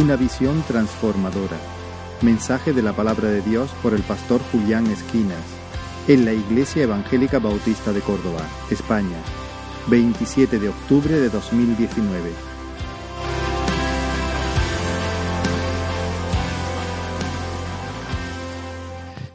Una 0.00 0.16
visión 0.16 0.64
transformadora. 0.66 1.58
Mensaje 2.22 2.72
de 2.72 2.80
la 2.80 2.94
palabra 2.94 3.28
de 3.28 3.42
Dios 3.42 3.70
por 3.82 3.92
el 3.92 4.00
pastor 4.00 4.40
Julián 4.50 4.86
Esquinas 4.86 5.44
en 6.08 6.24
la 6.24 6.32
Iglesia 6.32 6.84
Evangélica 6.84 7.38
Bautista 7.38 7.92
de 7.92 8.00
Córdoba, 8.00 8.40
España, 8.70 9.18
27 9.88 10.58
de 10.58 10.70
octubre 10.70 11.14
de 11.14 11.28
2019. 11.28 12.30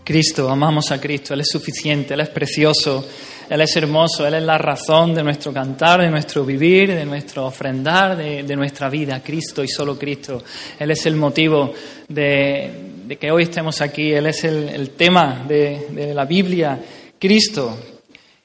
Cristo, 0.03 0.49
amamos 0.49 0.91
a 0.91 0.99
Cristo, 0.99 1.35
Él 1.35 1.41
es 1.41 1.49
suficiente, 1.51 2.15
Él 2.15 2.21
es 2.21 2.29
precioso, 2.29 3.07
Él 3.49 3.61
es 3.61 3.75
hermoso, 3.75 4.25
Él 4.27 4.35
es 4.35 4.43
la 4.43 4.57
razón 4.57 5.13
de 5.13 5.23
nuestro 5.23 5.53
cantar, 5.53 6.01
de 6.01 6.09
nuestro 6.09 6.45
vivir, 6.45 6.93
de 6.93 7.05
nuestro 7.05 7.45
ofrendar, 7.45 8.17
de, 8.17 8.55
nuestra 8.55 8.89
vida, 8.89 9.21
Cristo 9.23 9.63
y 9.63 9.67
solo 9.67 9.97
Cristo. 9.97 10.43
Él 10.79 10.91
es 10.91 11.05
el 11.05 11.15
motivo 11.15 11.73
de, 12.07 13.17
que 13.19 13.31
hoy 13.31 13.43
estemos 13.43 13.81
aquí, 13.81 14.11
Él 14.11 14.27
es 14.27 14.43
el, 14.43 14.91
tema 14.91 15.43
de 15.47 16.11
la 16.13 16.25
Biblia, 16.25 16.79
Cristo. 17.19 17.77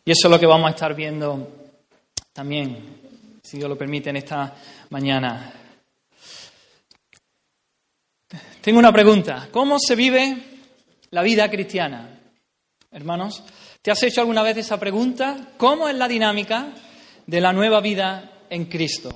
Y 0.05 0.11
eso 0.11 0.29
es 0.29 0.31
lo 0.31 0.41
que 0.41 0.47
vamos 0.47 0.69
a 0.69 0.75
estar 0.75 0.95
viendo 0.95 1.49
también, 2.33 2.77
si 3.43 3.59
Dios 3.59 3.69
lo 3.69 3.77
permite, 3.77 4.11
en 4.11 4.17
esta 4.17 4.55
mañana. 4.91 5.53
Tengo 8.61 8.79
una 8.79 8.93
pregunta. 8.93 9.49
¿Cómo 9.51 9.79
se 9.79 9.95
vive 9.95 10.51
la 11.11 11.23
vida 11.23 11.51
cristiana. 11.51 12.09
Hermanos, 12.91 13.43
¿te 13.83 13.91
has 13.91 14.03
hecho 14.03 14.21
alguna 14.21 14.43
vez 14.43 14.57
esa 14.59 14.79
pregunta? 14.79 15.53
¿Cómo 15.57 15.89
es 15.89 15.95
la 15.95 16.09
dinámica 16.09 16.69
de 17.27 17.41
la 17.41 17.53
nueva 17.53 17.81
vida 17.81 18.31
en 18.51 18.67
Cristo? 18.67 19.11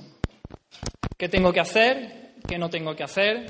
¿Qué 1.17 1.29
tengo 1.29 1.53
que 1.53 1.59
hacer? 1.59 2.33
¿Qué 2.47 2.57
no 2.57 2.69
tengo 2.69 2.95
que 2.95 3.03
hacer? 3.03 3.45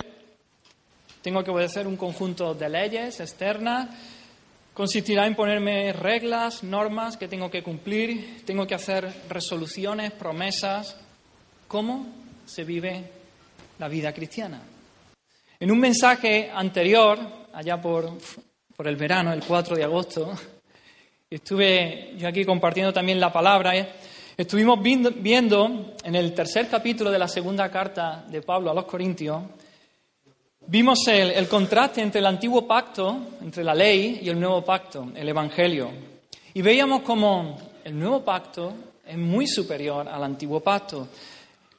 ¿Tengo 1.21 1.43
que 1.43 1.51
obedecer 1.51 1.87
un 1.87 1.97
conjunto 1.97 2.53
de 2.53 2.69
leyes 2.69 3.19
externas? 3.19 3.89
¿Consistirá 4.73 5.25
en 5.25 5.35
ponerme 5.35 5.93
reglas, 5.93 6.63
normas 6.63 7.17
que 7.17 7.27
tengo 7.27 7.49
que 7.49 7.63
cumplir? 7.63 8.43
¿Tengo 8.45 8.67
que 8.67 8.75
hacer 8.75 9.11
resoluciones, 9.29 10.11
promesas? 10.11 10.97
¿Cómo 11.67 12.07
se 12.45 12.63
vive 12.63 13.09
la 13.79 13.87
vida 13.87 14.13
cristiana? 14.13 14.61
En 15.59 15.71
un 15.71 15.79
mensaje 15.79 16.51
anterior, 16.53 17.17
allá 17.53 17.81
por, 17.81 18.17
por 18.75 18.87
el 18.87 18.97
verano, 18.97 19.31
el 19.31 19.43
4 19.43 19.77
de 19.77 19.83
agosto, 19.85 20.33
estuve 21.35 22.13
yo 22.17 22.27
aquí 22.27 22.45
compartiendo 22.45 22.93
también 22.93 23.19
la 23.19 23.31
palabra. 23.31 23.75
¿eh? 23.75 23.87
Estuvimos 24.37 24.81
viendo, 24.81 25.95
en 26.03 26.15
el 26.15 26.33
tercer 26.33 26.67
capítulo 26.69 27.11
de 27.11 27.19
la 27.19 27.27
segunda 27.27 27.69
carta 27.69 28.25
de 28.27 28.41
Pablo 28.41 28.71
a 28.71 28.73
los 28.73 28.85
Corintios, 28.85 29.43
vimos 30.67 31.07
el, 31.07 31.31
el 31.31 31.47
contraste 31.47 32.01
entre 32.01 32.19
el 32.19 32.25
antiguo 32.25 32.67
pacto, 32.67 33.17
entre 33.41 33.63
la 33.63 33.73
ley 33.73 34.19
y 34.23 34.29
el 34.29 34.39
nuevo 34.39 34.63
pacto, 34.63 35.11
el 35.15 35.27
Evangelio. 35.27 35.89
Y 36.53 36.61
veíamos 36.61 37.01
como 37.01 37.57
el 37.83 37.97
nuevo 37.97 38.23
pacto 38.23 38.73
es 39.05 39.17
muy 39.17 39.47
superior 39.47 40.07
al 40.07 40.23
antiguo 40.23 40.61
pacto. 40.61 41.07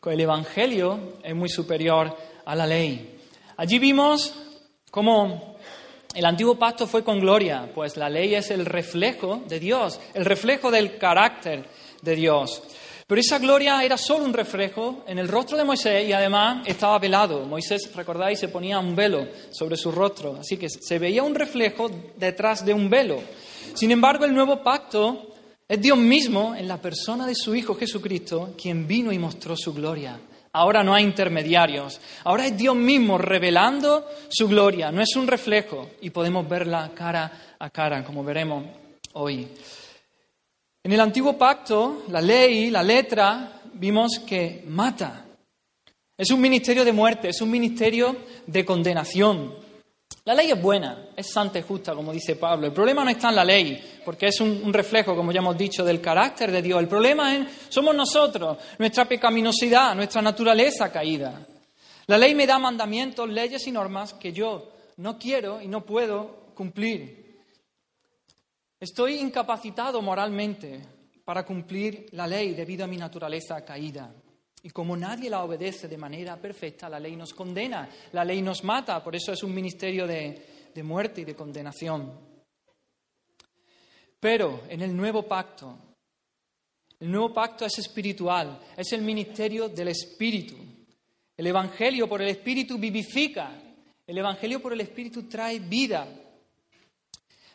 El 0.04 0.20
Evangelio 0.20 1.14
es 1.20 1.34
muy 1.34 1.48
superior 1.48 2.16
a 2.44 2.54
la 2.54 2.64
ley. 2.64 3.18
Allí 3.56 3.80
vimos 3.80 4.32
cómo 4.88 5.56
el 6.16 6.24
antiguo 6.24 6.58
pacto 6.58 6.86
fue 6.86 7.04
con 7.04 7.20
gloria, 7.20 7.70
pues 7.74 7.98
la 7.98 8.08
ley 8.08 8.34
es 8.34 8.50
el 8.50 8.64
reflejo 8.64 9.42
de 9.46 9.60
Dios, 9.60 10.00
el 10.14 10.24
reflejo 10.24 10.70
del 10.70 10.96
carácter 10.96 11.66
de 12.00 12.16
Dios. 12.16 12.62
Pero 13.06 13.20
esa 13.20 13.38
gloria 13.38 13.84
era 13.84 13.98
solo 13.98 14.24
un 14.24 14.32
reflejo 14.32 15.04
en 15.06 15.18
el 15.18 15.28
rostro 15.28 15.58
de 15.58 15.64
Moisés 15.64 16.08
y 16.08 16.14
además 16.14 16.66
estaba 16.66 16.98
velado. 16.98 17.44
Moisés, 17.44 17.94
recordáis, 17.94 18.38
se 18.38 18.48
ponía 18.48 18.78
un 18.78 18.96
velo 18.96 19.28
sobre 19.50 19.76
su 19.76 19.92
rostro, 19.92 20.38
así 20.40 20.56
que 20.56 20.68
se 20.70 20.98
veía 20.98 21.22
un 21.22 21.34
reflejo 21.34 21.90
detrás 22.16 22.64
de 22.64 22.72
un 22.72 22.88
velo. 22.88 23.20
Sin 23.74 23.90
embargo, 23.90 24.24
el 24.24 24.34
nuevo 24.34 24.62
pacto 24.62 25.34
es 25.68 25.80
Dios 25.80 25.98
mismo 25.98 26.54
en 26.54 26.66
la 26.66 26.80
persona 26.80 27.26
de 27.26 27.34
su 27.34 27.54
Hijo 27.54 27.74
Jesucristo 27.74 28.54
quien 28.60 28.86
vino 28.86 29.12
y 29.12 29.18
mostró 29.18 29.54
su 29.54 29.74
gloria. 29.74 30.18
Ahora 30.56 30.82
no 30.82 30.94
hay 30.94 31.04
intermediarios. 31.04 32.00
Ahora 32.24 32.46
es 32.46 32.56
Dios 32.56 32.74
mismo 32.74 33.18
revelando 33.18 34.08
su 34.30 34.48
gloria. 34.48 34.90
No 34.90 35.02
es 35.02 35.14
un 35.14 35.26
reflejo 35.26 35.90
y 36.00 36.08
podemos 36.08 36.48
verla 36.48 36.92
cara 36.94 37.56
a 37.58 37.68
cara, 37.68 38.02
como 38.02 38.24
veremos 38.24 38.64
hoy. 39.12 39.46
En 40.82 40.92
el 40.92 41.00
antiguo 41.00 41.36
pacto, 41.36 42.04
la 42.08 42.22
ley, 42.22 42.70
la 42.70 42.82
letra, 42.82 43.60
vimos 43.74 44.18
que 44.26 44.64
mata. 44.66 45.26
Es 46.16 46.30
un 46.30 46.40
ministerio 46.40 46.86
de 46.86 46.92
muerte, 46.92 47.28
es 47.28 47.42
un 47.42 47.50
ministerio 47.50 48.16
de 48.46 48.64
condenación. 48.64 49.65
La 50.26 50.34
ley 50.34 50.50
es 50.50 50.60
buena, 50.60 51.10
es 51.14 51.30
santa 51.30 51.60
y 51.60 51.62
justa, 51.62 51.94
como 51.94 52.12
dice 52.12 52.34
Pablo. 52.34 52.66
El 52.66 52.72
problema 52.72 53.04
no 53.04 53.10
está 53.10 53.28
en 53.28 53.36
la 53.36 53.44
ley, 53.44 54.00
porque 54.04 54.26
es 54.26 54.40
un, 54.40 54.72
reflejo, 54.72 55.14
como 55.14 55.30
ya 55.30 55.38
hemos 55.38 55.56
dicho, 55.56 55.84
del 55.84 56.00
carácter 56.00 56.50
de 56.50 56.62
Dios. 56.62 56.80
El 56.80 56.88
problema 56.88 57.36
es, 57.36 57.46
somos 57.68 57.94
nosotros, 57.94 58.58
nuestra 58.76 59.04
pecaminosidad, 59.04 59.94
nuestra 59.94 60.20
naturaleza 60.20 60.90
caída. 60.90 61.46
La 62.08 62.18
ley 62.18 62.34
me 62.34 62.44
da 62.44 62.58
mandamientos, 62.58 63.28
leyes 63.28 63.64
y 63.68 63.70
normas 63.70 64.14
que 64.14 64.32
yo 64.32 64.72
no 64.96 65.16
quiero 65.16 65.62
y 65.62 65.68
no 65.68 65.86
puedo 65.86 66.50
cumplir. 66.56 67.38
Estoy 68.80 69.20
incapacitado 69.20 70.02
moralmente 70.02 70.80
para 71.24 71.44
cumplir 71.44 72.08
la 72.10 72.26
ley 72.26 72.52
debido 72.52 72.84
a 72.84 72.88
mi 72.88 72.96
naturaleza 72.96 73.64
caída. 73.64 74.12
Y 74.66 74.70
como 74.70 74.96
nadie 74.96 75.30
la 75.30 75.44
obedece 75.44 75.86
de 75.86 75.96
manera 75.96 76.36
perfecta, 76.36 76.88
la 76.88 76.98
ley 76.98 77.14
nos 77.14 77.32
condena, 77.32 77.88
la 78.10 78.24
ley 78.24 78.42
nos 78.42 78.64
mata, 78.64 79.00
por 79.00 79.14
eso 79.14 79.32
es 79.32 79.44
un 79.44 79.54
ministerio 79.54 80.08
de, 80.08 80.70
de 80.74 80.82
muerte 80.82 81.20
y 81.20 81.24
de 81.24 81.36
condenación. 81.36 82.12
Pero 84.18 84.62
en 84.68 84.82
el 84.82 84.96
nuevo 84.96 85.22
pacto, 85.22 85.78
el 86.98 87.12
nuevo 87.12 87.32
pacto 87.32 87.64
es 87.64 87.78
espiritual, 87.78 88.58
es 88.76 88.92
el 88.92 89.02
ministerio 89.02 89.68
del 89.68 89.86
Espíritu. 89.86 90.56
El 91.36 91.46
Evangelio 91.46 92.08
por 92.08 92.20
el 92.20 92.30
Espíritu 92.30 92.76
vivifica, 92.76 93.52
el 94.04 94.18
Evangelio 94.18 94.60
por 94.60 94.72
el 94.72 94.80
Espíritu 94.80 95.28
trae 95.28 95.60
vida, 95.60 96.08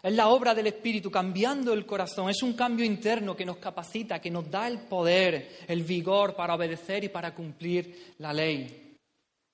es 0.03 0.13
la 0.13 0.29
obra 0.29 0.55
del 0.55 0.67
Espíritu 0.67 1.11
cambiando 1.11 1.73
el 1.73 1.85
corazón. 1.85 2.29
Es 2.29 2.41
un 2.41 2.53
cambio 2.53 2.85
interno 2.85 3.35
que 3.35 3.45
nos 3.45 3.57
capacita, 3.57 4.19
que 4.19 4.31
nos 4.31 4.49
da 4.49 4.67
el 4.67 4.79
poder, 4.79 5.59
el 5.67 5.83
vigor 5.83 6.35
para 6.35 6.55
obedecer 6.55 7.03
y 7.03 7.09
para 7.09 7.35
cumplir 7.35 8.13
la 8.17 8.33
ley. 8.33 8.97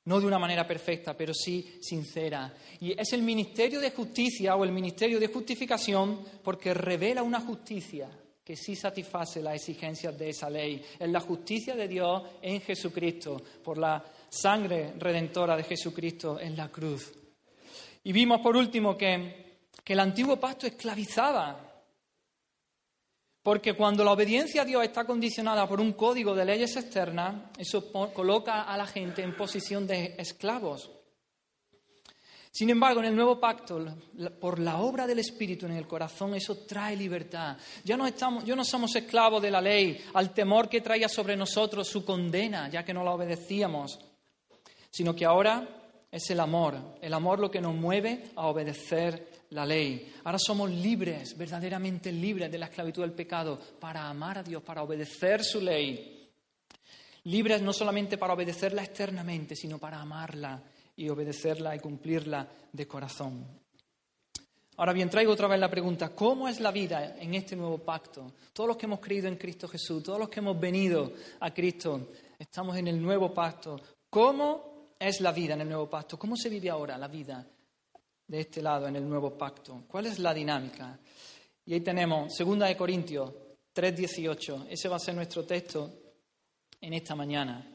No 0.06 0.22
de 0.22 0.26
una 0.26 0.40
manera 0.40 0.66
perfecta, 0.66 1.18
pero 1.18 1.34
sí 1.34 1.80
sincera. 1.82 2.54
Y 2.80 2.98
es 2.98 3.12
el 3.12 3.24
ministerio 3.24 3.82
de 3.82 3.92
justicia 3.92 4.56
o 4.56 4.64
el 4.64 4.72
ministerio 4.72 5.20
de 5.20 5.28
justificación 5.28 6.22
porque 6.42 6.74
revela 6.74 7.24
una 7.24 7.42
justicia 7.42 8.10
que 8.42 8.56
sí 8.56 8.78
satisface 8.78 9.42
las 9.42 9.56
exigencias 9.56 10.18
de 10.18 10.30
esa 10.30 10.50
ley. 10.50 10.82
Es 10.98 11.10
la 11.10 11.20
justicia 11.20 11.76
de 11.76 11.90
Dios 11.90 12.24
en 12.42 12.62
Jesucristo, 12.62 13.42
por 13.62 13.78
la 13.78 14.02
sangre 14.30 14.94
redentora 14.98 15.58
de 15.58 15.64
Jesucristo 15.64 16.40
en 16.40 16.56
la 16.56 16.70
cruz. 16.70 17.12
Y 18.06 18.14
vimos 18.14 18.40
por 18.40 18.56
último 18.56 18.96
que 18.96 19.47
que 19.88 19.94
el 19.94 20.02
antiguo 20.02 20.38
pacto 20.38 20.68
esclavizaba. 20.68 21.58
Porque 23.42 23.74
cuando 23.74 24.04
la 24.04 24.12
obediencia 24.12 24.64
a 24.64 24.66
Dios 24.66 24.84
está 24.84 25.06
condicionada 25.06 25.66
por 25.66 25.80
un 25.80 25.94
código 25.94 26.36
de 26.36 26.44
leyes 26.44 26.76
externas, 26.76 27.52
eso 27.58 27.90
coloca 28.12 28.64
a 28.64 28.76
la 28.76 28.86
gente 28.86 29.24
en 29.24 29.38
posición 29.38 29.88
de 29.88 30.16
esclavos. 30.18 30.92
Sin 32.52 32.70
embargo, 32.70 33.00
en 33.00 33.06
el 33.06 33.16
nuevo 33.16 33.40
pacto, 33.40 33.86
por 34.42 34.60
la 34.60 34.80
obra 34.80 35.08
del 35.08 35.20
Espíritu 35.20 35.68
en 35.68 35.78
el 35.78 35.88
corazón, 35.88 36.36
eso 36.36 36.66
trae 36.68 36.98
libertad. 36.98 37.56
Ya 37.86 37.96
no, 37.96 38.06
estamos, 38.06 38.44
ya 38.44 38.58
no 38.58 38.66
somos 38.66 38.94
esclavos 38.94 39.42
de 39.42 39.52
la 39.52 39.62
ley, 39.62 40.04
al 40.16 40.34
temor 40.34 40.68
que 40.68 40.82
traía 40.82 41.08
sobre 41.08 41.38
nosotros 41.38 41.88
su 41.88 42.04
condena, 42.04 42.70
ya 42.70 42.84
que 42.84 42.94
no 42.94 43.06
la 43.06 43.12
obedecíamos, 43.12 43.98
sino 44.92 45.16
que 45.16 45.24
ahora 45.24 45.66
es 46.10 46.30
el 46.30 46.40
amor, 46.40 46.98
el 47.02 47.14
amor 47.14 47.40
lo 47.40 47.52
que 47.52 47.62
nos 47.62 47.76
mueve 47.76 48.32
a 48.36 48.48
obedecer 48.48 49.46
la 49.50 49.66
ley. 49.66 50.14
Ahora 50.24 50.40
somos 50.40 50.70
libres, 50.70 51.38
verdaderamente 51.38 52.12
libres 52.12 52.52
de 52.52 52.58
la 52.58 52.68
esclavitud 52.68 53.02
del 53.02 53.12
pecado, 53.12 53.60
para 53.80 54.08
amar 54.08 54.40
a 54.40 54.44
Dios, 54.44 54.64
para 54.64 54.84
obedecer 54.84 55.44
su 55.44 55.62
ley. 55.62 56.30
Libres 57.26 57.62
no 57.62 57.74
solamente 57.74 58.18
para 58.18 58.34
obedecerla 58.34 58.84
externamente, 58.84 59.56
sino 59.56 59.78
para 59.78 60.00
amarla 60.00 60.64
y 60.96 61.10
obedecerla 61.10 61.76
y 61.76 61.80
cumplirla 61.80 62.48
de 62.72 62.88
corazón. 62.88 63.46
Ahora 64.78 64.94
bien, 64.94 65.10
traigo 65.10 65.34
otra 65.34 65.48
vez 65.48 65.60
la 65.60 65.70
pregunta, 65.70 66.10
¿cómo 66.10 66.48
es 66.48 66.60
la 66.60 66.72
vida 66.72 67.16
en 67.20 67.34
este 67.34 67.56
nuevo 67.56 67.80
pacto? 67.80 68.32
Todos 68.54 68.68
los 68.68 68.78
que 68.78 68.86
hemos 68.86 69.00
creído 69.00 69.28
en 69.28 69.36
Cristo 69.36 69.68
Jesús, 69.68 70.04
todos 70.04 70.20
los 70.20 70.30
que 70.30 70.40
hemos 70.40 70.60
venido 70.60 71.14
a 71.40 71.52
Cristo, 71.52 72.10
estamos 72.38 72.78
en 72.78 72.88
el 72.88 73.02
nuevo 73.02 73.34
pacto. 73.34 73.82
¿Cómo 74.10 74.77
es 75.00 75.22
la 75.22 75.32
vida 75.32 75.54
en 75.54 75.62
el 75.62 75.70
nuevo 75.70 75.90
pacto? 75.90 76.18
¿Cómo 76.18 76.36
se 76.36 76.50
vive 76.50 76.70
ahora 76.70 76.98
la 76.98 77.08
vida 77.08 77.46
de 78.28 78.42
este 78.42 78.62
lado 78.62 78.88
en 78.88 78.96
el 78.96 79.08
nuevo 79.08 79.38
pacto. 79.38 79.84
¿Cuál 79.88 80.08
es 80.08 80.20
la 80.20 80.34
dinámica? 80.34 81.00
Y 81.66 81.74
ahí 81.74 81.82
tenemos 81.82 82.34
2 82.38 82.60
de 82.60 82.78
Corintios 82.78 83.34
3:18. 83.74 84.68
Ese 84.70 84.90
va 84.90 84.98
a 84.98 85.00
ser 85.00 85.16
nuestro 85.16 85.46
texto 85.46 85.92
en 86.82 86.94
esta 86.94 87.16
mañana. 87.16 87.66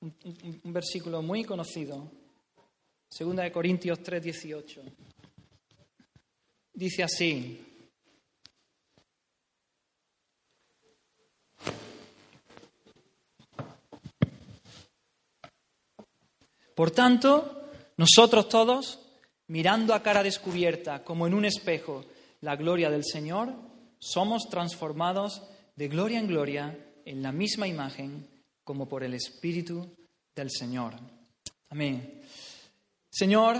Un, 0.00 0.72
versículo 0.72 1.20
muy 1.20 1.44
conocido 1.44 2.10
Segunda 3.10 3.42
de 3.42 3.52
Corintios 3.52 4.02
3, 4.02 4.22
18. 4.22 4.82
Dice 6.72 7.02
así. 7.02 7.69
Por 16.80 16.92
tanto, 16.92 17.68
nosotros 17.98 18.48
todos, 18.48 19.00
mirando 19.48 19.92
a 19.92 20.02
cara 20.02 20.22
descubierta, 20.22 21.04
como 21.04 21.26
en 21.26 21.34
un 21.34 21.44
espejo, 21.44 22.06
la 22.40 22.56
gloria 22.56 22.88
del 22.88 23.04
Señor, 23.04 23.52
somos 23.98 24.48
transformados 24.48 25.42
de 25.76 25.88
gloria 25.88 26.18
en 26.18 26.26
gloria 26.26 26.78
en 27.04 27.22
la 27.22 27.32
misma 27.32 27.68
imagen 27.68 28.26
como 28.64 28.88
por 28.88 29.04
el 29.04 29.12
Espíritu 29.12 29.94
del 30.34 30.50
Señor. 30.50 30.94
Amén. 31.68 32.22
Señor, 33.10 33.58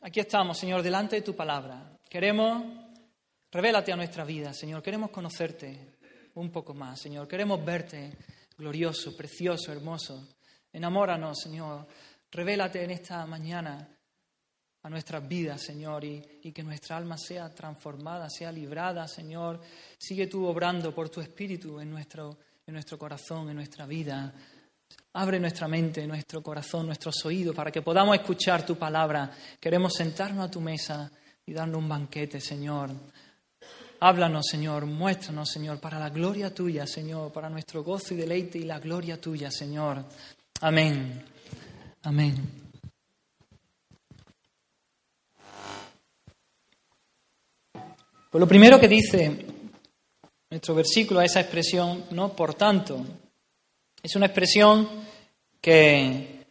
aquí 0.00 0.20
estamos, 0.20 0.56
Señor, 0.56 0.82
delante 0.82 1.16
de 1.16 1.22
tu 1.22 1.36
palabra. 1.36 1.98
Queremos, 2.08 2.64
revélate 3.50 3.92
a 3.92 3.96
nuestra 3.96 4.24
vida, 4.24 4.54
Señor. 4.54 4.82
Queremos 4.82 5.10
conocerte 5.10 5.98
un 6.36 6.50
poco 6.50 6.72
más, 6.72 7.00
Señor. 7.00 7.28
Queremos 7.28 7.62
verte 7.62 8.16
glorioso, 8.56 9.14
precioso, 9.14 9.70
hermoso. 9.72 10.26
Enamóranos, 10.72 11.38
Señor. 11.38 11.86
Revélate 12.32 12.82
en 12.82 12.90
esta 12.92 13.26
mañana 13.26 13.86
a 14.84 14.88
nuestras 14.88 15.28
vidas, 15.28 15.60
Señor, 15.60 16.02
y, 16.02 16.50
que 16.50 16.62
nuestra 16.62 16.96
alma 16.96 17.18
sea 17.18 17.50
transformada, 17.50 18.28
sea 18.30 18.50
librada, 18.50 19.06
Señor. 19.06 19.60
Sigue 19.98 20.26
tú 20.28 20.46
obrando 20.46 20.94
por 20.94 21.10
tu 21.10 21.20
espíritu 21.20 21.78
en 21.78 21.90
nuestro, 21.90 22.38
en 22.66 22.72
nuestro 22.72 22.98
corazón, 22.98 23.50
en 23.50 23.56
nuestra 23.56 23.84
vida. 23.84 24.32
Abre 25.12 25.38
nuestra 25.38 25.68
mente, 25.68 26.06
nuestro 26.06 26.42
corazón, 26.42 26.86
nuestros 26.86 27.22
oídos 27.26 27.54
para 27.54 27.70
que 27.70 27.82
podamos 27.82 28.16
escuchar 28.16 28.64
tu 28.64 28.76
palabra. 28.76 29.30
Queremos 29.60 29.92
sentarnos 29.92 30.46
a 30.46 30.50
tu 30.50 30.60
mesa 30.62 31.12
y 31.44 31.52
darnos 31.52 31.78
un 31.78 31.88
banquete, 31.88 32.40
Señor. 32.40 32.90
Háblanos, 34.00 34.46
Señor, 34.50 34.86
muéstranos, 34.86 35.50
Señor, 35.50 35.78
para 35.78 35.98
la 35.98 36.08
gloria 36.08 36.52
tuya, 36.52 36.86
Señor, 36.86 37.30
para 37.30 37.50
nuestro 37.50 37.84
gozo 37.84 38.14
y 38.14 38.16
deleite 38.16 38.58
y 38.58 38.64
la 38.64 38.80
gloria 38.80 39.20
tuya, 39.20 39.50
Señor. 39.50 40.04
Amén. 40.62 41.24
Amén. 42.04 42.34
Pues 48.30 48.40
lo 48.40 48.48
primero 48.48 48.80
que 48.80 48.88
dice 48.88 49.46
nuestro 50.50 50.74
versículo 50.74 51.20
es 51.20 51.30
esa 51.30 51.40
expresión, 51.40 52.06
no 52.10 52.34
por 52.34 52.54
tanto. 52.54 53.04
Es 54.02 54.16
una 54.16 54.26
expresión 54.26 54.88
que, 55.60 56.44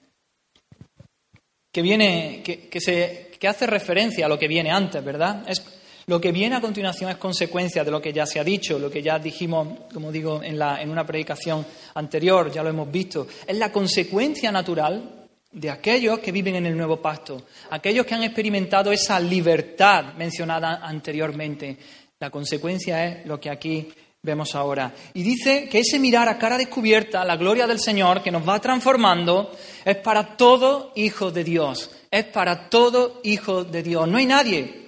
que 1.72 1.82
viene, 1.82 2.42
que, 2.44 2.80
se, 2.80 3.32
que 3.38 3.48
hace 3.48 3.68
referencia 3.68 4.28
a 4.28 4.30
lo 4.30 4.40
que 4.40 4.48
viene 4.48 4.72
antes, 4.72 5.04
¿verdad? 5.04 5.44
Es, 5.48 5.62
lo 6.08 6.22
que 6.22 6.32
viene 6.32 6.56
a 6.56 6.62
continuación 6.62 7.10
es 7.12 7.18
consecuencia 7.18 7.84
de 7.84 7.92
lo 7.92 8.02
que 8.02 8.14
ya 8.14 8.26
se 8.26 8.40
ha 8.40 8.44
dicho, 8.44 8.80
lo 8.80 8.90
que 8.90 9.02
ya 9.02 9.20
dijimos, 9.20 9.68
como 9.94 10.12
digo, 10.12 10.42
en, 10.42 10.58
la, 10.58 10.82
en 10.82 10.90
una 10.90 11.06
predicación 11.06 11.66
anterior, 11.96 12.52
ya 12.52 12.64
lo 12.64 12.70
hemos 12.70 12.90
visto. 12.90 13.28
Es 13.46 13.58
la 13.58 13.72
consecuencia 13.72 14.52
natural 14.52 15.21
de 15.52 15.70
aquellos 15.70 16.20
que 16.20 16.32
viven 16.32 16.56
en 16.56 16.66
el 16.66 16.78
nuevo 16.78 17.02
pacto, 17.02 17.46
aquellos 17.70 18.06
que 18.06 18.16
han 18.16 18.24
experimentado 18.24 18.92
esa 18.92 19.20
libertad 19.20 20.14
mencionada 20.16 20.80
anteriormente. 20.82 21.78
La 22.20 22.30
consecuencia 22.30 23.06
es 23.06 23.26
lo 23.26 23.40
que 23.40 23.50
aquí 23.50 23.92
vemos 24.22 24.56
ahora. 24.56 24.94
Y 25.14 25.24
dice 25.24 25.68
que 25.70 25.80
ese 25.80 26.00
mirar 26.00 26.30
a 26.30 26.38
cara 26.38 26.58
descubierta, 26.58 27.26
la 27.26 27.36
gloria 27.36 27.68
del 27.68 27.80
Señor 27.80 28.22
que 28.22 28.32
nos 28.32 28.48
va 28.48 28.60
transformando, 28.60 29.52
es 29.84 29.98
para 29.98 30.38
todo 30.38 30.94
hijo 30.96 31.32
de 31.32 31.44
Dios. 31.44 31.92
Es 32.10 32.26
para 32.26 32.70
todo 32.70 33.20
hijo 33.24 33.64
de 33.64 33.84
Dios. 33.84 34.08
No 34.08 34.18
hay 34.18 34.26
nadie 34.26 34.82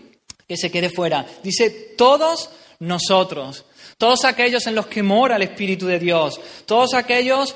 que 0.48 0.58
se 0.58 0.72
quede 0.72 0.90
fuera. 0.90 1.26
Dice 1.42 1.70
todos 1.98 2.50
nosotros, 2.80 3.66
todos 3.98 4.26
aquellos 4.26 4.68
en 4.68 4.76
los 4.76 4.88
que 4.88 5.04
mora 5.04 5.36
el 5.36 5.44
Espíritu 5.44 5.88
de 5.88 6.00
Dios, 6.00 6.40
todos 6.66 6.94
aquellos 6.94 7.56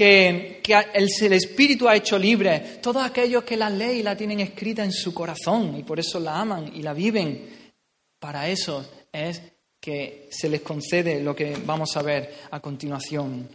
que, 0.00 0.62
el, 0.94 1.32
Espíritu 1.34 1.86
ha 1.86 1.94
hecho 1.94 2.18
libre, 2.18 2.78
todos 2.80 3.02
aquellos 3.02 3.44
que 3.44 3.54
la 3.54 3.68
ley 3.68 4.02
la 4.02 4.16
tienen 4.16 4.40
escrita 4.40 4.82
en 4.82 4.92
su 4.92 5.12
corazón 5.12 5.76
y 5.76 5.82
por 5.82 6.00
eso 6.00 6.18
la 6.18 6.40
aman 6.40 6.72
y 6.74 6.80
la 6.80 6.94
viven, 6.94 7.74
para 8.18 8.48
eso 8.48 8.82
es 9.12 9.42
que 9.78 10.26
se 10.30 10.48
les 10.48 10.62
concede 10.62 11.22
lo 11.22 11.36
que 11.36 11.54
vamos 11.66 11.94
a 11.98 12.02
ver 12.02 12.34
a 12.50 12.60
continuación. 12.60 13.46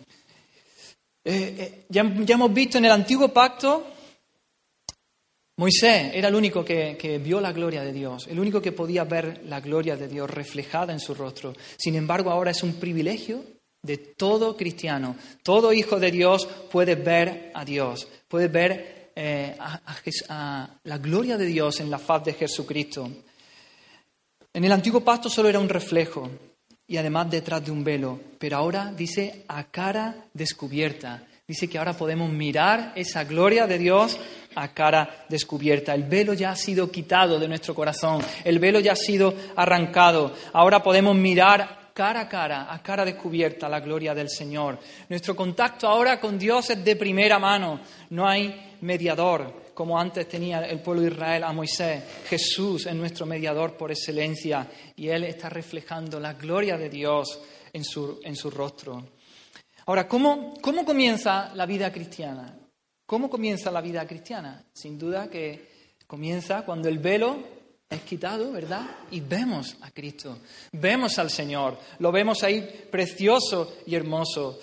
Eh, 1.23 1.55
eh, 1.57 1.85
ya, 1.89 2.01
hemos 2.01 2.53
visto 2.53 2.77
en 2.77 2.85
el 2.85 2.91
antiguo 2.91 3.29
pacto, 3.29 3.87
Moisés 5.57 6.11
era 6.13 6.27
el 6.27 6.35
único 6.35 6.63
que, 6.63 6.95
que, 6.95 7.17
vio 7.17 7.41
la 7.41 7.53
gloria 7.53 7.83
de 7.83 7.91
Dios, 7.91 8.27
el 8.27 8.39
único 8.39 8.61
que 8.61 8.71
podía 8.71 9.03
ver 9.03 9.41
la 9.45 9.61
gloria 9.61 9.97
de 9.97 10.07
Dios 10.07 10.29
reflejada 10.29 10.93
en 10.93 10.99
su 10.99 11.15
rostro. 11.15 11.55
Sin 11.75 11.95
embargo, 11.95 12.29
ahora 12.29 12.51
es 12.51 12.61
un 12.61 12.73
privilegio 12.73 13.54
de 13.85 13.97
todo 13.97 14.57
cristiano. 14.57 15.15
Todo 15.43 15.71
hijo 15.71 15.99
de 15.99 16.11
Dios 16.11 16.47
puede 16.71 16.95
ver 16.95 17.51
a 17.53 17.63
Dios, 17.63 18.07
puede 18.27 18.47
ver 18.47 19.11
eh, 19.15 19.55
a, 20.29 20.69
la 20.83 20.97
gloria 20.97 21.37
de 21.37 21.45
Dios 21.45 21.79
en 21.79 21.89
la 21.89 21.99
faz 21.99 22.23
de 22.23 22.33
Jesucristo. 22.33 23.09
En 24.53 24.63
el 24.63 24.71
antiguo 24.71 25.01
pacto 25.01 25.29
solo 25.29 25.49
era 25.49 25.59
un 25.59 25.69
reflejo 25.69 26.29
y 26.87 26.97
además 26.97 27.29
detrás 27.29 27.63
de 27.63 27.71
un 27.71 27.83
velo, 27.83 28.19
pero 28.39 28.57
ahora 28.57 28.91
dice 28.95 29.43
a 29.47 29.65
cara 29.65 30.27
descubierta. 30.33 31.23
Dice 31.47 31.69
que 31.69 31.77
ahora 31.77 31.93
podemos 31.93 32.31
mirar 32.31 32.91
esa 32.95 33.23
gloria 33.23 33.67
de 33.67 33.77
Dios 33.77 34.17
a 34.55 34.73
cara 34.73 35.25
descubierta. 35.29 35.93
El 35.93 36.05
velo 36.05 36.33
ya 36.33 36.49
ha 36.49 36.55
sido 36.55 36.89
quitado 36.89 37.39
de 37.39 37.47
nuestro 37.47 37.75
corazón, 37.75 38.21
el 38.43 38.57
velo 38.57 38.79
ya 38.79 38.93
ha 38.93 38.95
sido 38.95 39.33
arrancado. 39.55 40.33
Ahora 40.53 40.81
podemos 40.81 41.15
mirar 41.15 41.84
cara 41.95 42.19
a 42.19 42.27
cara, 42.27 42.73
a 42.73 42.83
cara 42.83 43.05
descubierta, 43.05 43.69
la 43.69 43.79
gloria 43.79 44.13
del 44.13 44.29
Señor. 44.29 44.77
Nuestro 45.07 45.33
contacto 45.33 45.87
ahora 45.87 46.19
con 46.19 46.37
Dios 46.37 46.69
es 46.69 46.83
de 46.83 46.97
primera 46.97 47.39
mano, 47.39 47.79
no 48.09 48.27
hay 48.27 48.75
mediador 48.81 49.63
como 49.73 49.97
antes 49.97 50.27
tenía 50.27 50.59
el 50.65 50.81
pueblo 50.81 51.03
de 51.03 51.11
Israel 51.11 51.45
a 51.45 51.53
Moisés. 51.53 52.03
Jesús 52.27 52.85
es 52.85 52.93
nuestro 52.93 53.25
mediador 53.25 53.77
por 53.77 53.91
excelencia 53.91 54.67
y 54.97 55.07
Él 55.07 55.23
está 55.23 55.47
reflejando 55.47 56.19
la 56.19 56.33
gloria 56.33 56.77
de 56.77 56.89
Dios 56.89 57.39
en 57.71 57.85
su, 57.85 58.19
en 58.23 58.35
su 58.35 58.51
rostro. 58.51 59.01
Ahora, 59.85 60.05
¿cómo, 60.05 60.53
¿cómo 60.61 60.83
comienza 60.83 61.55
la 61.55 61.65
vida 61.65 61.93
cristiana? 61.93 62.57
¿Cómo 63.05 63.29
comienza 63.29 63.71
la 63.71 63.79
vida 63.79 64.05
cristiana? 64.05 64.65
Sin 64.73 64.99
duda 64.99 65.29
que 65.29 65.95
comienza 66.07 66.65
cuando 66.65 66.89
el 66.89 66.99
velo 66.99 67.54
es 67.89 68.01
quitado, 68.01 68.51
¿verdad? 68.51 68.85
Y 69.11 69.19
vemos 69.19 69.77
a 69.81 69.91
Cristo, 69.91 70.39
vemos 70.71 71.19
al 71.19 71.29
Señor, 71.29 71.77
lo 71.99 72.11
vemos 72.11 72.43
ahí 72.43 72.87
precioso 72.89 73.77
y 73.85 73.95
hermoso. 73.95 74.59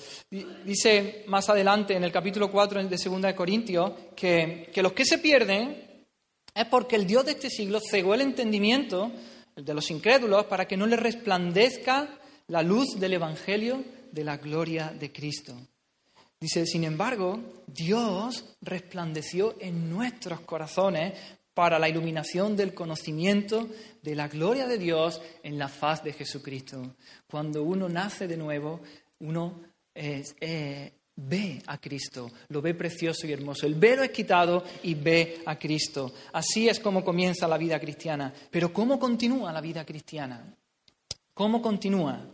Dice 0.65 1.25
más 1.29 1.49
adelante 1.49 1.95
en 1.95 2.05
el 2.05 2.13
capítulo 2.13 2.51
4 2.51 2.85
de 2.85 2.97
2 2.97 3.23
de 3.23 3.35
Corintios 3.35 3.93
que, 4.17 4.71
que 4.73 4.83
los 4.83 4.93
que 4.93 5.05
se 5.05 5.19
pierden 5.19 6.05
es 6.55 6.67
porque 6.67 6.97
el 6.97 7.07
Dios 7.07 7.25
de 7.25 7.33
este 7.33 7.49
siglo 7.49 7.81
cegó 7.81 8.15
el 8.15 8.23
entendimiento 8.23 9.13
de 9.57 9.75
los 9.75 9.91
incrédulos 9.91 10.47
para 10.47 10.67
que 10.67 10.77
no 10.77 10.87
les 10.87 10.99
resplandezca 10.99 12.19
la 12.49 12.63
luz 12.63 12.99
del 12.99 13.15
Evangelio 13.15 13.85
de 14.11 14.25
la 14.25 14.37
gloria 14.37 14.93
de 14.99 15.13
Cristo. 15.13 15.55
Dice, 16.41 16.67
sin 16.67 16.83
embargo, 16.83 17.41
Dios 17.69 18.57
resplandeció 18.61 19.55
en 19.61 19.89
nuestros 19.89 20.41
corazones 20.41 21.15
para 21.55 21.79
la 21.79 21.89
iluminación 21.89 22.57
del 22.57 22.75
conocimiento 22.75 23.69
de 24.03 24.15
la 24.15 24.29
gloria 24.29 24.67
de 24.67 24.79
Dios 24.79 25.21
en 25.43 25.59
la 25.59 25.69
faz 25.69 26.03
de 26.03 26.13
Jesucristo. 26.13 26.97
Cuando 27.27 27.63
uno 27.63 27.89
nace 27.89 28.27
de 28.27 28.37
nuevo, 28.37 28.81
uno 29.21 29.61
eh, 29.95 30.93
ve 31.15 31.63
a 31.67 31.79
Cristo, 31.79 32.31
lo 32.49 32.63
ve 32.63 32.75
precioso 32.75 33.27
y 33.27 33.33
hermoso. 33.33 33.67
El 33.67 33.75
velo 33.75 34.03
es 34.03 34.11
quitado 34.11 34.65
y 34.83 34.95
ve 34.95 35.43
a 35.47 35.59
Cristo. 35.59 36.13
Así 36.33 36.69
es 36.69 36.81
como 36.81 37.05
comienza 37.05 37.47
la 37.47 37.59
vida 37.59 37.79
cristiana. 37.79 38.33
Pero 38.51 38.73
¿cómo 38.73 38.99
continúa 38.99 39.53
la 39.53 39.61
vida 39.61 39.85
cristiana? 39.85 40.55
¿Cómo 41.35 41.61
continúa? 41.61 42.27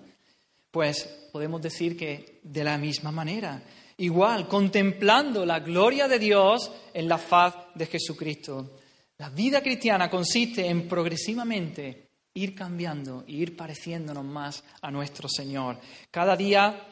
Pues 0.70 1.28
podemos 1.32 1.60
decir 1.60 1.96
que 1.96 2.40
de 2.42 2.64
la 2.64 2.78
misma 2.78 3.10
manera. 3.10 3.62
Igual, 3.96 4.46
contemplando 4.46 5.44
la 5.44 5.58
gloria 5.58 6.06
de 6.06 6.20
Dios 6.20 6.70
en 6.94 7.08
la 7.08 7.18
faz 7.18 7.54
de 7.74 7.86
Jesucristo. 7.86 8.78
La 9.18 9.30
vida 9.30 9.60
cristiana 9.60 10.08
consiste 10.08 10.64
en 10.66 10.86
progresivamente 10.86 12.08
ir 12.34 12.54
cambiando 12.54 13.24
y 13.26 13.42
ir 13.42 13.56
pareciéndonos 13.56 14.24
más 14.24 14.62
a 14.80 14.92
nuestro 14.92 15.28
Señor. 15.28 15.76
Cada 16.08 16.36
día 16.36 16.86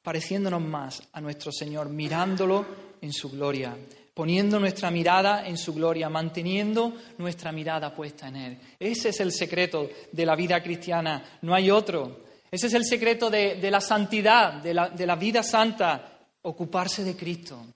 pareciéndonos 0.00 0.62
más 0.62 1.02
a 1.12 1.20
nuestro 1.20 1.50
Señor, 1.50 1.88
mirándolo 1.88 2.64
en 3.00 3.12
su 3.12 3.30
gloria, 3.30 3.76
poniendo 4.14 4.60
nuestra 4.60 4.92
mirada 4.92 5.44
en 5.44 5.58
su 5.58 5.74
gloria, 5.74 6.08
manteniendo 6.08 6.94
nuestra 7.18 7.50
mirada 7.50 7.92
puesta 7.92 8.28
en 8.28 8.36
Él. 8.36 8.58
Ese 8.78 9.08
es 9.08 9.18
el 9.18 9.32
secreto 9.32 9.90
de 10.12 10.26
la 10.26 10.36
vida 10.36 10.62
cristiana, 10.62 11.38
no 11.42 11.52
hay 11.52 11.68
otro. 11.68 12.26
Ese 12.48 12.68
es 12.68 12.74
el 12.74 12.84
secreto 12.84 13.28
de, 13.28 13.58
la 13.70 13.80
santidad, 13.80 14.62
de 14.62 15.06
la 15.06 15.16
vida 15.16 15.42
santa, 15.42 16.28
ocuparse 16.42 17.02
de 17.02 17.16
Cristo, 17.16 17.66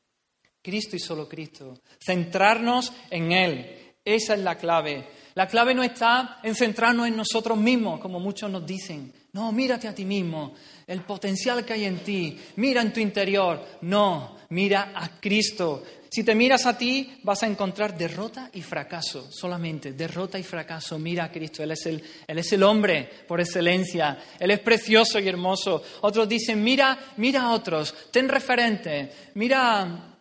Cristo 0.65 0.97
y 0.97 0.99
solo 0.99 1.29
Cristo. 1.29 1.79
Centrarnos 2.03 2.91
en 3.11 3.33
Él. 3.33 3.97
Esa 4.03 4.33
es 4.33 4.41
la 4.41 4.57
clave. 4.57 5.07
La 5.35 5.47
clave 5.47 5.75
no 5.75 5.83
está 5.83 6.39
en 6.43 6.55
centrarnos 6.55 7.07
en 7.07 7.17
nosotros 7.17 7.59
mismos, 7.59 8.01
como 8.01 8.19
muchos 8.19 8.51
nos 8.51 8.65
dicen. 8.65 9.13
No, 9.33 9.53
mírate 9.53 9.89
a 9.89 9.95
ti 9.95 10.05
mismo, 10.05 10.55
el 10.87 11.03
potencial 11.03 11.65
que 11.65 11.73
hay 11.73 11.85
en 11.85 11.99
ti, 11.99 12.39
mira 12.57 12.81
en 12.81 12.93
tu 12.93 13.01
interior. 13.01 13.63
No, 13.83 14.37
mira 14.51 14.93
a 14.95 15.21
Cristo. 15.21 15.83
Si 16.09 16.23
te 16.23 16.35
miras 16.35 16.65
a 16.65 16.79
ti, 16.79 17.19
vas 17.25 17.43
a 17.43 17.49
encontrar 17.49 17.99
derrota 17.99 18.49
y 18.53 18.63
fracaso, 18.63 19.31
solamente 19.33 19.93
derrota 19.93 20.39
y 20.39 20.45
fracaso. 20.45 20.99
Mira 20.99 21.25
a 21.25 21.33
Cristo, 21.33 21.63
Él 21.63 21.73
es 21.73 21.85
el, 21.87 22.03
Él 22.27 22.39
es 22.39 22.53
el 22.53 22.63
hombre 22.63 23.11
por 23.27 23.41
excelencia, 23.41 24.17
Él 24.39 24.53
es 24.53 24.61
precioso 24.61 25.19
y 25.19 25.29
hermoso. 25.29 25.83
Otros 26.03 26.29
dicen, 26.29 26.63
mira, 26.63 26.97
mira 27.17 27.43
a 27.43 27.53
otros, 27.53 27.93
ten 28.13 28.29
referente, 28.29 29.11
mira 29.35 30.14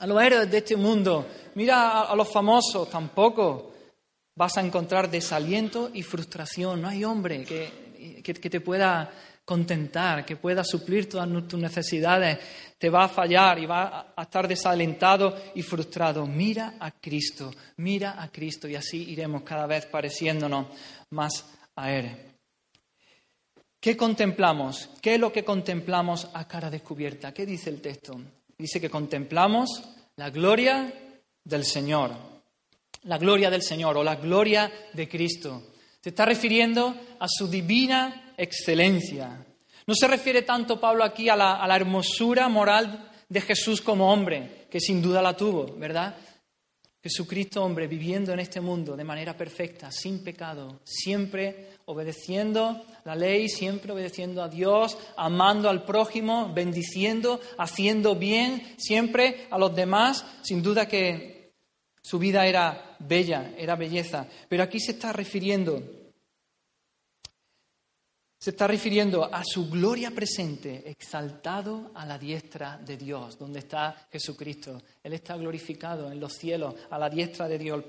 a 0.00 0.06
los 0.06 0.22
héroes 0.22 0.50
de 0.50 0.58
este 0.58 0.76
mundo, 0.76 1.26
mira 1.54 2.02
a, 2.02 2.16
los 2.16 2.32
famosos, 2.32 2.88
tampoco. 2.88 3.74
Vas 4.34 4.56
a 4.56 4.62
encontrar 4.62 5.10
desaliento 5.10 5.90
y 5.92 6.02
frustración. 6.02 6.80
No 6.80 6.88
hay 6.88 7.04
hombre 7.04 7.44
que, 7.44 8.22
que 8.22 8.50
te 8.50 8.60
pueda 8.60 9.12
contentar, 9.44 10.24
que 10.24 10.36
pueda 10.36 10.64
suplir 10.64 11.06
todas 11.06 11.28
tus 11.46 11.60
necesidades, 11.60 12.38
te 12.78 12.88
va 12.88 13.04
a 13.04 13.08
fallar 13.08 13.58
y 13.58 13.66
va 13.66 14.14
a 14.16 14.22
estar 14.22 14.48
desalentado 14.48 15.36
y 15.54 15.62
frustrado. 15.62 16.26
Mira 16.26 16.76
a 16.80 16.92
Cristo, 16.92 17.50
mira 17.76 18.22
a 18.22 18.28
Cristo 18.28 18.68
y 18.68 18.76
así 18.76 19.10
iremos 19.10 19.42
cada 19.42 19.66
vez 19.66 19.84
pareciéndonos 19.84 20.68
más 21.10 21.44
a 21.76 21.92
Él. 21.92 22.16
¿Qué 23.78 23.96
contemplamos? 23.96 24.88
¿Qué 25.02 25.14
es 25.14 25.20
lo 25.20 25.30
que 25.30 25.44
contemplamos 25.44 26.28
a 26.32 26.48
cara 26.48 26.70
descubierta? 26.70 27.34
¿Qué 27.34 27.44
dice 27.44 27.68
el 27.68 27.82
texto? 27.82 28.18
Dice 28.60 28.78
que 28.78 28.90
contemplamos 28.90 29.82
la 30.16 30.28
gloria 30.28 30.92
del 31.42 31.64
Señor, 31.64 32.12
la 33.04 33.16
gloria 33.16 33.48
del 33.48 33.62
Señor 33.62 33.96
o 33.96 34.04
la 34.04 34.16
gloria 34.16 34.70
de 34.92 35.08
Cristo. 35.08 35.72
Se 36.02 36.10
está 36.10 36.26
refiriendo 36.26 36.94
a 37.18 37.26
su 37.26 37.48
divina 37.48 38.34
excelencia. 38.36 39.46
No 39.86 39.94
se 39.94 40.06
refiere 40.06 40.42
tanto 40.42 40.78
Pablo 40.78 41.04
aquí 41.04 41.30
a 41.30 41.36
la, 41.36 41.74
hermosura 41.74 42.50
moral 42.50 43.10
de 43.30 43.40
Jesús 43.40 43.80
como 43.80 44.12
hombre, 44.12 44.66
que 44.70 44.78
sin 44.78 45.00
duda 45.00 45.22
la 45.22 45.34
tuvo, 45.34 45.74
¿verdad? 45.78 46.14
Jesucristo 47.02 47.64
hombre 47.64 47.86
viviendo 47.86 48.32
en 48.32 48.40
este 48.40 48.60
mundo 48.60 48.94
de 48.94 49.04
manera 49.04 49.34
perfecta, 49.34 49.90
sin 49.90 50.22
pecado, 50.22 50.80
siempre 50.84 51.70
obedeciendo 51.86 52.82
la 53.04 53.16
ley, 53.16 53.48
siempre 53.48 53.92
obedeciendo 53.92 54.42
a 54.42 54.48
Dios, 54.48 54.98
amando 55.16 55.70
al 55.70 55.84
prójimo, 55.84 56.52
bendiciendo, 56.52 57.40
haciendo 57.56 58.16
bien 58.16 58.74
siempre 58.76 59.46
a 59.50 59.58
los 59.58 59.74
demás. 59.74 60.26
Sin 60.42 60.62
duda 60.62 60.86
que 60.86 61.52
su 62.02 62.18
vida 62.18 62.46
era 62.46 62.96
bella, 62.98 63.54
era 63.56 63.76
belleza. 63.76 64.26
Pero 64.48 64.62
aquí 64.62 64.78
se 64.78 64.92
está 64.92 65.12
refiriendo 65.12 65.99
se 68.40 68.50
está 68.50 68.66
refiriendo 68.66 69.28
a 69.30 69.42
su 69.44 69.68
gloria 69.68 70.10
presente, 70.12 70.88
exaltado 70.88 71.90
a 71.94 72.06
la 72.06 72.16
diestra 72.16 72.78
de 72.78 72.96
Dios, 72.96 73.38
donde 73.38 73.58
está 73.58 74.08
Jesucristo. 74.10 74.80
Él 75.04 75.12
está 75.12 75.36
glorificado 75.36 76.10
en 76.10 76.18
los 76.18 76.32
cielos, 76.32 76.74
a 76.88 76.98
la 76.98 77.10
diestra 77.10 77.46
de 77.46 77.58
Dios, 77.58 77.84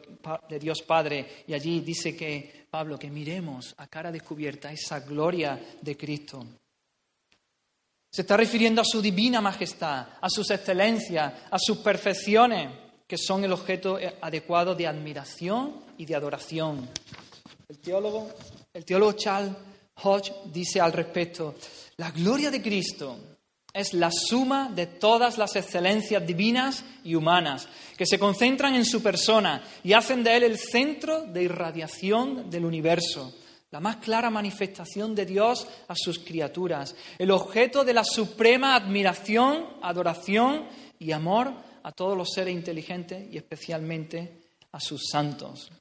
de 0.49 0.59
Dios 0.59 0.81
Padre. 0.81 1.45
Y 1.47 1.53
allí 1.53 1.79
dice 1.79 2.17
que, 2.17 2.65
Pablo, 2.69 2.99
que 2.99 3.09
miremos 3.09 3.73
a 3.77 3.87
cara 3.87 4.11
descubierta 4.11 4.73
esa 4.73 4.99
gloria 4.99 5.57
de 5.81 5.95
Cristo. 5.95 6.45
Se 8.11 8.23
está 8.23 8.35
refiriendo 8.35 8.81
a 8.81 8.85
su 8.85 9.01
divina 9.01 9.39
majestad, 9.39 10.05
a 10.19 10.29
sus 10.29 10.51
excelencias, 10.51 11.33
a 11.49 11.57
sus 11.57 11.77
perfecciones, 11.77 12.69
que 13.07 13.17
son 13.17 13.45
el 13.45 13.53
objeto 13.53 13.97
adecuado 14.19 14.75
de 14.75 14.85
admiración 14.85 15.75
y 15.97 16.05
de 16.05 16.15
adoración. 16.15 16.89
El 17.69 17.77
teólogo, 17.79 18.29
el 18.73 18.83
teólogo 18.83 19.13
Charles 19.13 19.70
Hodge 20.03 20.31
dice 20.45 20.79
al 20.79 20.93
respecto, 20.93 21.55
la 21.97 22.11
gloria 22.11 22.49
de 22.49 22.61
Cristo 22.61 23.17
es 23.73 23.93
la 23.93 24.11
suma 24.11 24.69
de 24.69 24.87
todas 24.87 25.37
las 25.37 25.55
excelencias 25.55 26.25
divinas 26.25 26.83
y 27.03 27.15
humanas 27.15 27.67
que 27.97 28.05
se 28.05 28.19
concentran 28.19 28.75
en 28.75 28.85
su 28.85 29.01
persona 29.01 29.63
y 29.83 29.93
hacen 29.93 30.23
de 30.23 30.35
él 30.35 30.43
el 30.43 30.57
centro 30.57 31.23
de 31.23 31.43
irradiación 31.43 32.49
del 32.49 32.65
universo, 32.65 33.33
la 33.71 33.79
más 33.79 33.97
clara 33.97 34.29
manifestación 34.29 35.15
de 35.15 35.25
Dios 35.25 35.67
a 35.87 35.95
sus 35.95 36.19
criaturas, 36.19 36.95
el 37.17 37.31
objeto 37.31 37.85
de 37.85 37.93
la 37.93 38.03
suprema 38.03 38.75
admiración, 38.75 39.65
adoración 39.81 40.67
y 40.99 41.11
amor 41.13 41.53
a 41.83 41.91
todos 41.91 42.17
los 42.17 42.29
seres 42.33 42.53
inteligentes 42.53 43.31
y 43.31 43.37
especialmente 43.37 44.41
a 44.71 44.79
sus 44.79 45.07
santos. 45.09 45.71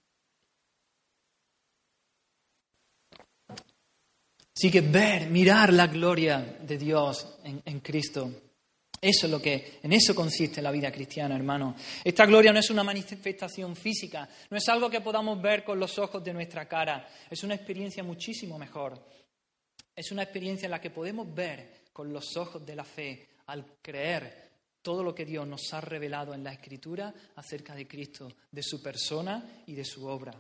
Así 4.61 4.71
que 4.71 4.83
ver, 4.83 5.31
mirar 5.31 5.73
la 5.73 5.87
gloria 5.87 6.59
de 6.61 6.77
Dios 6.77 7.39
en, 7.45 7.81
Cristo. 7.81 8.31
Eso 9.01 9.25
es 9.25 9.33
lo 9.33 9.41
que, 9.41 9.79
en 9.83 9.91
eso 9.95 10.15
consiste 10.15 10.61
la 10.61 10.71
vida 10.71 10.93
cristiana, 10.93 11.35
hermano. 11.35 11.75
Esta 12.05 12.27
gloria 12.27 12.53
no 12.53 12.59
es 12.59 12.69
una 12.69 12.85
manifestación 12.85 13.75
física, 13.75 14.29
no 14.51 14.59
es 14.59 14.69
algo 14.69 14.91
que 14.91 15.01
podamos 15.01 15.41
ver 15.41 15.65
con 15.65 15.81
los 15.81 15.99
ojos 15.99 16.23
de 16.23 16.35
nuestra 16.35 16.69
cara, 16.69 17.09
es 17.31 17.43
una 17.43 17.55
experiencia 17.55 18.05
muchísimo 18.05 18.59
mejor. 18.59 19.03
Es 19.97 20.13
una 20.13 20.25
experiencia 20.25 20.67
en 20.67 20.73
la 20.73 20.81
que 20.83 20.91
podemos 20.91 21.35
ver 21.35 21.85
con 21.91 22.13
los 22.13 22.37
ojos 22.37 22.67
de 22.67 22.77
la 22.77 22.85
fe, 22.85 23.31
al 23.47 23.65
creer 23.81 24.51
todo 24.83 25.03
lo 25.03 25.15
que 25.15 25.25
Dios 25.25 25.49
nos 25.49 25.73
ha 25.73 25.81
revelado 25.81 26.35
en 26.35 26.45
la 26.45 26.53
Escritura 26.53 27.15
acerca 27.37 27.75
de 27.75 27.89
Cristo, 27.89 28.31
de 28.51 28.63
su 28.63 28.83
persona 28.83 29.63
y 29.65 29.73
de 29.73 29.87
su 29.87 30.07
obra. 30.07 30.35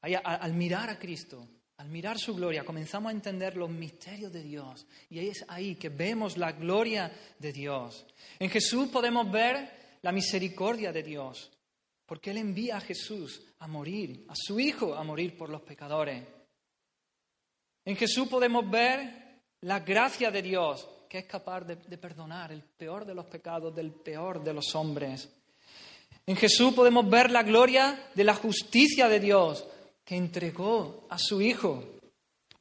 Al 0.00 0.54
mirar 0.54 0.90
a 0.90 0.96
Cristo, 0.96 1.44
al 1.80 1.88
mirar 1.88 2.18
su 2.18 2.34
gloria, 2.34 2.62
comenzamos 2.62 3.08
a 3.08 3.14
entender 3.14 3.56
los 3.56 3.70
misterios 3.70 4.30
de 4.30 4.42
Dios. 4.42 4.86
Y 5.08 5.26
es 5.26 5.46
ahí 5.48 5.76
que 5.76 5.88
vemos 5.88 6.36
la 6.36 6.52
gloria 6.52 7.10
de 7.38 7.54
Dios. 7.54 8.04
En 8.38 8.50
Jesús 8.50 8.88
podemos 8.88 9.32
ver 9.32 9.96
la 10.02 10.12
misericordia 10.12 10.92
de 10.92 11.02
Dios, 11.02 11.50
porque 12.04 12.32
Él 12.32 12.36
envía 12.36 12.76
a 12.76 12.80
Jesús 12.82 13.40
a 13.60 13.66
morir, 13.66 14.26
a 14.28 14.34
su 14.36 14.60
Hijo 14.60 14.94
a 14.94 15.02
morir 15.04 15.38
por 15.38 15.48
los 15.48 15.62
pecadores. 15.62 16.22
En 17.86 17.96
Jesús 17.96 18.28
podemos 18.28 18.70
ver 18.70 19.40
la 19.62 19.80
gracia 19.80 20.30
de 20.30 20.42
Dios, 20.42 20.86
que 21.08 21.20
es 21.20 21.24
capaz 21.24 21.62
de, 21.62 21.76
de 21.76 21.96
perdonar 21.96 22.52
el 22.52 22.62
peor 22.62 23.06
de 23.06 23.14
los 23.14 23.24
pecados 23.24 23.74
del 23.74 23.90
peor 23.90 24.44
de 24.44 24.52
los 24.52 24.74
hombres. 24.74 25.30
En 26.26 26.36
Jesús 26.36 26.74
podemos 26.74 27.08
ver 27.08 27.30
la 27.30 27.42
gloria 27.42 28.10
de 28.14 28.24
la 28.24 28.34
justicia 28.34 29.08
de 29.08 29.18
Dios, 29.18 29.66
que 30.10 30.16
entregó 30.16 31.06
a 31.08 31.18
su 31.18 31.40
Hijo 31.40 31.84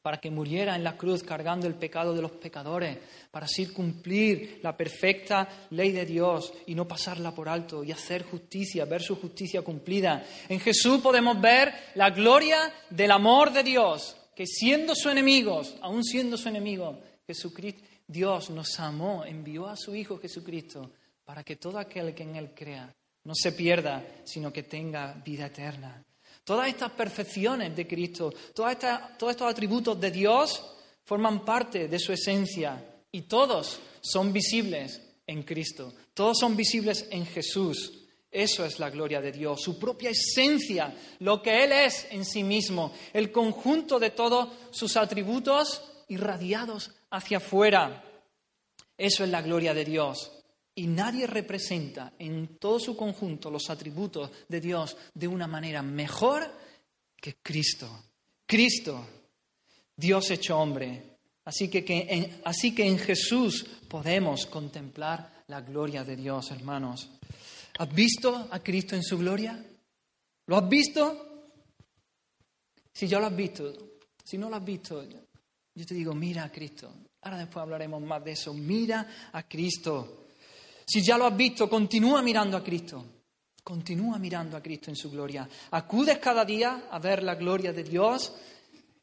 para 0.03 0.19
que 0.19 0.29
muriera 0.29 0.75
en 0.75 0.83
la 0.83 0.95
cruz 0.95 1.23
cargando 1.23 1.65
el 1.65 1.73
pecado 1.73 2.13
de 2.13 2.21
los 2.21 2.33
pecadores, 2.33 2.99
para 3.31 3.47
así 3.47 3.65
cumplir 3.65 4.59
la 4.61 4.77
perfecta 4.77 5.67
ley 5.71 5.91
de 5.91 6.05
Dios 6.05 6.53
y 6.67 6.75
no 6.75 6.87
pasarla 6.87 7.33
por 7.33 7.49
alto 7.49 7.83
y 7.83 7.91
hacer 7.91 8.21
justicia, 8.21 8.85
ver 8.85 9.01
su 9.01 9.15
justicia 9.15 9.63
cumplida. 9.63 10.23
En 10.47 10.59
Jesús 10.59 11.01
podemos 11.01 11.41
ver 11.41 11.73
la 11.95 12.11
gloria 12.11 12.71
del 12.91 13.09
amor 13.09 13.51
de 13.51 13.63
Dios, 13.63 14.15
que 14.35 14.45
siendo 14.45 14.93
su 14.93 15.09
enemigos, 15.09 15.75
aún 15.81 16.03
siendo 16.03 16.37
su 16.37 16.49
enemigo, 16.49 16.99
Jesucristo, 17.25 17.81
Dios 18.05 18.51
nos 18.51 18.79
amó, 18.79 19.25
envió 19.25 19.65
a 19.65 19.75
su 19.75 19.95
Hijo 19.95 20.19
Jesucristo 20.19 20.91
para 21.25 21.43
que 21.43 21.55
todo 21.55 21.79
aquel 21.79 22.13
que 22.13 22.21
en 22.21 22.35
Él 22.35 22.53
crea 22.53 22.95
no 23.23 23.33
se 23.33 23.53
pierda, 23.53 24.05
sino 24.23 24.53
que 24.53 24.61
tenga 24.61 25.13
vida 25.25 25.47
eterna. 25.47 26.05
Todas 26.43 26.67
estas 26.67 26.91
perfecciones 26.91 27.75
de 27.75 27.87
Cristo, 27.87 28.33
todos 28.53 28.71
estos 28.71 29.41
atributos 29.41 29.99
de 29.99 30.11
Dios 30.11 30.63
forman 31.03 31.45
parte 31.45 31.87
de 31.87 31.99
su 31.99 32.11
esencia 32.11 32.83
y 33.11 33.21
todos 33.23 33.79
son 34.01 34.33
visibles 34.33 35.01
en 35.27 35.43
Cristo, 35.43 35.93
todos 36.13 36.39
son 36.39 36.55
visibles 36.55 37.07
en 37.11 37.25
Jesús. 37.25 37.93
Eso 38.31 38.63
es 38.63 38.77
la 38.77 38.91
gloria 38.91 39.21
de 39.21 39.31
Dios, 39.31 39.61
su 39.61 39.79
propia 39.79 40.11
esencia, 40.11 40.95
lo 41.19 41.41
que 41.41 41.63
Él 41.63 41.71
es 41.71 42.07
en 42.11 42.23
sí 42.25 42.43
mismo, 42.43 42.93
el 43.11 43.31
conjunto 43.31 43.99
de 43.99 44.11
todos 44.11 44.49
sus 44.69 44.97
atributos 44.97 45.81
irradiados 46.09 46.91
hacia 47.09 47.37
afuera. 47.37 48.03
Eso 48.97 49.23
es 49.23 49.29
la 49.29 49.41
gloria 49.41 49.73
de 49.73 49.85
Dios. 49.85 50.38
Y 50.79 50.87
nadie 50.87 51.27
representa 51.27 52.13
en 52.17 52.57
todo 52.57 52.79
su 52.79 52.95
conjunto 52.95 53.51
los 53.51 53.69
atributos 53.69 54.31
de 54.47 54.61
Dios 54.61 54.95
de 55.13 55.27
una 55.27 55.45
manera 55.45 55.81
mejor 55.81 56.49
que 57.17 57.35
Cristo. 57.43 58.05
Cristo, 58.45 59.05
Dios 59.93 60.31
hecho 60.31 60.57
hombre. 60.57 61.17
Así 61.43 61.67
que, 61.67 61.83
en, 61.85 62.39
así 62.45 62.73
que 62.73 62.87
en 62.87 62.97
Jesús 62.97 63.65
podemos 63.89 64.45
contemplar 64.45 65.43
la 65.47 65.59
gloria 65.59 66.05
de 66.05 66.15
Dios, 66.15 66.49
hermanos. 66.51 67.09
¿Has 67.77 67.93
visto 67.93 68.47
a 68.49 68.63
Cristo 68.63 68.95
en 68.95 69.03
su 69.03 69.17
gloria? 69.17 69.61
¿Lo 70.45 70.55
has 70.55 70.69
visto? 70.69 71.43
Si 72.93 73.05
ya 73.05 73.19
lo 73.19 73.25
has 73.25 73.35
visto, 73.35 73.97
si 74.23 74.37
no 74.37 74.49
lo 74.49 74.55
has 74.55 74.63
visto, 74.63 75.05
yo 75.75 75.85
te 75.85 75.93
digo, 75.93 76.15
mira 76.15 76.45
a 76.45 76.51
Cristo. 76.53 76.89
Ahora 77.23 77.39
después 77.39 77.63
hablaremos 77.63 78.01
más 78.01 78.23
de 78.23 78.31
eso. 78.31 78.53
Mira 78.53 79.29
a 79.33 79.43
Cristo. 79.43 80.27
Si 80.89 81.03
ya 81.03 81.19
lo 81.19 81.27
has 81.27 81.37
visto, 81.37 81.69
continúa 81.69 82.23
mirando 82.23 82.57
a 82.57 82.63
Cristo. 82.63 83.05
Continúa 83.63 84.17
mirando 84.17 84.57
a 84.57 84.61
Cristo 84.61 84.89
en 84.89 84.95
su 84.95 85.11
gloria. 85.11 85.47
Acudes 85.69 86.17
cada 86.17 86.43
día 86.43 86.87
a 86.89 86.97
ver 86.97 87.21
la 87.21 87.35
gloria 87.35 87.71
de 87.71 87.83
Dios. 87.83 88.33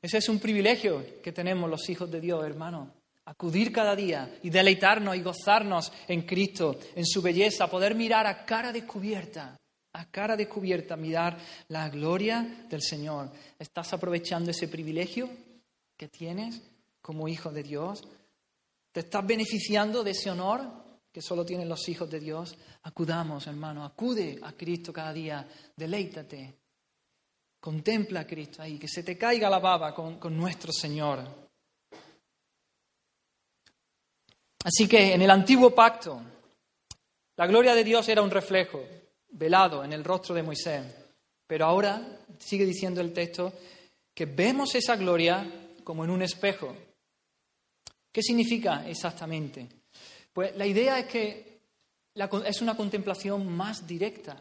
Ese 0.03 0.19
es 0.19 0.29
un 0.29 0.41
privilegio 0.41 1.23
que 1.23 1.31
tenemos 1.31 1.71
los 1.71 1.89
hijos 1.89 2.11
de 2.11 2.21
Dios, 2.21 2.45
hermano. 2.45 2.91
Acudir 3.27 3.71
cada 3.71 3.95
día 3.95 4.37
y 4.43 4.51
deleitarnos 4.51 5.15
y 5.15 5.23
gozarnos 5.23 5.93
en 6.09 6.23
Cristo, 6.23 6.77
en 6.97 7.07
su 7.07 7.23
belleza, 7.23 7.71
poder 7.71 7.95
mirar 7.95 8.27
a 8.27 8.45
cara 8.45 8.73
descubierta, 8.73 9.57
a 9.93 10.11
cara 10.11 10.37
descubierta, 10.37 10.97
mirar 10.97 11.39
la 11.69 11.89
gloria 11.89 12.67
del 12.69 12.83
Señor. 12.83 13.31
¿Estás 13.61 13.93
aprovechando 13.93 14.51
ese 14.51 14.67
privilegio 14.67 15.31
que 15.97 16.09
tienes 16.09 16.61
como 17.01 17.29
hijo 17.29 17.53
de 17.53 17.63
Dios? 17.63 18.03
¿Te 18.91 19.01
estás 19.01 19.25
beneficiando 19.25 20.03
de 20.03 20.11
ese 20.11 20.33
honor 20.33 20.86
que 21.17 21.23
solo 21.23 21.47
tienen 21.47 21.67
los 21.67 21.89
hijos 21.89 22.11
de 22.11 22.21
Dios, 22.21 22.55
acudamos, 22.83 23.47
hermano, 23.47 23.87
acude 23.87 24.39
a 24.43 24.53
Cristo 24.53 24.93
cada 24.93 25.15
día, 25.15 25.49
deleítate, 25.75 26.59
contempla 27.59 28.21
a 28.21 28.27
Cristo 28.27 28.61
ahí, 28.61 28.79
que 28.79 28.87
se 28.87 29.03
te 29.03 29.17
caiga 29.17 29.49
la 29.49 29.59
baba 29.59 29.95
con, 29.95 30.19
con 30.19 30.37
nuestro 30.37 30.75
Señor. 30.75 31.49
Así 34.63 34.87
que 34.87 35.15
en 35.15 35.23
el 35.23 35.31
antiguo 35.31 35.75
pacto, 35.75 36.21
la 37.35 37.47
gloria 37.47 37.75
de 37.75 37.85
Dios 37.85 38.07
era 38.11 38.21
un 38.21 38.31
reflejo 38.31 38.85
velado 39.31 39.83
en 39.85 39.95
el 39.95 40.05
rostro 40.05 40.35
de 40.35 40.43
Moisés, 40.43 40.85
pero 41.47 41.65
ahora 41.65 42.19
sigue 42.39 42.67
diciendo 42.67 43.01
el 43.01 43.15
texto 43.15 43.55
que 44.15 44.27
vemos 44.27 44.75
esa 44.75 44.97
gloria 44.97 45.51
como 45.83 46.05
en 46.05 46.11
un 46.11 46.21
espejo. 46.21 46.77
¿Qué 48.13 48.21
significa 48.21 48.87
exactamente? 48.87 49.67
Pues 50.37 50.55
la 50.55 50.67
idea 50.67 50.99
es 50.99 51.07
que 51.07 51.61
es 52.45 52.61
una 52.61 52.77
contemplación 52.77 53.51
más 53.51 53.87
directa, 53.87 54.37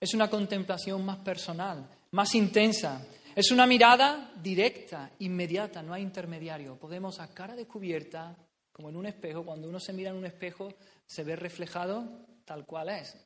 es 0.00 0.14
una 0.14 0.28
contemplación 0.28 1.04
más 1.04 1.18
personal, 1.18 1.88
más 2.10 2.34
intensa. 2.34 3.06
Es 3.32 3.52
una 3.52 3.68
mirada 3.68 4.32
directa, 4.42 5.12
inmediata, 5.20 5.80
no 5.80 5.94
hay 5.94 6.02
intermediario. 6.02 6.74
Podemos 6.74 7.20
a 7.20 7.32
cara 7.32 7.54
descubierta, 7.54 8.36
como 8.72 8.88
en 8.88 8.96
un 8.96 9.06
espejo, 9.06 9.44
cuando 9.44 9.68
uno 9.68 9.78
se 9.78 9.92
mira 9.92 10.10
en 10.10 10.16
un 10.16 10.26
espejo, 10.26 10.74
se 11.06 11.22
ve 11.22 11.36
reflejado 11.36 12.26
tal 12.44 12.66
cual 12.66 12.88
es, 12.88 13.16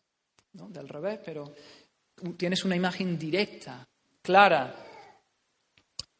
¿no? 0.52 0.68
del 0.68 0.86
revés, 0.86 1.18
pero 1.24 1.54
tienes 2.36 2.62
una 2.62 2.76
imagen 2.76 3.18
directa, 3.18 3.88
clara, 4.20 4.89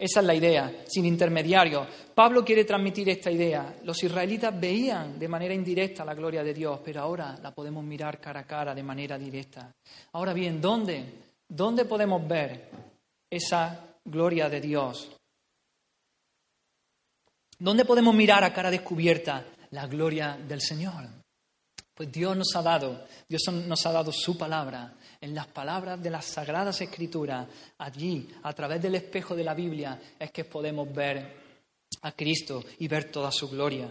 esa 0.01 0.21
es 0.21 0.27
la 0.27 0.35
idea, 0.35 0.85
sin 0.89 1.05
intermediario. 1.05 1.87
Pablo 2.15 2.43
quiere 2.43 2.65
transmitir 2.65 3.11
esta 3.11 3.31
idea. 3.31 3.77
Los 3.85 4.03
israelitas 4.03 4.59
veían 4.59 5.19
de 5.19 5.29
manera 5.29 5.53
indirecta 5.53 6.07
la 6.07 6.15
gloria 6.15 6.43
de 6.43 6.55
Dios, 6.55 6.81
pero 6.83 7.03
ahora 7.03 7.39
la 7.43 7.55
podemos 7.55 7.85
mirar 7.85 8.19
cara 8.19 8.41
a 8.41 8.47
cara 8.47 8.75
de 8.75 8.83
manera 8.83 9.19
directa. 9.19 9.71
Ahora 10.13 10.33
bien, 10.33 10.59
¿dónde? 10.59 11.05
¿Dónde 11.47 11.85
podemos 11.85 12.27
ver 12.27 12.71
esa 13.29 13.79
gloria 14.03 14.49
de 14.49 14.61
Dios? 14.63 15.11
¿Dónde 17.59 17.85
podemos 17.85 18.15
mirar 18.15 18.43
a 18.43 18.55
cara 18.55 18.71
descubierta 18.71 19.45
la 19.73 19.87
gloria 19.87 20.39
del 20.49 20.63
Señor? 20.63 21.09
Pues 21.95 22.11
Dios 22.11 22.35
nos 22.35 22.57
ha 22.57 22.63
dado, 22.63 23.05
Dios 23.29 23.43
nos 23.53 23.85
ha 23.85 23.93
dado 23.93 24.13
su 24.13 24.39
palabra 24.39 24.95
en 25.21 25.35
las 25.35 25.47
palabras 25.47 26.03
de 26.03 26.11
las 26.11 26.25
sagradas 26.25 26.81
escrituras, 26.81 27.47
allí, 27.79 28.29
a 28.43 28.53
través 28.53 28.81
del 28.81 28.95
espejo 28.95 29.37
de 29.37 29.45
la 29.45 29.55
Biblia, 29.55 30.01
es 30.19 30.31
que 30.31 30.45
podemos 30.45 30.93
ver 30.93 31.41
a 32.03 32.13
Cristo 32.13 32.65
y 32.79 32.89
ver 32.89 33.11
toda 33.11 33.31
su 33.31 33.49
gloria. 33.49 33.89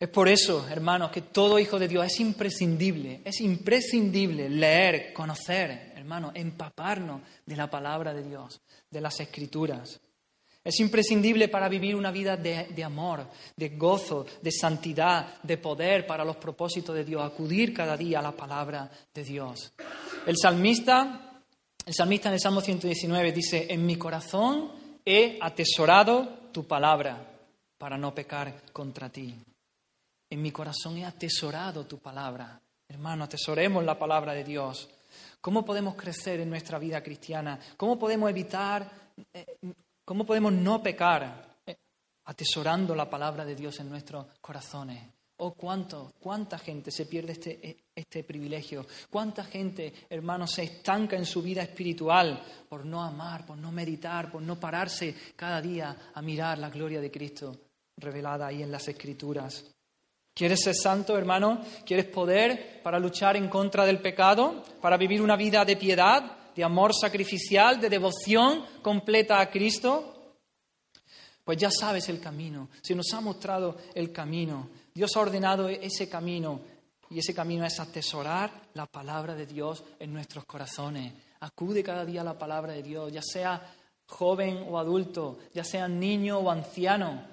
Es 0.00 0.08
por 0.08 0.28
eso, 0.28 0.66
hermanos, 0.68 1.12
que 1.12 1.22
todo 1.22 1.58
hijo 1.58 1.78
de 1.78 1.86
Dios 1.86 2.06
es 2.06 2.18
imprescindible, 2.20 3.20
es 3.24 3.40
imprescindible 3.40 4.48
leer, 4.48 5.12
conocer, 5.12 5.92
hermanos, 5.94 6.32
empaparnos 6.34 7.20
de 7.46 7.56
la 7.56 7.70
palabra 7.70 8.12
de 8.12 8.24
Dios, 8.24 8.60
de 8.90 9.00
las 9.00 9.20
escrituras. 9.20 10.00
Es 10.64 10.78
imprescindible 10.78 11.48
para 11.48 11.68
vivir 11.68 11.96
una 11.96 12.12
vida 12.12 12.36
de, 12.36 12.84
amor, 12.84 13.26
de 13.56 13.70
gozo, 13.70 14.26
de 14.40 14.52
santidad, 14.52 15.42
de 15.42 15.58
poder 15.58 16.06
para 16.06 16.24
los 16.24 16.36
propósitos 16.36 16.94
de 16.94 17.04
Dios, 17.04 17.22
acudir 17.22 17.74
cada 17.74 17.96
día 17.96 18.20
a 18.20 18.22
la 18.22 18.32
palabra 18.32 18.88
de 19.12 19.24
Dios. 19.24 19.72
El 20.24 20.36
salmista, 20.36 21.42
el 21.84 21.94
salmista 21.94 22.28
en 22.28 22.34
el 22.34 22.40
Salmo 22.40 22.60
119 22.60 23.32
dice, 23.32 23.66
en 23.70 23.84
mi 23.84 23.96
corazón 23.96 24.70
he 25.04 25.38
atesorado 25.40 26.28
tu 26.52 26.64
palabra 26.64 27.28
para 27.76 27.98
no 27.98 28.14
pecar 28.14 28.62
contra 28.72 29.08
ti. 29.08 29.34
En 30.30 30.40
mi 30.40 30.52
corazón 30.52 30.96
he 30.96 31.04
atesorado 31.04 31.86
tu 31.86 31.98
palabra. 31.98 32.60
Hermano, 32.88 33.24
atesoremos 33.24 33.84
la 33.84 33.98
palabra 33.98 34.32
de 34.32 34.44
Dios. 34.44 34.88
¿Cómo 35.40 35.64
podemos 35.64 35.96
crecer 35.96 36.38
en 36.38 36.50
nuestra 36.50 36.78
vida 36.78 37.02
cristiana? 37.02 37.58
¿Cómo 37.76 37.98
podemos 37.98 38.30
evitar 38.30 38.88
eh, 39.34 39.44
¿Cómo 40.04 40.26
podemos 40.26 40.52
no 40.52 40.82
pecar 40.82 41.58
eh, 41.64 41.76
atesorando 42.24 42.94
la 42.94 43.08
palabra 43.08 43.44
de 43.44 43.54
Dios 43.54 43.78
en 43.80 43.88
nuestros 43.88 44.26
corazones? 44.40 45.00
Oh, 45.36 45.54
cuánto, 45.54 46.12
cuánta 46.20 46.58
gente 46.58 46.90
se 46.90 47.06
pierde 47.06 47.32
este, 47.32 47.68
eh, 47.68 47.76
este 47.94 48.24
privilegio. 48.24 48.86
Cuánta 49.10 49.44
gente, 49.44 49.92
hermanos, 50.10 50.52
se 50.52 50.64
estanca 50.64 51.16
en 51.16 51.24
su 51.24 51.42
vida 51.42 51.62
espiritual 51.62 52.42
por 52.68 52.84
no 52.84 53.02
amar, 53.02 53.46
por 53.46 53.58
no 53.58 53.72
meditar, 53.72 54.30
por 54.30 54.42
no 54.42 54.58
pararse 54.58 55.14
cada 55.36 55.60
día 55.60 55.96
a 56.14 56.22
mirar 56.22 56.58
la 56.58 56.70
gloria 56.70 57.00
de 57.00 57.10
Cristo 57.10 57.56
revelada 57.96 58.46
ahí 58.46 58.62
en 58.62 58.72
las 58.72 58.88
Escrituras. 58.88 59.64
¿Quieres 60.34 60.62
ser 60.62 60.74
santo, 60.74 61.16
hermano? 61.16 61.60
¿Quieres 61.84 62.06
poder 62.06 62.80
para 62.82 62.98
luchar 62.98 63.36
en 63.36 63.48
contra 63.48 63.84
del 63.84 64.00
pecado? 64.00 64.64
¿Para 64.80 64.96
vivir 64.96 65.20
una 65.20 65.36
vida 65.36 65.64
de 65.64 65.76
piedad? 65.76 66.41
De 66.54 66.64
amor 66.64 66.94
sacrificial, 66.94 67.80
de 67.80 67.88
devoción 67.88 68.64
completa 68.82 69.40
a 69.40 69.50
Cristo? 69.50 70.36
Pues 71.44 71.58
ya 71.58 71.70
sabes 71.70 72.08
el 72.08 72.20
camino, 72.20 72.68
se 72.80 72.94
nos 72.94 73.12
ha 73.14 73.20
mostrado 73.20 73.76
el 73.94 74.12
camino, 74.12 74.68
Dios 74.94 75.16
ha 75.16 75.20
ordenado 75.20 75.68
ese 75.68 76.08
camino 76.08 76.60
y 77.10 77.18
ese 77.18 77.34
camino 77.34 77.66
es 77.66 77.78
atesorar 77.80 78.68
la 78.74 78.86
palabra 78.86 79.34
de 79.34 79.46
Dios 79.46 79.84
en 79.98 80.12
nuestros 80.12 80.44
corazones. 80.44 81.12
Acude 81.40 81.82
cada 81.82 82.04
día 82.04 82.20
a 82.20 82.24
la 82.24 82.38
palabra 82.38 82.72
de 82.72 82.82
Dios, 82.82 83.12
ya 83.12 83.22
sea 83.22 83.74
joven 84.06 84.64
o 84.68 84.78
adulto, 84.78 85.38
ya 85.52 85.64
sea 85.64 85.88
niño 85.88 86.38
o 86.38 86.50
anciano. 86.50 87.26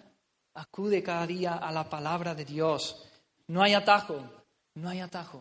Acude 0.55 1.03
cada 1.03 1.27
día 1.27 1.53
a 1.53 1.71
la 1.71 1.87
palabra 1.87 2.33
de 2.33 2.45
Dios. 2.45 3.05
No 3.47 3.61
hay 3.61 3.73
atajo, 3.73 4.19
no 4.75 4.89
hay 4.89 4.99
atajo. 4.99 5.39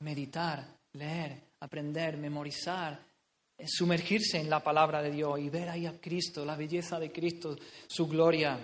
Meditar, 0.00 0.66
leer, 0.92 1.43
aprender, 1.64 2.16
memorizar, 2.16 3.00
sumergirse 3.66 4.38
en 4.38 4.50
la 4.50 4.62
palabra 4.62 5.02
de 5.02 5.10
Dios 5.10 5.38
y 5.38 5.48
ver 5.48 5.68
ahí 5.68 5.86
a 5.86 5.98
Cristo, 6.00 6.44
la 6.44 6.56
belleza 6.56 6.98
de 6.98 7.10
Cristo, 7.10 7.56
su 7.86 8.06
gloria. 8.06 8.58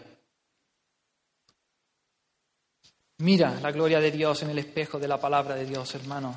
Mira 3.18 3.58
la 3.60 3.70
gloria 3.72 4.00
de 4.00 4.10
Dios 4.10 4.42
en 4.42 4.50
el 4.50 4.58
espejo 4.58 4.98
de 4.98 5.08
la 5.08 5.20
palabra 5.20 5.54
de 5.54 5.66
Dios, 5.66 5.94
hermano. 5.94 6.36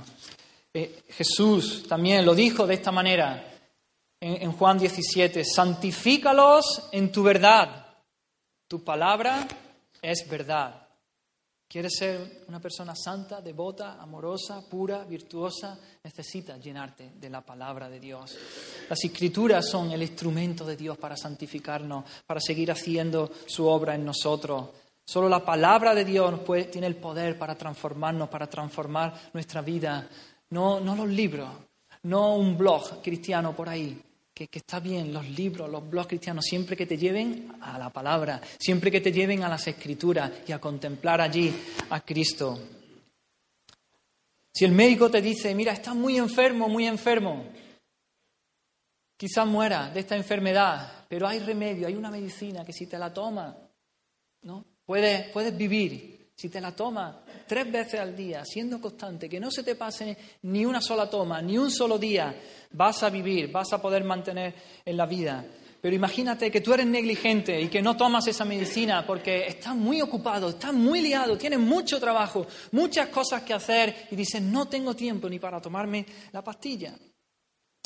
Eh, 0.74 1.04
Jesús 1.10 1.86
también 1.88 2.26
lo 2.26 2.34
dijo 2.34 2.66
de 2.66 2.76
esta 2.76 2.92
manera 2.92 3.60
en, 4.20 4.44
en 4.44 4.52
Juan 4.54 4.78
17, 4.78 5.44
santifícalos 5.44 6.90
en 6.92 7.12
tu 7.12 7.24
verdad. 7.24 7.88
Tu 8.68 8.84
palabra 8.84 9.48
es 10.02 10.28
verdad. 10.30 10.83
¿Quieres 11.74 11.96
ser 11.98 12.44
una 12.50 12.60
persona 12.60 12.94
santa, 12.96 13.42
devota, 13.42 14.00
amorosa, 14.00 14.62
pura, 14.70 15.04
virtuosa? 15.06 15.76
Necesitas 16.04 16.64
llenarte 16.64 17.14
de 17.20 17.32
la 17.32 17.42
palabra 17.42 17.90
de 17.90 18.00
Dios. 18.00 18.38
Las 18.88 19.04
escrituras 19.04 19.68
son 19.68 19.90
el 19.90 20.04
instrumento 20.04 20.68
de 20.68 20.78
Dios 20.78 21.00
para 21.00 21.18
santificarnos, 21.18 22.06
para 22.28 22.40
seguir 22.40 22.70
haciendo 22.70 23.32
su 23.48 23.66
obra 23.66 23.96
en 23.96 24.06
nosotros. 24.06 24.70
Solo 25.04 25.28
la 25.28 25.44
palabra 25.44 25.96
de 25.96 26.06
Dios 26.06 26.42
tiene 26.72 26.86
el 26.86 26.98
poder 26.98 27.40
para 27.40 27.56
transformarnos, 27.56 28.30
para 28.30 28.46
transformar 28.46 29.32
nuestra 29.34 29.64
vida. 29.64 30.08
No, 30.52 30.80
no 30.80 30.96
los 30.96 31.10
libros, 31.10 31.50
no 32.04 32.36
un 32.36 32.56
blog 32.56 33.02
cristiano 33.02 33.56
por 33.56 33.68
ahí 33.68 34.00
que, 34.34 34.50
está 34.52 34.80
bien 34.80 35.14
los 35.14 35.30
libros, 35.30 35.70
los 35.70 35.88
blogs 35.88 36.08
cristianos, 36.08 36.46
siempre 36.46 36.76
que 36.76 36.86
te 36.86 36.98
lleven 36.98 37.56
a 37.62 37.78
la 37.78 37.90
palabra, 37.90 38.42
siempre 38.60 38.90
que 38.90 39.02
te 39.02 39.12
lleven 39.12 39.44
a 39.44 39.50
las 39.50 39.68
escrituras 39.68 40.32
y 40.48 40.52
a 40.52 40.60
contemplar 40.60 41.22
allí 41.22 41.54
a 41.90 42.02
Cristo. 42.02 42.60
Si 44.52 44.66
el 44.66 44.72
médico 44.72 45.10
te 45.10 45.22
dice, 45.22 45.54
mira, 45.56 45.74
estás 45.74 45.96
muy 45.96 46.18
enfermo, 46.18 46.68
muy 46.68 46.88
enfermo, 46.88 47.46
quizás 49.18 49.48
muera 49.48 49.90
de 49.90 50.00
esta 50.00 50.16
enfermedad, 50.16 51.06
pero 51.08 51.28
hay 51.28 51.40
remedio, 51.40 51.88
hay 51.88 51.96
una 51.96 52.12
medicina 52.12 52.66
que 52.66 52.74
si 52.74 52.88
te 52.88 52.98
la 52.98 53.14
tomas, 53.14 53.56
¿no? 54.42 54.66
puedes, 54.86 55.30
puedes 55.32 55.56
vivir. 55.56 56.13
Si 56.36 56.50
te 56.50 56.60
la 56.60 56.76
tomas 56.76 57.16
tres 57.48 57.72
veces 57.72 58.00
al 58.00 58.16
día, 58.16 58.44
siendo 58.44 58.82
constante, 58.82 59.30
que 59.30 59.40
no 59.40 59.52
se 59.52 59.64
te 59.64 59.76
pase 59.76 60.18
ni 60.44 60.66
una 60.66 60.82
sola 60.82 61.10
toma, 61.10 61.42
ni 61.42 61.58
un 61.58 61.70
solo 61.70 61.98
día, 61.98 62.36
vas 62.72 63.04
a 63.04 63.10
vivir, 63.10 63.52
vas 63.52 63.72
a 63.74 63.82
poder 63.82 64.04
mantener 64.04 64.54
en 64.84 64.98
la 64.98 65.06
vida. 65.06 65.46
Pero 65.84 65.98
imagínate 65.98 66.50
que 66.50 66.62
tú 66.62 66.74
eres 66.74 66.88
negligente 66.88 67.60
y 67.60 67.68
que 67.68 67.82
no 67.82 67.98
tomas 67.98 68.26
esa 68.28 68.46
medicina 68.46 69.06
porque 69.06 69.46
estás 69.48 69.76
muy 69.76 70.02
ocupado, 70.02 70.50
estás 70.50 70.74
muy 70.74 71.02
liado, 71.02 71.38
tienes 71.38 71.60
mucho 71.60 72.00
trabajo, 72.00 72.48
muchas 72.72 73.10
cosas 73.10 73.44
que 73.44 73.54
hacer 73.54 74.08
y 74.10 74.16
dices, 74.16 74.42
no 74.42 74.70
tengo 74.70 74.96
tiempo 74.96 75.30
ni 75.30 75.40
para 75.40 75.60
tomarme 75.60 76.06
la 76.32 76.42
pastilla. 76.42 76.96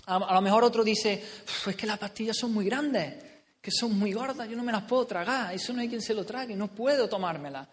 A, 0.06 0.34
lo 0.34 0.42
mejor 0.42 0.64
otro 0.64 0.84
dice, 0.84 1.24
es 1.66 1.76
que 1.76 1.88
las 1.88 1.98
pastillas 1.98 2.38
son 2.38 2.54
muy 2.54 2.66
grandes, 2.66 3.16
que 3.60 3.72
son 3.72 3.98
muy 3.98 4.14
gordas, 4.14 4.48
yo 4.48 4.56
no 4.56 4.64
me 4.64 4.72
las 4.72 4.84
puedo 4.84 5.08
tragar, 5.08 5.54
eso 5.56 5.74
no 5.74 5.82
hay 5.82 5.90
quien 5.90 6.02
se 6.04 6.14
lo 6.14 6.24
trague, 6.24 6.56
no 6.56 6.68
puedo 6.68 7.10
tomármelas. 7.10 7.68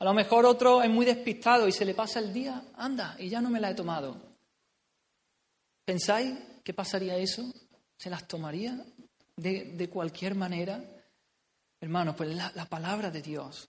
A 0.00 0.04
lo 0.04 0.14
mejor 0.14 0.46
otro 0.46 0.82
es 0.82 0.90
muy 0.90 1.04
despistado 1.04 1.66
y 1.66 1.72
se 1.72 1.84
le 1.84 1.94
pasa 1.94 2.20
el 2.20 2.32
día, 2.32 2.62
anda, 2.76 3.16
y 3.18 3.28
ya 3.28 3.40
no 3.40 3.50
me 3.50 3.60
la 3.60 3.70
he 3.70 3.74
tomado. 3.74 4.16
¿Pensáis 5.84 6.34
qué 6.62 6.72
pasaría 6.72 7.16
eso? 7.16 7.52
¿Se 7.96 8.08
las 8.08 8.28
tomaría 8.28 8.84
de, 9.36 9.88
cualquier 9.90 10.36
manera? 10.36 10.84
Hermanos, 11.80 12.14
pues 12.16 12.34
la, 12.34 12.52
la 12.54 12.66
palabra 12.66 13.10
de 13.10 13.22
Dios, 13.22 13.68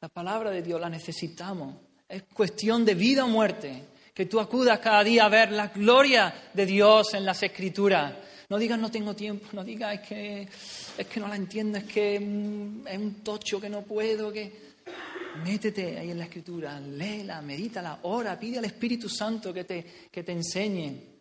la 0.00 0.08
palabra 0.08 0.50
de 0.50 0.62
Dios 0.62 0.80
la 0.80 0.90
necesitamos. 0.90 1.76
Es 2.06 2.24
cuestión 2.24 2.84
de 2.84 2.94
vida 2.94 3.24
o 3.24 3.28
muerte 3.28 3.84
que 4.12 4.26
tú 4.26 4.40
acudas 4.40 4.80
cada 4.80 5.04
día 5.04 5.24
a 5.24 5.28
ver 5.28 5.52
la 5.52 5.68
gloria 5.68 6.50
de 6.52 6.66
Dios 6.66 7.14
en 7.14 7.24
las 7.24 7.42
Escrituras. 7.42 8.14
No 8.50 8.58
digas 8.58 8.78
no 8.78 8.90
tengo 8.90 9.14
tiempo, 9.14 9.46
no 9.52 9.62
digas 9.62 9.94
es 9.94 10.08
que, 10.08 10.48
es 10.98 11.06
que 11.06 11.20
no 11.20 11.28
la 11.28 11.36
entiendo, 11.36 11.78
es 11.78 11.84
que 11.84 12.18
mm, 12.18 12.86
es 12.86 12.98
un 12.98 13.14
tocho 13.22 13.60
que 13.60 13.70
no 13.70 13.82
puedo, 13.82 14.32
que... 14.32 14.67
Métete 15.44 15.98
ahí 15.98 16.10
en 16.10 16.18
la 16.18 16.24
Escritura, 16.24 16.80
léela, 16.80 17.40
medítala, 17.42 18.00
ora, 18.02 18.38
pide 18.38 18.58
al 18.58 18.64
Espíritu 18.64 19.08
Santo 19.08 19.52
que 19.52 19.64
te, 19.64 20.08
que 20.10 20.22
te 20.22 20.32
enseñe. 20.32 21.18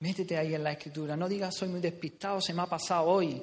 Métete 0.00 0.36
ahí 0.36 0.54
en 0.54 0.62
la 0.62 0.72
Escritura, 0.72 1.16
no 1.16 1.28
digas 1.28 1.56
soy 1.56 1.68
muy 1.68 1.80
despistado, 1.80 2.40
se 2.40 2.52
me 2.52 2.62
ha 2.62 2.66
pasado 2.66 3.04
hoy. 3.04 3.42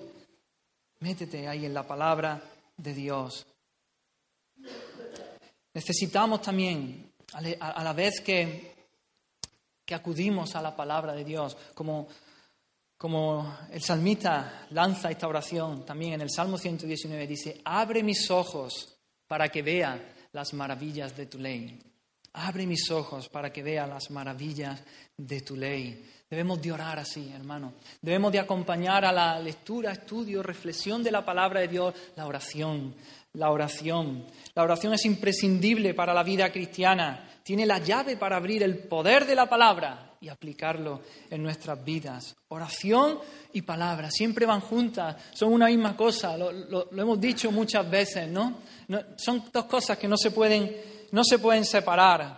Métete 1.00 1.48
ahí 1.48 1.66
en 1.66 1.74
la 1.74 1.86
palabra 1.86 2.42
de 2.78 2.94
Dios. 2.94 3.46
Necesitamos 5.74 6.42
también 6.42 7.12
a 7.60 7.84
la 7.84 7.94
vez 7.94 8.22
que, 8.22 8.76
que 9.84 9.96
acudimos 9.96 10.56
a 10.56 10.62
la 10.62 10.76
palabra 10.76 11.14
de 11.14 11.26
Dios, 11.26 11.58
como, 11.74 12.08
como 12.96 13.58
el 13.72 13.82
salmista 13.82 14.68
lanza 14.70 15.10
esta 15.10 15.28
oración 15.28 15.84
también 15.84 16.14
en 16.14 16.22
el 16.22 16.30
Salmo 16.30 16.60
119, 16.60 17.26
dice, 17.26 17.62
abre 17.66 18.04
mis 18.04 18.30
ojos 18.30 18.93
para 19.34 19.50
que 19.50 19.64
vea 19.64 20.00
las 20.32 20.54
maravillas 20.54 21.18
de 21.18 21.26
tu 21.26 21.40
ley. 21.40 21.82
Abre 22.34 22.68
mis 22.68 22.92
ojos 22.92 23.30
para 23.30 23.52
que 23.52 23.64
vea 23.64 23.88
las 23.88 24.12
maravillas 24.12 24.80
de 25.18 25.42
tu 25.42 25.56
ley. 25.56 26.08
Debemos 26.30 26.62
de 26.62 26.72
orar 26.72 27.00
así, 27.00 27.32
hermano. 27.34 27.74
Debemos 28.00 28.32
de 28.32 28.38
acompañar 28.38 29.04
a 29.04 29.12
la 29.12 29.40
lectura, 29.40 29.92
estudio, 29.92 30.44
reflexión 30.44 31.02
de 31.02 31.10
la 31.10 31.26
palabra 31.26 31.62
de 31.62 31.68
Dios, 31.68 31.96
la 32.16 32.28
oración, 32.28 32.94
la 33.34 33.50
oración. 33.50 34.28
La 34.54 34.62
oración 34.62 34.94
es 34.94 35.04
imprescindible 35.04 35.96
para 35.96 36.14
la 36.14 36.22
vida 36.22 36.52
cristiana. 36.52 37.40
Tiene 37.42 37.66
la 37.66 37.80
llave 37.80 38.18
para 38.18 38.38
abrir 38.38 38.62
el 38.62 38.88
poder 38.88 39.26
de 39.26 39.34
la 39.34 39.50
palabra 39.50 40.13
y 40.24 40.30
aplicarlo 40.30 41.02
en 41.30 41.44
nuestras 41.44 41.84
vidas. 41.84 42.34
Oración 42.48 43.20
y 43.52 43.62
palabra 43.62 44.10
siempre 44.10 44.46
van 44.46 44.62
juntas, 44.62 45.18
son 45.34 45.52
una 45.52 45.68
misma 45.68 45.98
cosa, 45.98 46.38
lo, 46.38 46.90
hemos 46.94 47.20
dicho 47.20 47.52
muchas 47.52 47.90
veces, 47.92 48.30
¿no? 48.30 48.60
Son 49.18 49.44
dos 49.52 49.66
cosas 49.66 49.98
que 49.98 50.08
no 50.08 50.16
se 50.16 50.32
pueden, 50.32 50.74
no 51.12 51.26
se 51.26 51.40
pueden 51.40 51.66
separar. 51.66 52.38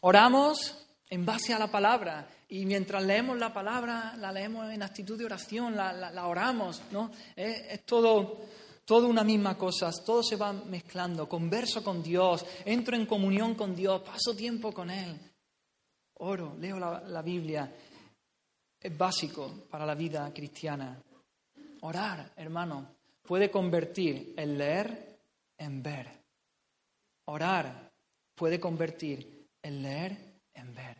Oramos 0.00 0.76
en 1.08 1.24
base 1.24 1.54
a 1.54 1.58
la 1.60 1.70
palabra 1.70 2.26
y 2.48 2.66
mientras 2.66 3.04
leemos 3.04 3.38
la 3.38 3.52
palabra, 3.52 4.16
la 4.18 4.32
leemos 4.32 4.68
en 4.72 4.82
actitud 4.82 5.16
de 5.16 5.26
oración, 5.26 5.76
la, 5.76 6.26
oramos, 6.26 6.82
¿no? 6.90 7.12
es 7.36 7.86
todo 7.86 8.40
todo 8.84 9.06
una 9.06 9.22
misma 9.22 9.56
cosa, 9.56 9.92
todo 10.04 10.24
se 10.24 10.34
va 10.34 10.52
mezclando, 10.52 11.28
converso 11.28 11.84
con 11.84 12.02
Dios, 12.02 12.44
entro 12.64 12.96
en 12.96 13.06
comunión 13.06 13.54
con 13.54 13.76
Dios, 13.76 14.02
paso 14.02 14.34
tiempo 14.34 14.72
con 14.72 14.90
Él, 14.90 15.16
oro, 16.22 16.56
leo 16.58 16.78
la, 16.78 17.00
la 17.00 17.22
Biblia, 17.22 17.70
es 18.80 18.98
básico 18.98 19.66
para 19.70 19.86
la 19.86 19.94
vida 19.94 20.32
cristiana. 20.32 21.00
Orar, 21.82 22.32
hermano, 22.36 22.96
puede 23.22 23.50
convertir 23.50 24.34
el 24.36 24.58
leer 24.58 25.18
en 25.58 25.82
ver. 25.82 26.08
Orar 27.26 27.92
puede 28.34 28.58
convertir 28.58 29.48
el 29.62 29.82
leer 29.82 30.40
en 30.54 30.74
ver. 30.74 30.96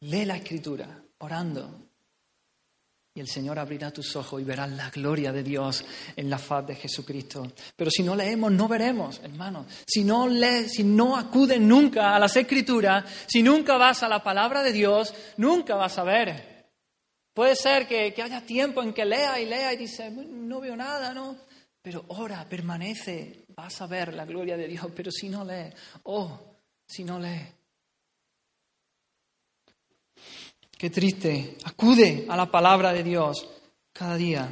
Lee 0.00 0.24
la 0.24 0.36
escritura, 0.36 1.02
orando, 1.18 1.87
el 3.20 3.28
Señor 3.28 3.58
abrirá 3.58 3.90
tus 3.90 4.14
ojos 4.16 4.40
y 4.40 4.44
verás 4.44 4.70
la 4.70 4.90
gloria 4.90 5.32
de 5.32 5.42
Dios 5.42 5.84
en 6.16 6.28
la 6.30 6.38
faz 6.38 6.66
de 6.66 6.74
Jesucristo. 6.74 7.52
Pero 7.76 7.90
si 7.90 8.02
no 8.02 8.14
leemos, 8.14 8.52
no 8.52 8.68
veremos, 8.68 9.20
hermanos. 9.22 9.66
Si 9.86 10.04
no 10.04 10.28
lees, 10.28 10.72
si 10.72 10.84
no 10.84 11.16
acudes 11.16 11.60
nunca 11.60 12.14
a 12.14 12.18
las 12.18 12.36
Escrituras, 12.36 13.04
si 13.26 13.42
nunca 13.42 13.76
vas 13.76 14.02
a 14.02 14.08
la 14.08 14.22
palabra 14.22 14.62
de 14.62 14.72
Dios, 14.72 15.14
nunca 15.36 15.74
vas 15.74 15.98
a 15.98 16.04
ver. 16.04 16.66
Puede 17.34 17.56
ser 17.56 17.86
que, 17.86 18.12
que 18.12 18.22
haya 18.22 18.40
tiempo 18.40 18.82
en 18.82 18.92
que 18.92 19.04
lea 19.04 19.40
y 19.40 19.46
lea 19.46 19.72
y 19.72 19.76
dice, 19.76 20.10
no 20.10 20.60
veo 20.60 20.76
nada, 20.76 21.14
¿no? 21.14 21.36
Pero 21.80 22.04
ora, 22.08 22.46
permanece, 22.48 23.46
vas 23.56 23.80
a 23.80 23.86
ver 23.86 24.12
la 24.14 24.24
gloria 24.24 24.56
de 24.56 24.66
Dios. 24.66 24.86
Pero 24.94 25.10
si 25.10 25.28
no 25.28 25.44
lees, 25.44 25.74
oh, 26.04 26.56
si 26.86 27.04
no 27.04 27.18
lees. 27.18 27.57
Qué 30.78 30.90
triste. 30.90 31.56
Acude 31.64 32.24
a 32.28 32.36
la 32.36 32.48
palabra 32.48 32.92
de 32.92 33.02
Dios 33.02 33.48
cada 33.92 34.16
día. 34.16 34.48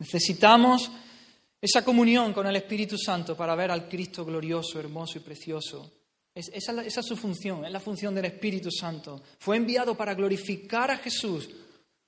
Necesitamos 0.00 0.90
esa 1.60 1.84
comunión 1.84 2.32
con 2.32 2.48
el 2.48 2.56
Espíritu 2.56 2.98
Santo 2.98 3.36
para 3.36 3.54
ver 3.54 3.70
al 3.70 3.88
Cristo 3.88 4.24
glorioso, 4.24 4.80
hermoso 4.80 5.18
y 5.18 5.20
precioso. 5.20 5.92
esa, 6.34 6.82
es 6.82 7.06
su 7.06 7.16
función, 7.16 7.64
es 7.64 7.70
la 7.70 7.78
función 7.78 8.12
del 8.12 8.24
Espíritu 8.24 8.72
Santo. 8.72 9.22
Fue 9.38 9.56
enviado 9.56 9.96
para 9.96 10.14
glorificar 10.14 10.90
a 10.90 10.96
Jesús, 10.96 11.48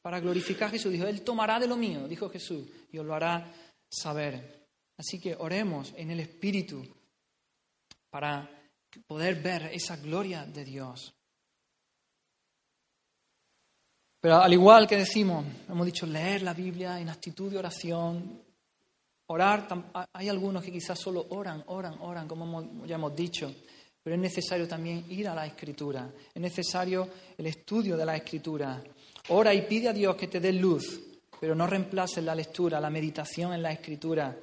para 0.03 0.19
glorificar 0.19 0.71
a 0.71 0.73
Jesús. 0.73 0.91
Dijo, 0.91 1.07
Él 1.07 1.23
tomará 1.23 1.61
de 1.61 1.69
lo 1.69 1.77
mío, 1.77 2.09
dijo 2.09 2.29
Jesús, 2.29 2.67
y 2.91 2.99
os 2.99 3.07
lo 3.07 3.15
hará 3.15 3.55
saber. 3.89 4.67
Así 4.97 5.21
que 5.21 5.37
oremos 5.37 5.95
en 5.97 6.11
el 6.11 6.19
Espíritu 6.19 6.85
para 8.11 8.51
poder 9.07 9.41
ver 9.41 9.71
esa 9.73 9.97
gloria 9.97 10.45
de 10.45 10.65
Dios. 10.65 11.15
Pero 14.25 14.41
al 14.41 14.55
igual 14.55 14.87
que 14.87 14.97
decimos, 14.97 15.45
hemos 15.69 15.85
dicho 15.85 16.07
leer 16.07 16.41
la 16.41 16.55
Biblia 16.55 16.99
en 16.99 17.11
actitud 17.11 17.51
de 17.51 17.59
oración, 17.59 18.41
orar, 19.27 19.69
hay 20.15 20.31
algunos 20.31 20.65
que 20.65 20.73
quizás 20.73 20.99
solo 20.99 21.27
oran, 21.29 21.63
oran, 21.67 21.97
oran, 22.01 22.27
como 22.27 22.87
ya 22.87 22.95
hemos 22.95 23.15
dicho, 23.15 23.55
pero 24.03 24.17
es 24.17 24.23
necesario 24.23 24.67
también 24.67 25.05
ir 25.11 25.29
a 25.29 25.35
la 25.35 25.45
Escritura, 25.45 26.11
es 26.33 26.41
necesario 26.41 27.07
el 27.37 27.49
estudio 27.49 27.99
de 27.99 28.07
la 28.07 28.17
Escritura. 28.17 28.83
Ora 29.29 29.53
y 29.53 29.61
pide 29.67 29.91
a 29.91 29.93
Dios 29.93 30.17
que 30.17 30.29
te 30.29 30.41
dé 30.41 30.55
luz, 30.55 31.03
pero 31.39 31.55
no 31.55 31.67
reemplaces 31.67 32.25
la 32.25 32.35
lectura, 32.35 32.81
la 32.81 32.89
meditación 32.89 33.53
en 33.53 33.61
la 33.61 33.73
Escritura, 33.73 34.35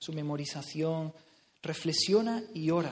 su 0.00 0.12
memorización. 0.12 1.14
Reflexiona 1.62 2.42
y 2.54 2.70
ora. 2.70 2.90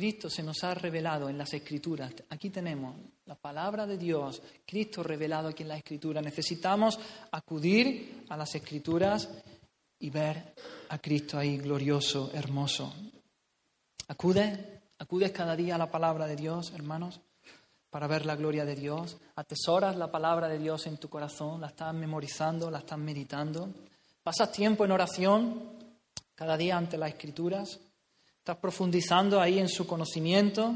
Cristo 0.00 0.30
se 0.30 0.42
nos 0.42 0.64
ha 0.64 0.72
revelado 0.72 1.28
en 1.28 1.36
las 1.36 1.52
Escrituras. 1.52 2.10
Aquí 2.30 2.48
tenemos 2.48 2.96
la 3.26 3.34
palabra 3.34 3.86
de 3.86 3.98
Dios, 3.98 4.40
Cristo 4.66 5.02
revelado 5.02 5.48
aquí 5.48 5.62
en 5.62 5.68
la 5.68 5.76
Escritura. 5.76 6.22
Necesitamos 6.22 6.98
acudir 7.30 8.24
a 8.30 8.36
las 8.38 8.54
Escrituras 8.54 9.28
y 9.98 10.08
ver 10.08 10.54
a 10.88 10.96
Cristo 10.96 11.36
ahí 11.36 11.58
glorioso, 11.58 12.30
hermoso. 12.32 12.94
Acude, 14.08 14.80
acudes 14.98 15.32
cada 15.32 15.54
día 15.54 15.74
a 15.74 15.78
la 15.78 15.90
palabra 15.90 16.26
de 16.26 16.36
Dios, 16.36 16.72
hermanos, 16.74 17.20
para 17.90 18.06
ver 18.06 18.24
la 18.24 18.36
gloria 18.36 18.64
de 18.64 18.76
Dios. 18.76 19.18
Atesoras 19.36 19.96
la 19.96 20.10
palabra 20.10 20.48
de 20.48 20.58
Dios 20.58 20.86
en 20.86 20.96
tu 20.96 21.10
corazón, 21.10 21.60
la 21.60 21.66
estás 21.66 21.92
memorizando, 21.92 22.70
la 22.70 22.78
estás 22.78 22.98
meditando. 22.98 23.68
Pasas 24.22 24.50
tiempo 24.50 24.86
en 24.86 24.92
oración 24.92 25.76
cada 26.34 26.56
día 26.56 26.78
ante 26.78 26.96
las 26.96 27.10
Escrituras. 27.10 27.78
Estás 28.40 28.56
profundizando 28.56 29.38
ahí 29.38 29.58
en 29.58 29.68
su 29.68 29.86
conocimiento. 29.86 30.74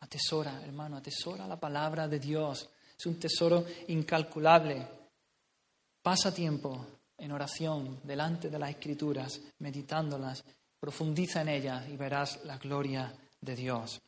Atesora, 0.00 0.60
hermano, 0.64 0.96
atesora 0.96 1.46
la 1.46 1.58
palabra 1.58 2.08
de 2.08 2.18
Dios. 2.18 2.68
Es 2.98 3.06
un 3.06 3.20
tesoro 3.20 3.64
incalculable. 3.86 4.84
Pasa 6.02 6.34
tiempo 6.34 6.86
en 7.16 7.30
oración 7.30 8.00
delante 8.02 8.50
de 8.50 8.58
las 8.58 8.70
escrituras, 8.70 9.40
meditándolas, 9.60 10.44
profundiza 10.80 11.42
en 11.42 11.50
ellas 11.50 11.88
y 11.88 11.96
verás 11.96 12.44
la 12.44 12.58
gloria 12.58 13.14
de 13.40 13.54
Dios. 13.54 14.00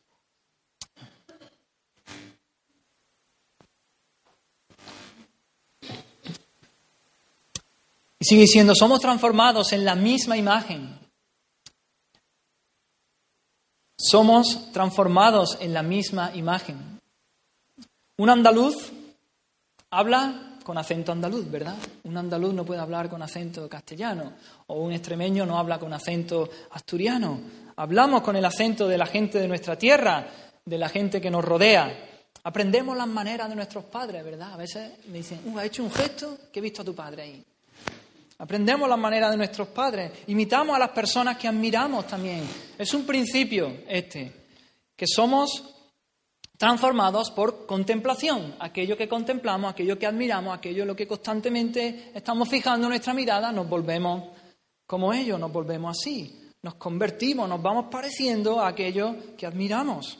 Y 8.19 8.25
sigue 8.25 8.41
diciendo, 8.41 8.73
somos 8.75 8.99
transformados 8.99 9.71
en 9.71 9.85
la 9.85 9.95
misma 9.95 10.35
imagen 10.35 11.00
somos 14.11 14.73
transformados 14.73 15.57
en 15.61 15.73
la 15.73 15.81
misma 15.81 16.31
imagen. 16.35 16.99
Un 18.17 18.29
andaluz 18.29 18.91
habla 19.89 20.57
con 20.65 20.77
acento 20.77 21.13
andaluz, 21.13 21.49
¿verdad? 21.49 21.77
Un 22.03 22.17
andaluz 22.17 22.53
no 22.53 22.65
puede 22.65 22.81
hablar 22.81 23.09
con 23.09 23.23
acento 23.23 23.69
castellano 23.69 24.33
o 24.67 24.81
un 24.81 24.91
extremeño 24.91 25.45
no 25.45 25.57
habla 25.57 25.79
con 25.79 25.93
acento 25.93 26.49
asturiano. 26.71 27.39
Hablamos 27.77 28.21
con 28.21 28.35
el 28.35 28.43
acento 28.43 28.85
de 28.85 28.97
la 28.97 29.05
gente 29.05 29.39
de 29.39 29.47
nuestra 29.47 29.77
tierra, 29.77 30.27
de 30.65 30.77
la 30.77 30.89
gente 30.89 31.21
que 31.21 31.31
nos 31.31 31.45
rodea. 31.45 32.09
Aprendemos 32.43 32.97
las 32.97 33.07
maneras 33.07 33.47
de 33.47 33.55
nuestros 33.55 33.85
padres, 33.85 34.25
¿verdad? 34.25 34.51
A 34.51 34.57
veces 34.57 34.91
me 35.07 35.19
dicen, 35.19 35.39
uh, 35.45 35.57
ha 35.57 35.63
hecho 35.63 35.83
un 35.83 35.91
gesto 35.91 36.37
que 36.51 36.59
he 36.59 36.61
visto 36.61 36.81
a 36.81 36.85
tu 36.85 36.93
padre 36.93 37.21
ahí. 37.21 37.45
Aprendemos 38.41 38.89
las 38.89 38.97
maneras 38.97 39.29
de 39.29 39.37
nuestros 39.37 39.67
padres, 39.67 40.11
imitamos 40.25 40.75
a 40.75 40.79
las 40.79 40.89
personas 40.89 41.37
que 41.37 41.47
admiramos 41.47 42.07
también. 42.07 42.43
Es 42.75 42.91
un 42.95 43.05
principio 43.05 43.83
este, 43.87 44.47
que 44.95 45.05
somos 45.05 45.63
transformados 46.57 47.29
por 47.29 47.67
contemplación. 47.67 48.55
Aquello 48.57 48.97
que 48.97 49.07
contemplamos, 49.07 49.71
aquello 49.71 49.99
que 49.99 50.07
admiramos, 50.07 50.57
aquello 50.57 50.81
en 50.81 50.87
lo 50.87 50.95
que 50.95 51.07
constantemente 51.07 52.09
estamos 52.15 52.49
fijando 52.49 52.89
nuestra 52.89 53.13
mirada, 53.13 53.51
nos 53.51 53.69
volvemos 53.69 54.35
como 54.87 55.13
ellos, 55.13 55.39
nos 55.39 55.51
volvemos 55.53 55.95
así. 55.95 56.51
Nos 56.63 56.73
convertimos, 56.75 57.47
nos 57.47 57.61
vamos 57.61 57.89
pareciendo 57.91 58.59
a 58.59 58.69
aquello 58.69 59.35
que 59.37 59.45
admiramos. 59.45 60.17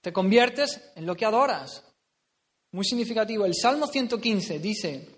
Te 0.00 0.12
conviertes 0.12 0.92
en 0.94 1.06
lo 1.06 1.16
que 1.16 1.24
adoras. 1.24 1.82
Muy 2.70 2.84
significativo. 2.84 3.44
El 3.44 3.56
Salmo 3.56 3.88
115 3.88 4.60
dice, 4.60 5.17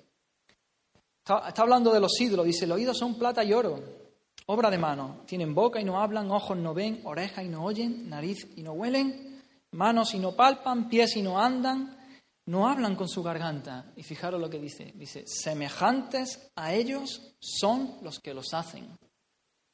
está, 1.48 1.62
hablando 1.62 1.92
de 1.92 2.00
los 2.00 2.20
ídolos, 2.20 2.46
dice, 2.46 2.66
los 2.66 2.78
ídolos 2.78 2.98
son 2.98 3.18
plata 3.18 3.44
y 3.44 3.52
oro, 3.52 3.82
obra 4.46 4.70
de 4.70 4.78
mano. 4.78 5.22
Tienen 5.26 5.54
boca 5.54 5.80
y 5.80 5.84
no 5.84 6.00
hablan, 6.00 6.30
ojos 6.30 6.56
no 6.56 6.74
ven, 6.74 7.00
orejas 7.04 7.44
y 7.44 7.48
no 7.48 7.64
oyen, 7.64 8.08
nariz 8.08 8.48
y 8.56 8.62
no 8.62 8.72
huelen, 8.72 9.42
manos 9.72 10.14
y 10.14 10.18
no 10.18 10.32
palpan, 10.32 10.88
pies 10.88 11.16
y 11.16 11.22
no 11.22 11.40
andan, 11.40 11.96
no 12.46 12.68
hablan 12.68 12.96
con 12.96 13.08
su 13.08 13.22
garganta. 13.22 13.92
Y 13.96 14.02
fijaros 14.02 14.40
lo 14.40 14.50
que 14.50 14.58
dice, 14.58 14.92
dice, 14.94 15.24
semejantes 15.26 16.50
a 16.56 16.74
ellos 16.74 17.34
son 17.38 17.98
los 18.02 18.20
que 18.20 18.34
los 18.34 18.52
hacen 18.54 18.98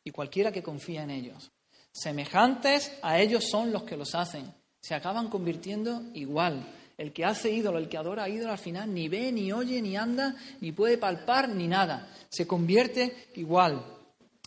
y 0.05 0.11
cualquiera 0.11 0.53
que 0.53 0.63
confía 0.63 1.03
en 1.03 1.11
ellos. 1.11 1.51
Semejantes 1.93 2.99
a 3.03 3.19
ellos 3.19 3.45
son 3.51 3.73
los 3.73 3.85
que 3.85 3.97
los 3.97 4.15
hacen 4.15 4.53
se 4.87 4.95
acaban 4.95 5.29
convirtiendo 5.29 6.01
igual. 6.15 6.65
El 6.97 7.13
que 7.13 7.25
hace 7.25 7.51
ídolo, 7.51 7.79
el 7.79 7.89
que 7.89 7.99
adora 7.99 8.29
ídolo, 8.29 8.53
al 8.53 8.59
final 8.59 8.93
ni 8.93 9.09
ve, 9.09 9.31
ni 9.31 9.53
oye, 9.53 9.83
ni 9.83 9.97
anda, 9.97 10.35
ni 10.61 10.73
puede 10.73 10.97
palpar, 10.97 11.49
ni 11.49 11.69
nada. 11.69 12.09
Se 12.29 12.47
convierte 12.47 13.29
igual. 13.37 13.85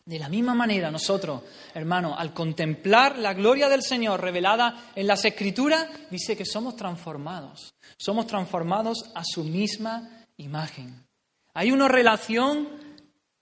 De 0.03 0.17
la 0.17 0.27
misma 0.27 0.55
manera, 0.55 0.89
nosotros, 0.89 1.43
hermanos, 1.75 2.15
al 2.17 2.33
contemplar 2.33 3.19
la 3.19 3.35
gloria 3.35 3.69
del 3.69 3.83
Señor 3.83 4.19
revelada 4.19 4.91
en 4.95 5.05
las 5.05 5.23
Escrituras, 5.23 5.87
dice 6.09 6.35
que 6.35 6.45
somos 6.45 6.75
transformados. 6.75 7.75
Somos 7.95 8.25
transformados 8.25 9.11
a 9.13 9.23
su 9.23 9.43
misma 9.43 10.25
imagen. 10.37 11.05
Hay 11.53 11.71
una 11.71 11.87
relación 11.87 12.69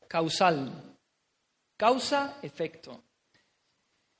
causal, 0.10 0.98
causa-efecto. 1.78 3.02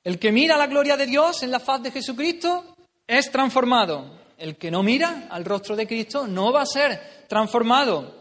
El 0.02 0.18
que 0.18 0.32
mira 0.32 0.56
la 0.56 0.68
gloria 0.68 0.96
de 0.96 1.04
Dios 1.04 1.42
en 1.42 1.50
la 1.50 1.60
faz 1.60 1.82
de 1.82 1.90
Jesucristo 1.90 2.76
es 3.06 3.30
transformado. 3.30 4.17
El 4.38 4.56
que 4.56 4.70
no 4.70 4.82
mira 4.82 5.26
al 5.30 5.44
rostro 5.44 5.74
de 5.74 5.86
Cristo 5.86 6.26
no 6.26 6.52
va 6.52 6.62
a 6.62 6.66
ser 6.66 7.26
transformado. 7.28 8.16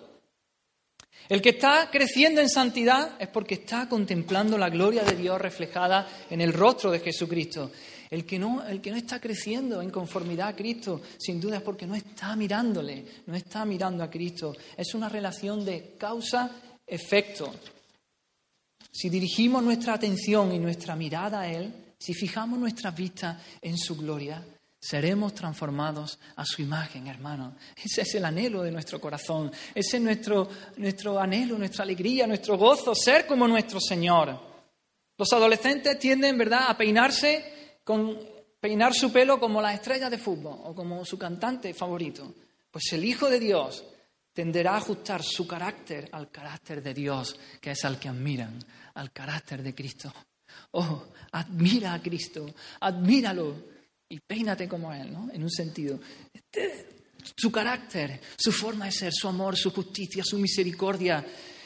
El 1.29 1.41
que 1.41 1.49
está 1.49 1.89
creciendo 1.91 2.41
en 2.41 2.49
santidad 2.49 3.11
es 3.19 3.27
porque 3.27 3.55
está 3.55 3.87
contemplando 3.87 4.57
la 4.57 4.69
gloria 4.69 5.03
de 5.03 5.15
Dios 5.15 5.39
reflejada 5.39 6.07
en 6.29 6.41
el 6.41 6.53
rostro 6.53 6.89
de 6.89 6.99
Jesucristo. 6.99 7.71
El 8.09 8.25
que 8.25 8.39
no, 8.39 8.65
el 8.65 8.81
que 8.81 8.91
no 8.91 8.97
está 8.97 9.19
creciendo 9.19 9.81
en 9.81 9.89
conformidad 9.89 10.47
a 10.47 10.55
Cristo, 10.55 11.01
sin 11.17 11.41
duda 11.41 11.57
es 11.57 11.61
porque 11.61 11.85
no 11.85 11.95
está 11.95 12.35
mirándole, 12.35 13.05
no 13.25 13.35
está 13.35 13.65
mirando 13.65 14.03
a 14.03 14.09
Cristo. 14.09 14.55
Es 14.77 14.95
una 14.95 15.09
relación 15.09 15.65
de 15.65 15.95
causa-efecto. 15.97 17.53
Si 18.89 19.09
dirigimos 19.09 19.61
nuestra 19.61 19.93
atención 19.93 20.53
y 20.53 20.59
nuestra 20.59 20.95
mirada 20.95 21.41
a 21.41 21.51
Él, 21.51 21.73
si 21.99 22.13
fijamos 22.13 22.57
nuestras 22.57 22.95
vistas 22.95 23.37
en 23.61 23.77
su 23.77 23.97
gloria, 23.97 24.43
seremos 24.79 25.33
transformados 25.33 26.19
a 26.35 26.45
su 26.45 26.61
imagen, 26.61 27.07
hermano. 27.07 27.55
Ese 27.75 28.01
es 28.01 28.15
el 28.15 28.25
anhelo 28.25 28.61
de 28.61 28.71
nuestro 28.71 28.99
corazón, 29.01 29.51
ese 29.73 29.97
es 29.97 30.03
nuestro, 30.03 30.49
nuestro 30.77 31.19
anhelo, 31.19 31.57
nuestra 31.57 31.83
alegría, 31.83 32.27
nuestro 32.27 32.57
gozo, 32.57 32.93
ser 32.93 33.25
como 33.25 33.47
nuestro 33.47 33.79
Señor. 33.79 34.39
Los 35.17 35.33
adolescentes 35.33 35.97
tienden, 35.97 36.37
¿verdad?, 36.37 36.65
a 36.67 36.77
peinarse 36.77 37.79
con 37.83 38.19
peinar 38.59 38.93
su 38.93 39.11
pelo 39.11 39.39
como 39.39 39.61
las 39.61 39.75
estrellas 39.75 40.11
de 40.11 40.17
fútbol 40.17 40.59
o 40.63 40.75
como 40.75 41.03
su 41.05 41.17
cantante 41.17 41.73
favorito. 41.73 42.33
Pues 42.69 42.93
el 42.93 43.03
Hijo 43.03 43.29
de 43.29 43.39
Dios 43.39 43.83
tenderá 44.33 44.73
a 44.73 44.77
ajustar 44.77 45.23
su 45.23 45.47
carácter 45.47 46.09
al 46.11 46.29
carácter 46.29 46.83
de 46.83 46.93
Dios, 46.93 47.39
que 47.59 47.71
es 47.71 47.83
al 47.85 47.99
que 47.99 48.09
admiran, 48.09 48.59
al 48.93 49.11
carácter 49.11 49.63
de 49.63 49.73
Cristo. 49.73 50.13
Oh, 50.71 51.05
admira 51.31 51.93
a 51.93 52.01
Cristo, 52.01 52.45
admíralo 52.79 53.76
y 54.09 54.19
peínate 54.19 54.67
como 54.67 54.93
Él, 54.93 55.11
¿no? 55.11 55.29
En 55.31 55.43
un 55.43 55.51
sentido. 55.51 55.99
Este, 56.33 56.87
su 57.35 57.51
carácter, 57.51 58.19
su 58.37 58.51
forma 58.51 58.85
de 58.85 58.91
ser, 58.91 59.13
su 59.13 59.27
amor, 59.27 59.57
su 59.57 59.71
justicia, 59.71 60.23
su 60.23 60.37
misericordia, 60.37 61.25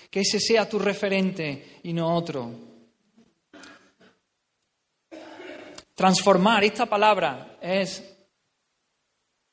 que 0.10 0.22
ese 0.22 0.40
sea 0.40 0.68
tu 0.68 0.80
referente 0.80 1.80
y 1.84 1.94
no 1.94 2.16
otro. 2.16 2.72
Transformar, 5.96 6.64
esta 6.64 6.88
palabra 6.88 7.58
es 7.62 8.04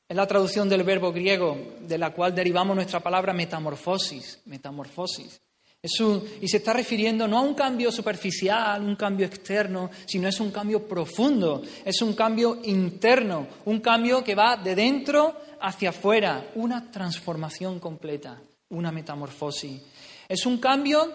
es 0.09 0.17
la 0.17 0.25
traducción 0.25 0.67
del 0.67 0.81
verbo 0.81 1.11
griego 1.11 1.75
de 1.81 1.99
la 1.99 2.11
cual 2.11 2.33
derivamos 2.33 2.75
nuestra 2.75 2.99
palabra 2.99 3.31
metamorfosis. 3.31 4.41
Metamorfosis. 4.45 5.39
Y 5.81 6.47
se 6.49 6.57
está 6.57 6.73
refiriendo 6.73 7.25
no 7.25 7.37
a 7.37 7.41
un 7.41 7.53
cambio 7.53 7.89
superficial, 7.89 8.83
un 8.83 8.97
cambio 8.97 9.25
externo, 9.25 9.89
sino 10.05 10.27
es 10.27 10.37
un 10.41 10.51
cambio 10.51 10.85
profundo, 10.85 11.61
es 11.85 12.01
un 12.01 12.13
cambio 12.15 12.59
interno, 12.65 13.47
un 13.63 13.79
cambio 13.79 14.21
que 14.21 14.35
va 14.35 14.57
de 14.57 14.75
dentro 14.75 15.37
hacia 15.61 15.91
afuera, 15.91 16.51
una 16.55 16.91
transformación 16.91 17.79
completa, 17.79 18.41
una 18.71 18.91
metamorfosis. 18.91 19.81
Es 20.27 20.45
un 20.45 20.57
cambio, 20.57 21.13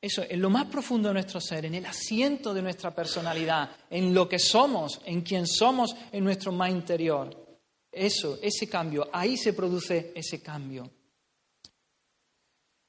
eso, 0.00 0.24
en 0.26 0.40
lo 0.40 0.48
más 0.48 0.64
profundo 0.66 1.08
de 1.08 1.14
nuestro 1.14 1.38
ser, 1.38 1.66
en 1.66 1.74
el 1.74 1.84
asiento 1.84 2.54
de 2.54 2.62
nuestra 2.62 2.94
personalidad, 2.94 3.70
en 3.90 4.14
lo 4.14 4.26
que 4.26 4.38
somos, 4.38 5.02
en 5.04 5.20
quien 5.20 5.46
somos 5.46 5.94
en 6.12 6.24
nuestro 6.24 6.50
más 6.50 6.70
interior. 6.70 7.58
Eso, 7.92 8.38
ese 8.40 8.66
cambio, 8.70 9.10
ahí 9.12 9.36
se 9.36 9.52
produce 9.52 10.12
ese 10.14 10.40
cambio. 10.40 10.95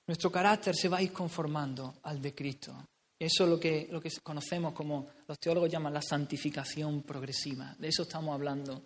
Nuestro 0.08 0.32
carácter 0.32 0.76
se 0.76 0.88
va 0.88 0.98
a 0.98 1.02
ir 1.02 1.12
conformando 1.12 1.96
al 2.04 2.22
de 2.22 2.34
Cristo. 2.34 2.74
Eso 3.20 3.44
es 3.44 3.50
lo 3.50 3.60
que, 3.60 3.88
lo 3.92 4.00
que 4.00 4.10
conocemos 4.24 4.74
como 4.74 5.08
los 5.28 5.40
teólogos 5.40 5.70
llaman 5.70 5.94
la 5.94 6.02
santificación 6.02 7.02
progresiva. 7.02 7.76
De 7.78 7.90
eso 7.90 8.04
estamos 8.04 8.34
hablando. 8.34 8.84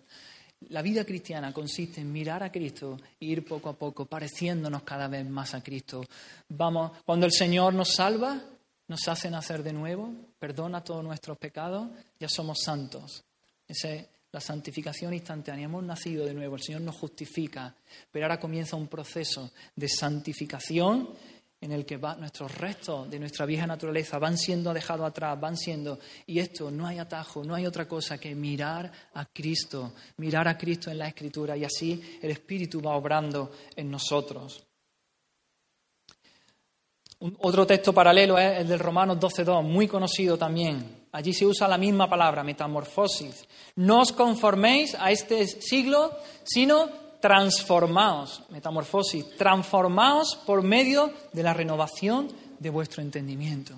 La 0.68 0.82
vida 0.82 1.04
cristiana 1.04 1.52
consiste 1.52 2.00
en 2.00 2.12
mirar 2.12 2.42
a 2.42 2.50
Cristo 2.50 2.98
e 3.20 3.26
ir 3.26 3.44
poco 3.44 3.68
a 3.68 3.74
poco 3.74 4.06
pareciéndonos 4.06 4.82
cada 4.82 5.06
vez 5.08 5.24
más 5.28 5.54
a 5.54 5.62
Cristo. 5.62 6.04
Vamos, 6.48 6.92
cuando 7.04 7.26
el 7.26 7.32
Señor 7.32 7.74
nos 7.74 7.94
salva, 7.94 8.40
nos 8.88 9.06
hace 9.08 9.30
nacer 9.30 9.62
de 9.62 9.72
nuevo, 9.72 10.12
perdona 10.38 10.82
todos 10.82 11.04
nuestros 11.04 11.38
pecados, 11.38 11.90
ya 12.18 12.28
somos 12.28 12.60
santos. 12.64 13.22
Ese 13.66 14.08
la 14.32 14.40
santificación 14.40 15.12
instantánea. 15.12 15.66
Hemos 15.66 15.84
nacido 15.84 16.24
de 16.24 16.34
nuevo, 16.34 16.56
el 16.56 16.62
Señor 16.62 16.80
nos 16.80 16.96
justifica, 16.96 17.74
pero 18.10 18.24
ahora 18.24 18.40
comienza 18.40 18.76
un 18.76 18.88
proceso 18.88 19.52
de 19.76 19.88
santificación 19.88 21.10
en 21.60 21.70
el 21.70 21.86
que 21.86 21.96
nuestros 21.96 22.58
restos 22.58 23.08
de 23.08 23.20
nuestra 23.20 23.46
vieja 23.46 23.66
naturaleza 23.66 24.18
van 24.18 24.36
siendo 24.36 24.74
dejados 24.74 25.06
atrás, 25.06 25.38
van 25.38 25.56
siendo, 25.56 26.00
y 26.26 26.40
esto 26.40 26.72
no 26.72 26.86
hay 26.86 26.98
atajo, 26.98 27.44
no 27.44 27.54
hay 27.54 27.66
otra 27.66 27.86
cosa 27.86 28.18
que 28.18 28.34
mirar 28.34 28.90
a 29.14 29.26
Cristo, 29.26 29.92
mirar 30.16 30.48
a 30.48 30.58
Cristo 30.58 30.90
en 30.90 30.98
la 30.98 31.06
Escritura, 31.06 31.56
y 31.56 31.64
así 31.64 32.18
el 32.20 32.32
Espíritu 32.32 32.80
va 32.82 32.96
obrando 32.96 33.52
en 33.76 33.90
nosotros. 33.90 34.64
otro 37.20 37.64
texto 37.64 37.92
paralelo 37.92 38.36
es 38.38 38.58
el 38.58 38.66
del 38.66 38.80
Romanos 38.80 39.18
12.2, 39.18 39.62
muy 39.62 39.86
conocido 39.86 40.36
también. 40.36 41.01
Allí 41.12 41.34
se 41.34 41.44
usa 41.44 41.68
la 41.68 41.76
misma 41.76 42.08
palabra, 42.08 42.42
metamorfosis. 42.42 43.44
No 43.76 44.00
os 44.00 44.12
conforméis 44.12 44.96
a 44.98 45.10
este 45.10 45.46
siglo, 45.46 46.16
sino 46.42 46.88
transformaos, 47.20 48.42
metamorfosis, 48.48 49.36
transformaos 49.36 50.36
por 50.46 50.62
medio 50.62 51.12
de 51.32 51.42
la 51.42 51.54
renovación 51.54 52.28
de 52.58 52.70
vuestro 52.70 53.02
entendimiento. 53.02 53.74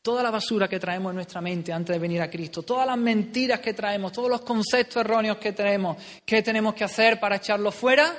Toda 0.00 0.22
la 0.22 0.30
basura 0.30 0.68
que 0.68 0.80
traemos 0.80 1.10
en 1.10 1.16
nuestra 1.16 1.40
mente 1.40 1.72
antes 1.72 1.94
de 1.94 2.00
venir 2.00 2.20
a 2.20 2.30
Cristo, 2.30 2.62
todas 2.62 2.86
las 2.86 2.98
mentiras 2.98 3.60
que 3.60 3.74
traemos, 3.74 4.12
todos 4.12 4.28
los 4.28 4.40
conceptos 4.40 4.96
erróneos 4.96 5.38
que 5.38 5.52
tenemos, 5.52 5.96
¿qué 6.24 6.42
tenemos 6.42 6.74
que 6.74 6.84
hacer 6.84 7.20
para 7.20 7.36
echarlos 7.36 7.74
fuera? 7.74 8.12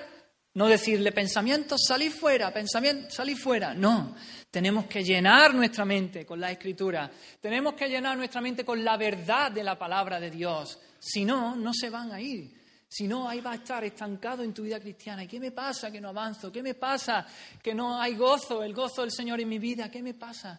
No 0.54 0.68
decirle 0.68 1.12
pensamientos, 1.12 1.82
salid 1.86 2.12
fuera, 2.12 2.54
pensamientos, 2.54 3.14
salid 3.14 3.38
fuera. 3.38 3.74
No, 3.74 4.16
tenemos 4.56 4.86
que 4.86 5.04
llenar 5.04 5.54
nuestra 5.54 5.84
mente 5.84 6.26
con 6.26 6.40
la 6.40 6.50
escritura. 6.50 7.12
Tenemos 7.42 7.74
que 7.74 7.90
llenar 7.90 8.18
nuestra 8.18 8.40
mente 8.40 8.64
con 8.64 8.82
la 8.86 8.96
verdad 8.96 9.52
de 9.52 9.62
la 9.62 9.78
palabra 9.78 10.18
de 10.18 10.32
Dios. 10.32 10.80
Si 10.98 11.26
no, 11.26 11.58
no 11.58 11.74
se 11.74 11.90
van 11.90 12.14
a 12.14 12.22
ir. 12.22 12.56
Si 12.88 13.06
no, 13.06 13.28
ahí 13.28 13.42
va 13.42 13.52
a 13.52 13.56
estar 13.56 13.84
estancado 13.84 14.44
en 14.44 14.54
tu 14.54 14.64
vida 14.64 14.80
cristiana. 14.80 15.26
¿Y 15.26 15.28
qué 15.28 15.42
me 15.42 15.52
pasa 15.52 15.92
que 15.92 16.00
no 16.00 16.08
avanzo? 16.08 16.54
¿Qué 16.54 16.64
me 16.64 16.74
pasa 16.74 17.28
que 17.62 17.76
no 17.76 18.00
hay 18.00 18.16
gozo, 18.16 18.64
el 18.64 18.74
gozo 18.74 19.02
del 19.02 19.12
Señor 19.12 19.42
en 19.42 19.50
mi 19.50 19.60
vida? 19.60 19.92
¿Qué 19.92 20.02
me 20.02 20.14
pasa? 20.14 20.58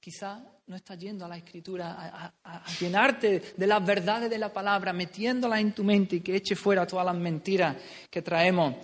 Quizá 0.00 0.42
no 0.66 0.76
estás 0.76 0.98
yendo 0.98 1.26
a 1.26 1.28
la 1.28 1.36
escritura 1.36 2.32
a, 2.42 2.64
llenarte 2.80 3.52
de 3.54 3.66
las 3.66 3.84
verdades 3.84 4.30
de 4.30 4.38
la 4.38 4.50
palabra, 4.50 4.94
metiéndolas 4.94 5.60
en 5.60 5.74
tu 5.74 5.84
mente 5.84 6.16
y 6.16 6.20
que 6.20 6.36
eche 6.36 6.56
fuera 6.56 6.86
todas 6.86 7.04
las 7.04 7.16
mentiras 7.16 7.76
que 8.08 8.22
traemos. 8.22 8.74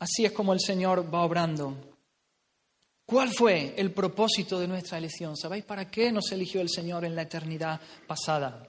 Así 0.00 0.26
es 0.26 0.32
como 0.32 0.52
el 0.52 0.60
Señor 0.60 1.02
va 1.12 1.24
obrando. 1.24 1.87
¿Cuál 3.08 3.30
fue 3.32 3.72
el 3.78 3.90
propósito 3.92 4.60
de 4.60 4.68
nuestra 4.68 4.98
elección? 4.98 5.34
¿Sabéis 5.34 5.64
para 5.64 5.90
qué 5.90 6.12
nos 6.12 6.30
eligió 6.30 6.60
el 6.60 6.68
Señor 6.68 7.06
en 7.06 7.16
la 7.16 7.22
eternidad 7.22 7.80
pasada? 8.06 8.68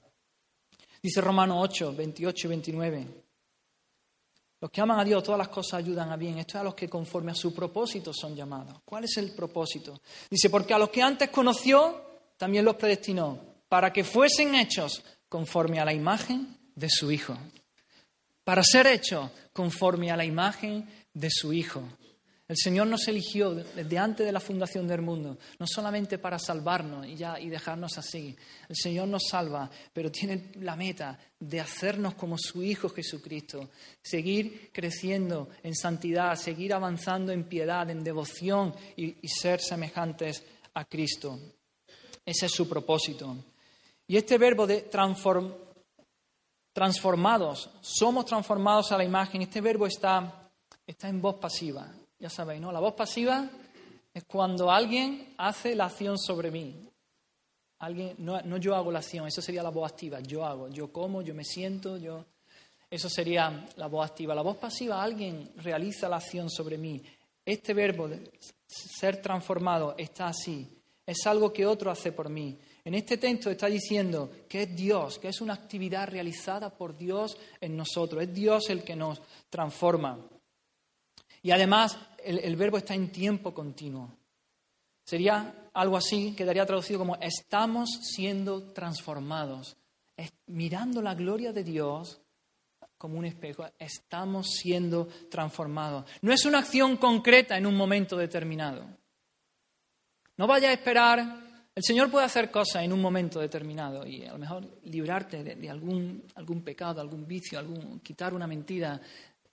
Dice 1.02 1.20
Romanos 1.20 1.58
8, 1.60 1.94
28 1.94 2.46
y 2.46 2.48
29. 2.48 3.06
Los 4.62 4.70
que 4.70 4.80
aman 4.80 4.98
a 4.98 5.04
Dios, 5.04 5.22
todas 5.22 5.36
las 5.36 5.48
cosas 5.48 5.74
ayudan 5.74 6.10
a 6.10 6.16
bien. 6.16 6.38
Esto 6.38 6.56
es 6.56 6.60
a 6.62 6.64
los 6.64 6.74
que 6.74 6.88
conforme 6.88 7.32
a 7.32 7.34
su 7.34 7.54
propósito 7.54 8.14
son 8.14 8.34
llamados. 8.34 8.80
¿Cuál 8.82 9.04
es 9.04 9.14
el 9.18 9.32
propósito? 9.32 10.00
Dice, 10.30 10.48
porque 10.48 10.72
a 10.72 10.78
los 10.78 10.88
que 10.88 11.02
antes 11.02 11.28
conoció, 11.28 12.02
también 12.38 12.64
los 12.64 12.76
predestinó, 12.76 13.38
para 13.68 13.92
que 13.92 14.04
fuesen 14.04 14.54
hechos 14.54 15.02
conforme 15.28 15.80
a 15.80 15.84
la 15.84 15.92
imagen 15.92 16.56
de 16.74 16.88
su 16.88 17.12
Hijo. 17.12 17.36
Para 18.42 18.64
ser 18.64 18.86
hechos 18.86 19.30
conforme 19.52 20.10
a 20.10 20.16
la 20.16 20.24
imagen 20.24 20.88
de 21.12 21.28
su 21.28 21.52
Hijo. 21.52 21.82
El 22.50 22.56
Señor 22.56 22.88
nos 22.88 23.06
eligió 23.06 23.54
desde 23.54 23.96
antes 23.96 24.26
de 24.26 24.32
la 24.32 24.40
fundación 24.40 24.88
del 24.88 25.02
mundo, 25.02 25.38
no 25.60 25.66
solamente 25.68 26.18
para 26.18 26.36
salvarnos 26.36 27.06
y, 27.06 27.14
ya, 27.14 27.38
y 27.38 27.48
dejarnos 27.48 27.96
así. 27.96 28.36
El 28.68 28.74
Señor 28.74 29.06
nos 29.06 29.28
salva, 29.28 29.70
pero 29.92 30.10
tiene 30.10 30.50
la 30.54 30.74
meta 30.74 31.16
de 31.38 31.60
hacernos 31.60 32.14
como 32.14 32.36
su 32.36 32.60
Hijo 32.64 32.88
Jesucristo, 32.88 33.70
seguir 34.02 34.72
creciendo 34.72 35.48
en 35.62 35.76
santidad, 35.76 36.34
seguir 36.34 36.74
avanzando 36.74 37.30
en 37.30 37.44
piedad, 37.44 37.88
en 37.88 38.02
devoción 38.02 38.74
y, 38.96 39.14
ser 39.28 39.60
semejantes 39.60 40.42
a 40.74 40.84
Cristo. 40.86 41.38
Ese 42.26 42.46
es 42.46 42.52
su 42.52 42.68
propósito. 42.68 43.36
Y 44.08 44.16
este 44.16 44.38
verbo 44.38 44.66
de 44.66 44.90
transformados, 46.72 47.70
somos 47.80 48.24
transformados 48.26 48.90
a 48.90 48.98
la 48.98 49.04
imagen, 49.04 49.42
este 49.42 49.60
verbo 49.60 49.86
está, 49.86 50.50
está 50.84 51.08
en 51.08 51.22
voz 51.22 51.36
pasiva. 51.36 51.94
Ya 52.20 52.28
sabéis, 52.28 52.60
¿no? 52.60 52.70
La 52.70 52.80
voz 52.80 52.92
pasiva 52.92 53.48
es 54.12 54.24
cuando 54.24 54.70
alguien 54.70 55.34
hace 55.38 55.74
la 55.74 55.86
acción 55.86 56.18
sobre 56.18 56.50
mí. 56.50 56.86
Alguien, 57.78 58.14
no, 58.18 58.42
no, 58.42 58.58
yo 58.58 58.74
hago 58.76 58.92
la 58.92 58.98
acción, 58.98 59.26
eso 59.26 59.40
sería 59.40 59.62
la 59.62 59.70
voz 59.70 59.90
activa. 59.90 60.20
Yo 60.20 60.44
hago, 60.44 60.68
yo 60.68 60.92
como, 60.92 61.22
yo 61.22 61.34
me 61.34 61.44
siento, 61.44 61.96
yo. 61.96 62.26
Eso 62.90 63.08
sería 63.08 63.66
la 63.76 63.86
voz 63.86 64.10
activa. 64.10 64.34
La 64.34 64.42
voz 64.42 64.58
pasiva, 64.58 65.02
alguien 65.02 65.50
realiza 65.56 66.10
la 66.10 66.16
acción 66.16 66.50
sobre 66.50 66.76
mí. 66.76 67.02
Este 67.42 67.72
verbo 67.72 68.06
de 68.06 68.30
ser 68.66 69.22
transformado 69.22 69.94
está 69.96 70.26
así. 70.26 70.68
Es 71.06 71.26
algo 71.26 71.50
que 71.50 71.64
otro 71.64 71.90
hace 71.90 72.12
por 72.12 72.28
mí. 72.28 72.58
En 72.84 72.94
este 72.94 73.16
texto 73.16 73.50
está 73.50 73.68
diciendo 73.68 74.30
que 74.46 74.64
es 74.64 74.76
Dios, 74.76 75.18
que 75.18 75.28
es 75.28 75.40
una 75.40 75.54
actividad 75.54 76.06
realizada 76.06 76.68
por 76.68 76.94
Dios 76.94 77.38
en 77.62 77.78
nosotros. 77.78 78.22
Es 78.22 78.34
Dios 78.34 78.68
el 78.68 78.84
que 78.84 78.94
nos 78.94 79.22
transforma. 79.48 80.18
Y 81.42 81.50
además 81.52 81.98
el, 82.24 82.56
verbo 82.56 82.76
está 82.76 82.94
en 82.94 83.10
tiempo 83.10 83.52
continuo. 83.52 84.16
Sería 85.04 85.70
algo 85.72 85.96
así, 85.96 86.34
quedaría 86.36 86.66
traducido 86.66 86.98
como 86.98 87.16
estamos 87.16 87.90
siendo 88.02 88.72
transformados. 88.72 89.76
mirando 90.46 91.00
la 91.00 91.14
gloria 91.14 91.52
de 91.52 91.64
Dios 91.64 92.20
como 92.98 93.18
un 93.18 93.24
espejo, 93.24 93.64
estamos 93.78 94.48
siendo 94.50 95.06
transformados. 95.30 96.04
No 96.20 96.32
es 96.32 96.44
una 96.44 96.58
acción 96.58 96.98
concreta 96.98 97.56
en 97.56 97.66
un 97.66 97.74
momento 97.74 98.16
determinado. 98.16 98.84
No 100.36 100.46
vaya 100.46 100.68
a 100.68 100.72
esperar 100.72 101.40
el 101.74 101.84
Señor 101.84 102.10
puede 102.10 102.26
hacer 102.26 102.50
cosas 102.50 102.82
en 102.82 102.92
un 102.92 103.00
momento 103.00 103.40
determinado 103.40 104.06
y 104.06 104.24
a 104.24 104.32
lo 104.32 104.38
mejor 104.38 104.80
librarte 104.84 105.44
de, 105.44 105.70
algún, 105.70 106.24
pecado, 106.64 107.00
algún 107.00 107.26
vicio, 107.26 107.60
quitar 108.02 108.34
una 108.34 108.46
mentira, 108.46 109.00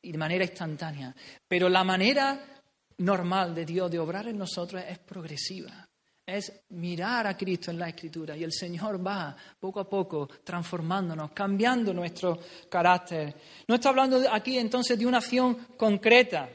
y 0.01 0.11
de 0.11 0.17
manera 0.17 0.43
instantánea. 0.43 1.15
Pero 1.47 1.69
la 1.69 1.83
manera 1.83 2.56
normal 2.97 3.53
de 3.53 3.65
Dios 3.65 3.91
de 3.91 3.99
obrar 3.99 4.27
en 4.27 4.37
nosotros 4.37 4.83
es 4.87 4.99
progresiva. 4.99 5.87
Es 6.25 6.51
mirar 6.69 7.25
a 7.25 7.37
Cristo 7.37 7.71
en 7.71 7.79
la 7.79 7.87
Escritura 7.87 8.35
y 8.35 8.43
el 8.43 8.51
Señor 8.51 9.05
va 9.05 9.35
poco 9.59 9.79
a 9.79 9.89
poco 9.89 10.27
transformándonos, 10.43 11.31
cambiando 11.31 11.93
nuestro 11.93 12.37
carácter. 12.69 13.33
No 13.67 13.75
está 13.75 13.89
hablando 13.89 14.21
aquí 14.29 14.57
entonces 14.57 14.99
de 14.99 15.05
una 15.05 15.19
acción 15.19 15.55
concreta 15.77 16.49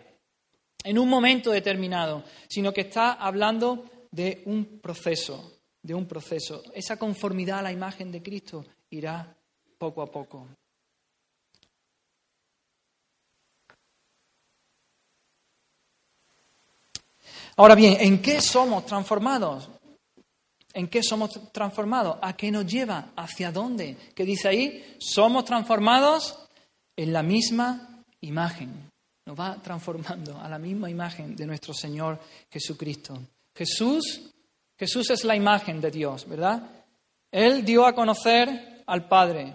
en 0.85 0.99
un 0.99 1.09
momento 1.09 1.51
determinado, 1.51 2.25
sino 2.49 2.73
que 2.73 2.83
está 2.83 3.15
hablando 3.15 3.85
de 4.11 4.43
un 4.45 4.79
proceso, 4.81 5.61
de 5.81 5.95
un 5.95 6.07
proceso. 6.07 6.63
Esa 6.75 6.99
conformidad 6.99 7.61
a 7.61 7.63
la 7.63 7.73
imagen 7.73 8.13
de 8.13 8.23
Cristo 8.23 8.67
irá 8.91 9.35
poco 9.79 10.03
a 10.03 10.07
poco. 10.11 10.49
Ahora 17.57 17.75
bien, 17.75 17.97
¿en 18.01 18.23
qué 18.23 18.41
somos 18.41 18.87
transformados? 18.87 19.69
¿En 20.73 20.89
qué 20.89 21.03
somos 21.03 21.53
transformados? 21.53 22.17
¿A 22.23 22.35
qué 22.35 22.51
nos 22.51 22.67
lleva? 22.67 23.11
¿Hacia 23.17 23.53
dónde? 23.53 23.97
¿Qué 24.15 24.25
dice 24.25 24.49
ahí? 24.49 24.97
Somos 24.99 25.45
transformados 25.45 26.39
en 26.97 27.13
la 27.13 27.23
misma 27.23 28.03
imagen. 28.21 28.91
Nos 29.27 29.39
va 29.39 29.57
transformando 29.63 30.41
a 30.41 30.49
la 30.49 30.59
misma 30.59 30.89
imagen 30.89 31.37
de 31.37 31.47
nuestro 31.47 31.75
Señor 31.75 32.19
Jesucristo. 32.51 33.19
Jesús, 33.55 34.31
Jesús 34.79 35.11
es 35.11 35.25
la 35.25 35.37
imagen 35.37 35.81
de 35.81 35.91
Dios, 35.91 36.27
¿verdad? 36.27 36.63
Él 37.31 37.65
dio 37.65 37.87
a 37.87 37.95
conocer 37.95 38.83
al 38.87 39.07
Padre. 39.09 39.55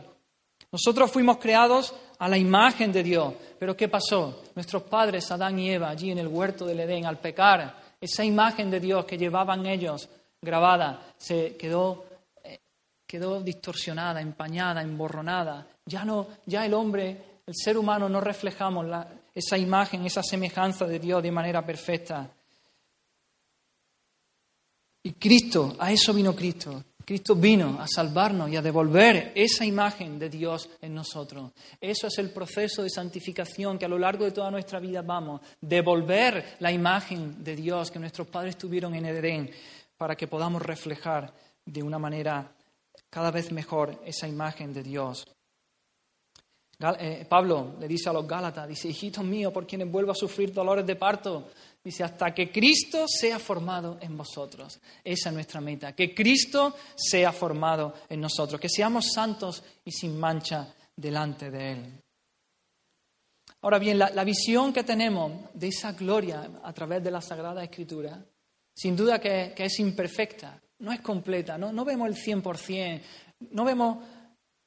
Nosotros 0.71 1.11
fuimos 1.11 1.37
creados 1.37 1.95
a 2.19 2.27
la 2.27 2.37
imagen 2.37 2.91
de 2.91 3.03
Dios. 3.03 3.33
Pero 3.59 3.75
¿qué 3.75 3.87
pasó? 3.87 4.43
Nuestros 4.55 4.83
padres, 4.83 5.31
Adán 5.31 5.57
y 5.59 5.71
Eva, 5.71 5.89
allí 5.89 6.11
en 6.11 6.19
el 6.19 6.27
huerto 6.27 6.65
del 6.65 6.79
Edén, 6.79 7.05
al 7.05 7.19
pecar, 7.19 7.86
esa 8.07 8.23
imagen 8.23 8.71
de 8.71 8.79
Dios 8.79 9.05
que 9.05 9.17
llevaban 9.17 9.65
ellos 9.65 10.09
grabada 10.41 11.13
se 11.17 11.57
quedó, 11.57 12.05
eh, 12.43 12.59
quedó 13.05 13.41
distorsionada, 13.41 14.21
empañada, 14.21 14.81
emborronada. 14.81 15.67
Ya, 15.85 16.05
no, 16.05 16.27
ya 16.45 16.65
el 16.65 16.73
hombre, 16.73 17.41
el 17.45 17.53
ser 17.53 17.77
humano, 17.77 18.07
no 18.07 18.21
reflejamos 18.21 18.85
esa 19.35 19.57
imagen, 19.57 20.05
esa 20.05 20.23
semejanza 20.23 20.85
de 20.85 20.99
Dios 20.99 21.21
de 21.21 21.31
manera 21.31 21.65
perfecta. 21.65 22.29
Y 25.03 25.13
Cristo, 25.13 25.75
a 25.77 25.91
eso 25.91 26.13
vino 26.13 26.33
Cristo. 26.33 26.83
Cristo 27.07 27.35
vino 27.35 27.79
a 27.79 27.87
salvarnos 27.87 28.49
y 28.49 28.57
a 28.57 28.61
devolver 28.61 29.31
esa 29.33 29.63
imagen 29.63 30.19
de 30.19 30.27
Dios 30.27 30.69
en 30.81 30.93
nosotros. 30.93 31.53
Eso 31.79 32.07
es 32.07 32.17
el 32.17 32.31
proceso 32.31 32.83
de 32.83 32.89
santificación 32.89 33.79
que 33.79 33.85
a 33.85 33.87
lo 33.87 33.97
largo 33.97 34.25
de 34.25 34.31
toda 34.31 34.51
nuestra 34.51 34.81
vida 34.81 35.01
vamos, 35.03 35.39
devolver 35.61 36.57
la 36.59 36.69
imagen 36.69 37.41
de 37.41 37.55
Dios 37.55 37.91
que 37.91 37.99
nuestros 37.99 38.27
padres 38.27 38.57
tuvieron 38.57 38.93
en 38.93 39.05
Edén 39.05 39.49
para 39.95 40.17
que 40.17 40.27
podamos 40.27 40.61
reflejar 40.61 41.33
de 41.65 41.81
una 41.81 41.97
manera 41.97 42.51
cada 43.09 43.31
vez 43.31 43.53
mejor 43.53 44.01
esa 44.05 44.27
imagen 44.27 44.73
de 44.73 44.83
Dios. 44.83 45.25
Eh, 46.99 47.25
Pablo 47.27 47.75
le 47.79 47.87
dice 47.87 48.09
a 48.09 48.13
los 48.13 48.27
Gálatas, 48.27 48.67
dice, 48.67 48.89
hijitos 48.89 49.23
míos, 49.23 49.53
por 49.53 49.65
quienes 49.65 49.89
vuelvo 49.89 50.11
a 50.11 50.15
sufrir 50.15 50.53
dolores 50.53 50.85
de 50.85 50.97
parto, 50.97 51.47
Dice, 51.87 52.03
hasta 52.03 52.35
que 52.35 52.51
Cristo 52.51 53.05
sea 53.07 53.39
formado 53.39 53.97
en 54.01 54.17
vosotros. 54.17 54.77
Esa 55.01 55.29
es 55.29 55.33
nuestra 55.33 55.61
meta, 55.61 55.95
que 55.95 56.13
Cristo 56.13 56.75
sea 56.97 57.31
formado 57.31 57.93
en 58.09 58.19
nosotros, 58.19 58.59
que 58.59 58.67
seamos 58.67 59.13
santos 59.13 59.63
y 59.85 59.91
sin 59.93 60.19
mancha 60.19 60.75
delante 60.93 61.49
de 61.49 61.71
Él. 61.71 62.03
Ahora 63.61 63.79
bien, 63.79 63.97
la, 63.97 64.23
visión 64.25 64.73
que 64.73 64.83
tenemos 64.83 65.31
de 65.53 65.69
esa 65.69 65.93
gloria 65.93 66.59
a 66.61 66.73
través 66.73 67.01
de 67.01 67.09
la 67.09 67.21
Sagrada 67.21 67.63
Escritura, 67.63 68.21
sin 68.75 68.93
duda 68.93 69.21
que, 69.21 69.53
es 69.55 69.79
imperfecta, 69.79 70.61
no 70.79 70.91
es 70.91 70.99
completa, 70.99 71.57
no, 71.57 71.71
no 71.71 71.85
vemos 71.85 72.09
el 72.09 72.15
100%, 72.17 73.01
no 73.51 73.63
vemos 73.63 73.99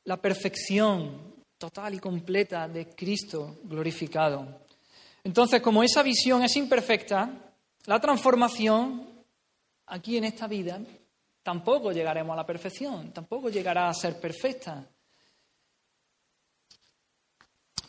la 0.06 0.16
perfección 0.16 1.34
total 1.58 1.96
y 1.96 1.98
completa 1.98 2.66
de 2.66 2.88
Cristo 2.94 3.58
glorificado. 3.64 4.69
Entonces, 5.24 5.60
como 5.60 5.82
esa 5.82 6.02
visión 6.02 6.42
es 6.42 6.56
imperfecta, 6.56 7.30
la 7.86 8.00
transformación 8.00 9.08
aquí 9.86 10.16
en 10.16 10.24
esta 10.24 10.46
vida 10.46 10.80
tampoco 11.42 11.92
llegaremos 11.92 12.34
a 12.34 12.36
la 12.36 12.46
perfección, 12.46 13.12
tampoco 13.12 13.48
llegará 13.48 13.88
a 13.88 13.94
ser 13.94 14.18
perfecta. 14.20 14.84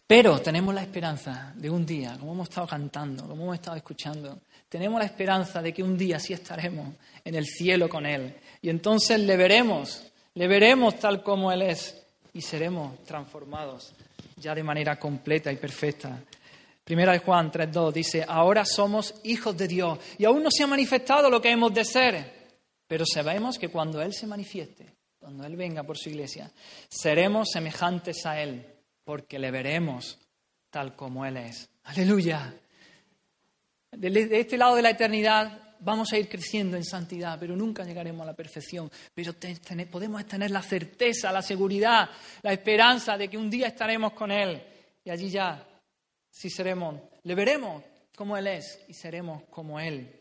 Pero 0.08 0.42
tenemos 0.42 0.76
la 0.76 0.82
esperanza 0.82 1.54
de 1.56 1.70
un 1.70 1.86
día, 1.86 2.18
como 2.20 2.34
hemos 2.34 2.50
estado 2.50 2.68
cantando, 2.68 3.26
como 3.28 3.44
hemos 3.44 3.56
estado 3.56 3.78
escuchando, 3.78 4.42
tenemos 4.68 5.00
la 5.00 5.06
esperanza 5.06 5.62
de 5.62 5.74
que 5.74 5.84
un 5.84 5.98
día 5.98 6.20
sí 6.20 6.34
estaremos 6.34 6.96
en 7.24 7.36
el 7.36 7.46
cielo 7.46 7.88
con 7.88 8.06
Él. 8.06 8.36
Y 8.62 8.70
entonces 8.70 9.22
le 9.22 9.38
veremos, 9.38 10.04
le 10.34 10.48
veremos 10.50 11.00
tal 11.00 11.24
como 11.24 11.50
Él 11.52 11.62
es, 11.62 12.04
y 12.34 12.42
seremos 12.42 13.04
transformados 13.06 13.94
ya 14.36 14.56
de 14.56 14.64
manera 14.64 15.00
completa 15.00 15.52
y 15.52 15.56
perfecta. 15.56 16.20
Primera 16.92 17.14
de 17.14 17.20
Juan 17.20 17.50
3.2 17.50 17.94
dice, 17.94 18.26
ahora 18.28 18.66
somos 18.66 19.16
hijos 19.24 19.56
de 19.56 19.66
Dios 19.66 19.98
y 20.18 20.26
aún 20.26 20.44
no 20.44 20.52
se 20.52 20.64
ha 20.64 20.68
manifestado 20.68 21.30
lo 21.30 21.42
que 21.42 21.50
hemos 21.50 21.74
de 21.74 21.86
ser, 21.86 22.50
pero 22.86 23.06
sabemos 23.06 23.58
que 23.58 23.70
cuando 23.70 24.02
Él 24.02 24.14
se 24.14 24.28
manifieste, 24.28 24.94
cuando 25.18 25.46
Él 25.46 25.56
venga 25.56 25.84
por 25.84 25.98
su 25.98 26.10
iglesia, 26.10 26.52
seremos 26.90 27.48
semejantes 27.54 28.26
a 28.26 28.42
Él, 28.42 28.68
porque 29.06 29.40
le 29.40 29.52
veremos 29.52 30.20
tal 30.70 30.94
como 30.94 31.26
Él 31.26 31.38
es. 31.38 31.70
Aleluya. 31.86 32.54
De 33.90 34.42
este 34.42 34.58
lado 34.58 34.76
de 34.76 34.82
la 34.82 34.90
eternidad 34.90 35.78
vamos 35.80 36.12
a 36.12 36.18
ir 36.18 36.28
creciendo 36.28 36.76
en 36.76 36.84
santidad, 36.84 37.40
pero 37.40 37.56
nunca 37.56 37.86
llegaremos 37.86 38.24
a 38.24 38.32
la 38.32 38.36
perfección. 38.36 38.92
Pero 39.16 39.34
podemos 39.90 40.26
tener 40.26 40.52
la 40.52 40.62
certeza, 40.62 41.32
la 41.32 41.42
seguridad, 41.42 42.10
la 42.42 42.52
esperanza 42.52 43.16
de 43.16 43.30
que 43.30 43.38
un 43.38 43.50
día 43.50 43.68
estaremos 43.68 44.12
con 44.12 44.30
Él. 44.30 44.62
Y 45.06 45.10
allí 45.10 45.30
ya, 45.30 45.70
sí 46.32 46.50
seremos, 46.50 47.00
le 47.24 47.36
veremos 47.36 47.84
como 48.16 48.36
Él 48.36 48.48
es 48.48 48.80
y 48.88 48.94
seremos 48.94 49.44
como 49.50 49.80
Él. 49.80 50.18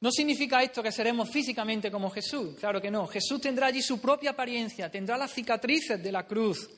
No 0.00 0.10
significa 0.10 0.62
esto 0.62 0.82
que 0.82 0.92
seremos 0.92 1.30
físicamente 1.30 1.90
como 1.90 2.10
Jesús, 2.10 2.56
claro 2.58 2.80
que 2.80 2.90
no. 2.90 3.06
Jesús 3.06 3.40
tendrá 3.40 3.68
allí 3.68 3.82
su 3.82 4.00
propia 4.00 4.30
apariencia, 4.30 4.90
tendrá 4.90 5.16
las 5.16 5.32
cicatrices 5.32 6.02
de 6.02 6.12
la 6.12 6.26
cruz 6.26 6.68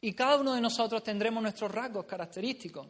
y 0.00 0.12
cada 0.12 0.36
uno 0.36 0.54
de 0.54 0.60
nosotros 0.60 1.02
tendremos 1.02 1.42
nuestros 1.42 1.70
rasgos 1.70 2.04
característicos. 2.04 2.86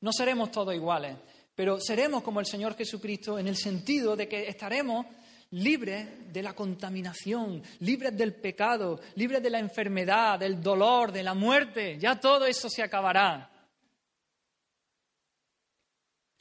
No 0.00 0.12
seremos 0.12 0.50
todos 0.50 0.74
iguales, 0.74 1.16
pero 1.54 1.80
seremos 1.80 2.22
como 2.22 2.40
el 2.40 2.46
Señor 2.46 2.76
Jesucristo 2.76 3.38
en 3.38 3.48
el 3.48 3.56
sentido 3.56 4.16
de 4.16 4.28
que 4.28 4.48
estaremos 4.48 5.06
libres 5.52 6.32
de 6.32 6.42
la 6.42 6.54
contaminación, 6.54 7.62
libres 7.80 8.16
del 8.16 8.34
pecado, 8.34 9.00
libres 9.16 9.42
de 9.42 9.50
la 9.50 9.58
enfermedad, 9.58 10.38
del 10.38 10.60
dolor, 10.60 11.12
de 11.12 11.22
la 11.22 11.34
muerte. 11.34 11.98
Ya 11.98 12.18
todo 12.18 12.46
eso 12.46 12.68
se 12.68 12.82
acabará. 12.82 13.50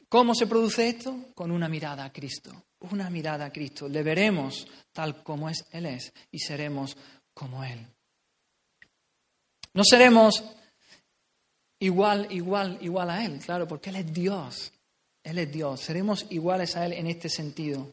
¿Cómo 0.08 0.36
se 0.36 0.48
produce 0.48 0.90
esto? 0.90 1.28
Con 1.34 1.52
una 1.52 1.70
mirada 1.70 2.04
a 2.04 2.12
Cristo. 2.12 2.52
Una 2.80 3.10
mirada 3.10 3.46
a 3.46 3.52
Cristo. 3.52 3.88
Le 3.88 4.04
veremos 4.04 4.68
tal 4.92 5.24
como 5.24 5.50
es, 5.50 5.66
Él 5.72 5.86
es 5.86 6.12
y 6.32 6.40
seremos 6.40 6.98
como 7.34 7.64
Él. 7.64 7.86
No 9.74 9.84
seremos 9.86 10.44
igual, 11.80 12.28
igual, 12.30 12.78
igual 12.82 13.10
a 13.10 13.24
Él, 13.24 13.40
claro, 13.40 13.68
porque 13.68 13.90
Él 13.90 13.98
es 13.98 14.14
Dios. 14.14 14.74
Él 15.24 15.38
es 15.38 15.52
Dios. 15.52 15.80
Seremos 15.80 16.26
iguales 16.30 16.76
a 16.76 16.86
Él 16.86 16.94
en 16.94 17.08
este 17.08 17.30
sentido. 17.30 17.90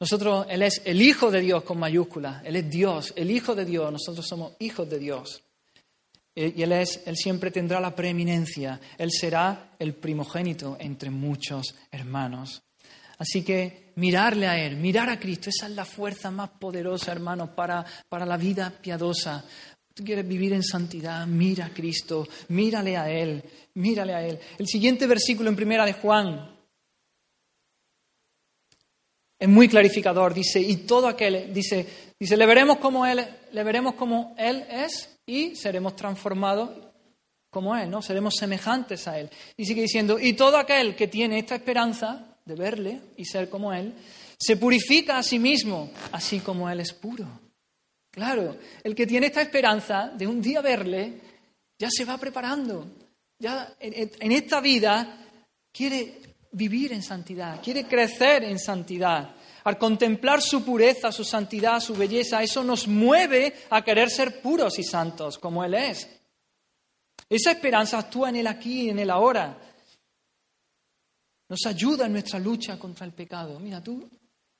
Nosotros, 0.00 0.46
Él 0.48 0.62
es 0.62 0.80
el 0.84 1.02
Hijo 1.02 1.30
de 1.30 1.40
Dios 1.40 1.64
con 1.64 1.78
mayúsculas. 1.78 2.42
Él 2.44 2.56
es 2.56 2.70
Dios, 2.70 3.12
el 3.16 3.30
Hijo 3.30 3.54
de 3.54 3.64
Dios. 3.64 3.90
Nosotros 3.90 4.26
somos 4.26 4.52
hijos 4.60 4.88
de 4.88 4.98
Dios. 4.98 5.42
Eh, 6.34 6.54
y 6.56 6.62
Él, 6.62 6.72
es, 6.72 7.02
él 7.04 7.16
siempre 7.16 7.50
tendrá 7.50 7.80
la 7.80 7.94
preeminencia. 7.94 8.80
Él 8.96 9.10
será 9.10 9.74
el 9.78 9.94
primogénito 9.94 10.76
entre 10.78 11.10
muchos 11.10 11.74
hermanos. 11.90 12.62
Así 13.18 13.42
que 13.42 13.90
mirarle 13.96 14.46
a 14.46 14.56
Él, 14.56 14.76
mirar 14.76 15.10
a 15.10 15.18
Cristo, 15.18 15.50
esa 15.50 15.66
es 15.66 15.72
la 15.72 15.84
fuerza 15.84 16.30
más 16.30 16.50
poderosa, 16.50 17.10
hermanos, 17.10 17.50
para, 17.50 17.84
para 18.08 18.24
la 18.24 18.36
vida 18.36 18.72
piadosa. 18.80 19.44
Tú 19.92 20.04
quieres 20.04 20.28
vivir 20.28 20.52
en 20.52 20.62
santidad, 20.62 21.26
mira 21.26 21.66
a 21.66 21.70
Cristo, 21.70 22.28
mírale 22.50 22.96
a 22.96 23.10
Él, 23.10 23.42
mírale 23.74 24.14
a 24.14 24.24
Él. 24.24 24.38
El 24.56 24.68
siguiente 24.68 25.08
versículo 25.08 25.50
en 25.50 25.56
primera 25.56 25.84
de 25.84 25.94
Juan 25.94 26.57
es 29.38 29.48
muy 29.48 29.68
clarificador. 29.68 30.34
Dice, 30.34 30.60
y 30.60 30.76
todo 30.78 31.06
aquel, 31.08 31.52
dice, 31.52 31.86
dice, 32.18 32.36
le 32.36 32.46
veremos 32.46 32.78
como 32.78 33.06
Él, 33.06 33.24
le 33.52 33.64
veremos 33.64 33.94
como 33.94 34.34
Él 34.38 34.64
es 34.70 35.18
y 35.26 35.54
seremos 35.54 35.94
transformados 35.94 36.70
como 37.50 37.76
Él, 37.76 37.90
¿no? 37.90 38.02
Seremos 38.02 38.34
semejantes 38.36 39.06
a 39.08 39.18
Él. 39.18 39.30
Y 39.56 39.64
sigue 39.64 39.82
diciendo, 39.82 40.18
y 40.18 40.34
todo 40.34 40.56
aquel 40.56 40.94
que 40.94 41.08
tiene 41.08 41.38
esta 41.38 41.54
esperanza 41.54 42.36
de 42.44 42.54
verle 42.54 43.00
y 43.16 43.24
ser 43.24 43.48
como 43.48 43.72
Él, 43.72 43.94
se 44.38 44.56
purifica 44.56 45.18
a 45.18 45.22
sí 45.22 45.38
mismo, 45.38 45.90
así 46.12 46.40
como 46.40 46.68
Él 46.68 46.80
es 46.80 46.92
puro. 46.92 47.26
Claro, 48.10 48.56
el 48.82 48.94
que 48.94 49.06
tiene 49.06 49.26
esta 49.26 49.42
esperanza 49.42 50.08
de 50.08 50.26
un 50.26 50.40
día 50.40 50.60
verle, 50.60 51.20
ya 51.78 51.88
se 51.90 52.04
va 52.04 52.18
preparando. 52.18 52.86
Ya 53.38 53.74
en, 53.78 54.32
esta 54.32 54.60
vida 54.60 55.26
quiere 55.72 56.27
vivir 56.52 56.92
en 56.92 57.02
santidad, 57.02 57.60
quiere 57.62 57.84
crecer 57.84 58.44
en 58.44 58.58
santidad. 58.58 59.34
Al 59.64 59.76
contemplar 59.76 60.40
su 60.40 60.64
pureza, 60.64 61.12
su 61.12 61.24
santidad, 61.24 61.80
su 61.80 61.94
belleza, 61.94 62.42
eso 62.42 62.64
nos 62.64 62.88
mueve 62.88 63.54
a 63.70 63.82
querer 63.82 64.10
ser 64.10 64.40
puros 64.40 64.78
y 64.78 64.84
santos 64.84 65.38
como 65.38 65.64
Él 65.64 65.74
es. 65.74 66.08
Esa 67.28 67.50
esperanza 67.50 67.98
actúa 67.98 68.30
en 68.30 68.36
el 68.36 68.46
aquí 68.46 68.88
en 68.88 68.98
el 68.98 69.10
ahora. 69.10 69.58
Nos 71.48 71.66
ayuda 71.66 72.06
en 72.06 72.12
nuestra 72.12 72.38
lucha 72.38 72.78
contra 72.78 73.04
el 73.04 73.12
pecado. 73.12 73.58
Mira, 73.58 73.82
tú 73.82 74.08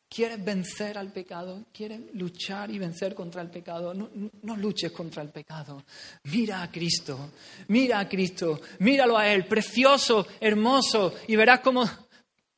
¿Quieres 0.09 0.43
vencer 0.43 0.97
al 0.97 1.13
pecado? 1.13 1.67
¿Quieres 1.73 2.01
luchar 2.15 2.71
y 2.71 2.79
vencer 2.79 3.15
contra 3.15 3.43
el 3.43 3.51
pecado? 3.51 3.93
No, 3.93 4.57
luches 4.57 4.91
contra 4.91 5.23
el 5.23 5.29
pecado. 5.29 5.85
Mira 6.25 6.63
a 6.63 6.71
Cristo, 6.71 7.33
mira 7.69 8.01
a 8.01 8.09
Cristo, 8.09 8.59
míralo 8.79 9.19
a 9.19 9.29
Él, 9.29 9.45
precioso, 9.45 10.27
hermoso, 10.41 11.15
y 11.27 11.37
verás 11.37 11.61
cómo 11.61 11.85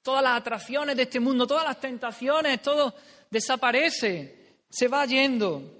todas 0.00 0.22
las 0.22 0.40
atracciones 0.40 0.96
de 0.96 1.02
este 1.02 1.18
mundo, 1.18 1.46
todas 1.46 1.64
las 1.64 1.80
tentaciones, 1.80 2.62
todo 2.62 2.94
desaparece, 3.28 4.58
se 4.68 4.86
va 4.86 5.04
yendo. 5.06 5.78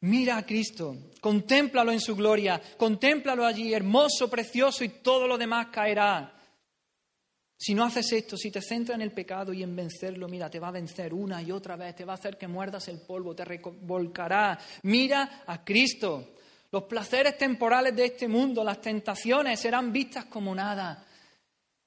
Mira 0.00 0.36
a 0.36 0.46
Cristo, 0.46 0.96
contémplalo 1.20 1.90
en 1.90 2.00
su 2.00 2.14
gloria, 2.14 2.62
contémplalo 2.76 3.44
allí, 3.44 3.74
hermoso, 3.74 4.30
precioso, 4.30 4.84
y 4.84 4.88
todo 4.88 5.26
lo 5.26 5.36
demás 5.36 5.66
caerá. 5.72 6.37
Si 7.60 7.74
no 7.74 7.84
haces 7.84 8.12
esto, 8.12 8.36
si 8.36 8.52
te 8.52 8.62
centras 8.62 8.94
en 8.94 9.02
el 9.02 9.10
pecado 9.10 9.52
y 9.52 9.64
en 9.64 9.74
vencerlo, 9.74 10.28
mira, 10.28 10.48
te 10.48 10.60
va 10.60 10.68
a 10.68 10.72
vencer 10.72 11.12
una 11.12 11.42
y 11.42 11.50
otra 11.50 11.74
vez, 11.74 11.96
te 11.96 12.04
va 12.04 12.12
a 12.12 12.16
hacer 12.16 12.38
que 12.38 12.46
muerdas 12.46 12.86
el 12.86 13.00
polvo, 13.00 13.34
te 13.34 13.44
revolcará. 13.44 14.56
Mira 14.84 15.42
a 15.44 15.64
Cristo. 15.64 16.34
Los 16.70 16.84
placeres 16.84 17.36
temporales 17.36 17.96
de 17.96 18.04
este 18.04 18.28
mundo, 18.28 18.62
las 18.62 18.80
tentaciones 18.80 19.58
serán 19.58 19.92
vistas 19.92 20.26
como 20.26 20.54
nada 20.54 21.04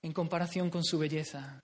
en 0.02 0.12
comparación 0.12 0.70
con 0.70 0.84
su 0.84 1.00
belleza. 1.00 1.64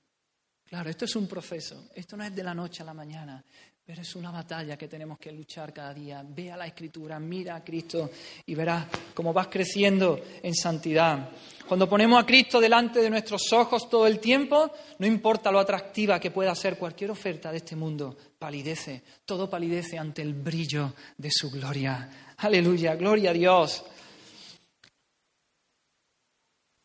Claro, 0.64 0.90
esto 0.90 1.06
es 1.06 1.16
un 1.16 1.28
proceso, 1.28 1.90
esto 1.94 2.16
no 2.16 2.24
es 2.24 2.34
de 2.34 2.44
la 2.44 2.54
noche 2.54 2.84
a 2.84 2.86
la 2.86 2.94
mañana, 2.94 3.44
pero 3.88 4.02
es 4.02 4.16
una 4.18 4.32
batalla 4.32 4.78
que 4.78 4.90
tenemos 4.90 5.18
que 5.18 5.32
luchar 5.32 5.72
cada 5.72 5.94
día. 5.94 6.22
Ve 6.28 6.52
a 6.52 6.58
la 6.58 6.68
Escritura, 6.68 7.22
mira 7.22 7.56
a 7.56 7.64
Cristo 7.64 8.12
y 8.46 8.54
verás 8.54 8.86
cómo 9.14 9.32
vas 9.32 9.48
creciendo 9.48 10.20
en 10.44 10.54
santidad. 10.54 11.30
Cuando 11.66 11.88
ponemos 11.88 12.22
a 12.22 12.26
Cristo 12.26 12.60
delante 12.60 13.00
de 13.00 13.10
nuestros 13.10 13.44
ojos 13.54 13.90
todo 13.90 14.06
el 14.06 14.20
tiempo, 14.20 14.70
no 15.00 15.08
importa 15.08 15.54
lo 15.54 15.60
atractiva 15.60 16.20
que 16.20 16.32
pueda 16.32 16.54
ser 16.54 16.78
cualquier 16.78 17.12
oferta 17.12 17.50
de 17.50 17.60
este 17.60 17.78
mundo, 17.78 18.18
palidece, 18.38 19.04
todo 19.26 19.50
palidece 19.50 19.98
ante 19.98 20.22
el 20.22 20.34
brillo 20.34 20.94
de 21.18 21.32
su 21.32 21.50
gloria. 21.50 22.36
Aleluya, 22.40 22.94
gloria 22.96 23.30
a 23.30 23.34
Dios. 23.34 23.86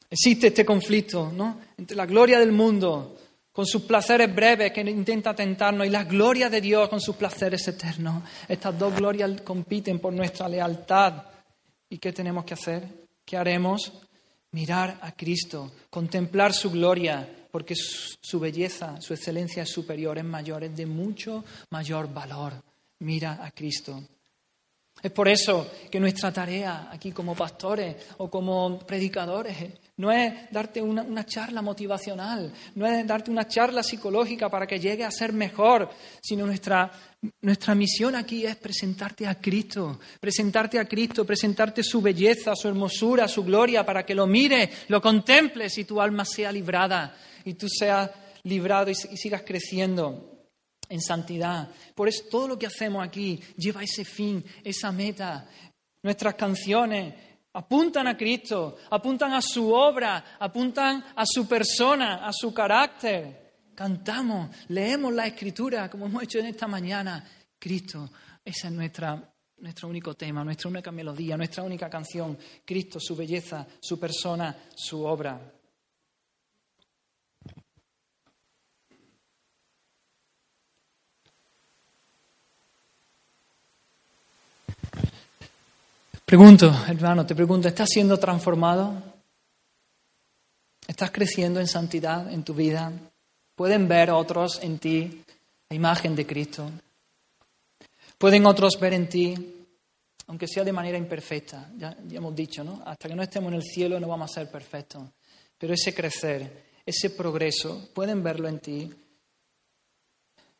Existe 0.08 0.46
este 0.46 0.64
conflicto, 0.64 1.32
¿no? 1.34 1.58
Entre 1.76 1.96
la 1.96 2.06
gloria 2.06 2.38
del 2.38 2.52
mundo 2.52 3.16
con 3.52 3.66
sus 3.66 3.82
placeres 3.82 4.34
breves 4.34 4.72
que 4.72 4.80
intenta 4.80 5.34
tentarnos 5.34 5.86
y 5.86 5.90
la 5.90 6.04
gloria 6.04 6.48
de 6.48 6.60
Dios 6.60 6.88
con 6.88 7.00
sus 7.00 7.16
placeres 7.16 7.68
eternos. 7.68 8.24
Estas 8.48 8.78
dos 8.78 8.94
glorias 8.94 9.42
compiten 9.42 9.98
por 9.98 10.12
nuestra 10.12 10.48
lealtad. 10.48 11.24
¿Y 11.90 11.98
qué 11.98 12.12
tenemos 12.12 12.44
que 12.44 12.54
hacer? 12.54 12.88
¿Qué 13.24 13.36
haremos? 13.36 13.92
Mirar 14.52 14.98
a 15.02 15.12
Cristo, 15.12 15.72
contemplar 15.90 16.52
su 16.52 16.70
gloria, 16.70 17.28
porque 17.50 17.74
su 17.76 18.40
belleza, 18.40 19.00
su 19.00 19.14
excelencia 19.14 19.62
es 19.62 19.70
superior, 19.70 20.18
es 20.18 20.24
mayor, 20.24 20.64
es 20.64 20.74
de 20.76 20.86
mucho 20.86 21.44
mayor 21.70 22.12
valor. 22.12 22.54
Mira 23.00 23.38
a 23.42 23.50
Cristo. 23.50 24.02
Es 25.02 25.10
por 25.10 25.28
eso 25.28 25.70
que 25.90 25.98
nuestra 26.00 26.32
tarea 26.32 26.88
aquí 26.90 27.12
como 27.12 27.34
pastores 27.34 27.96
o 28.18 28.30
como 28.30 28.78
predicadores 28.78 29.56
no 30.02 30.10
es 30.10 30.50
darte 30.50 30.82
una, 30.82 31.24
charla 31.24 31.62
motivacional, 31.62 32.52
no 32.74 32.84
es 32.84 33.06
darte 33.06 33.30
una 33.30 33.46
charla 33.46 33.84
psicológica 33.84 34.48
para 34.48 34.66
que 34.66 34.80
llegue 34.80 35.04
a 35.04 35.12
ser 35.12 35.32
mejor, 35.32 35.88
sino 36.20 36.44
nuestra, 36.44 36.90
nuestra 37.40 37.76
misión 37.76 38.16
aquí 38.16 38.44
es 38.44 38.56
presentarte 38.56 39.28
a 39.28 39.36
Cristo, 39.36 40.00
presentarte 40.18 40.80
a 40.80 40.86
Cristo, 40.86 41.24
presentarte 41.24 41.84
su 41.84 42.02
belleza, 42.02 42.56
su 42.56 42.66
hermosura, 42.66 43.28
su 43.28 43.44
gloria, 43.44 43.86
para 43.86 44.04
que 44.04 44.16
lo 44.16 44.26
mires, 44.26 44.70
lo 44.88 45.00
contemples 45.00 45.78
y 45.78 45.84
tu 45.84 46.00
alma 46.00 46.24
sea 46.24 46.50
librada 46.50 47.16
y 47.44 47.54
tú 47.54 47.68
seas 47.68 48.10
librado 48.42 48.90
y, 48.90 48.94
y 48.94 49.16
sigas 49.16 49.42
creciendo 49.46 50.48
en 50.88 51.00
santidad. 51.00 51.68
Por 51.94 52.08
eso 52.08 52.24
todo 52.28 52.48
lo 52.48 52.58
que 52.58 52.66
hacemos 52.66 53.06
aquí 53.06 53.40
lleva 53.56 53.84
ese 53.84 54.04
fin, 54.04 54.44
esa 54.64 54.90
meta. 54.90 55.48
Nuestras 56.02 56.34
canciones, 56.34 57.14
Apuntan 57.54 58.06
a 58.06 58.16
Cristo, 58.16 58.78
apuntan 58.90 59.32
a 59.34 59.42
su 59.42 59.72
obra, 59.72 60.36
apuntan 60.38 61.04
a 61.14 61.24
su 61.26 61.46
persona, 61.46 62.26
a 62.26 62.32
su 62.32 62.52
carácter. 62.54 63.42
Cantamos, 63.74 64.50
leemos 64.68 65.12
la 65.12 65.26
escritura, 65.26 65.90
como 65.90 66.06
hemos 66.06 66.22
hecho 66.22 66.38
en 66.38 66.46
esta 66.46 66.66
mañana. 66.66 67.22
Cristo, 67.58 68.10
esa 68.44 68.68
es 68.68 68.72
nuestro 68.72 69.88
único 69.88 70.14
tema, 70.14 70.42
nuestra 70.44 70.70
única 70.70 70.90
melodía, 70.90 71.36
nuestra 71.36 71.62
única 71.62 71.90
canción, 71.90 72.38
Cristo, 72.64 72.98
su 72.98 73.14
belleza, 73.14 73.66
su 73.80 74.00
persona, 74.00 74.56
su 74.74 75.04
obra. 75.04 75.40
Pregunto, 86.32 86.74
hermano, 86.88 87.26
te 87.26 87.34
pregunto, 87.34 87.68
¿estás 87.68 87.90
siendo 87.90 88.16
transformado? 88.16 89.02
¿Estás 90.88 91.10
creciendo 91.10 91.60
en 91.60 91.66
santidad 91.66 92.32
en 92.32 92.42
tu 92.42 92.54
vida? 92.54 92.90
¿Pueden 93.54 93.86
ver 93.86 94.10
otros 94.10 94.58
en 94.62 94.78
ti 94.78 95.22
la 95.68 95.76
imagen 95.76 96.16
de 96.16 96.26
Cristo? 96.26 96.70
¿Pueden 98.16 98.46
otros 98.46 98.80
ver 98.80 98.94
en 98.94 99.10
ti, 99.10 99.34
aunque 100.28 100.48
sea 100.48 100.64
de 100.64 100.72
manera 100.72 100.96
imperfecta? 100.96 101.70
Ya, 101.76 101.94
hemos 102.10 102.34
dicho, 102.34 102.64
¿no? 102.64 102.82
Hasta 102.86 103.10
que 103.10 103.14
no 103.14 103.22
estemos 103.22 103.52
en 103.52 103.58
el 103.58 103.62
cielo 103.62 104.00
no 104.00 104.08
vamos 104.08 104.30
a 104.30 104.34
ser 104.40 104.50
perfectos. 104.50 105.02
Pero 105.58 105.74
ese 105.74 105.94
crecer, 105.94 106.64
ese 106.86 107.10
progreso, 107.10 107.90
pueden 107.92 108.22
verlo 108.22 108.48
en 108.48 108.58
ti. 108.58 108.90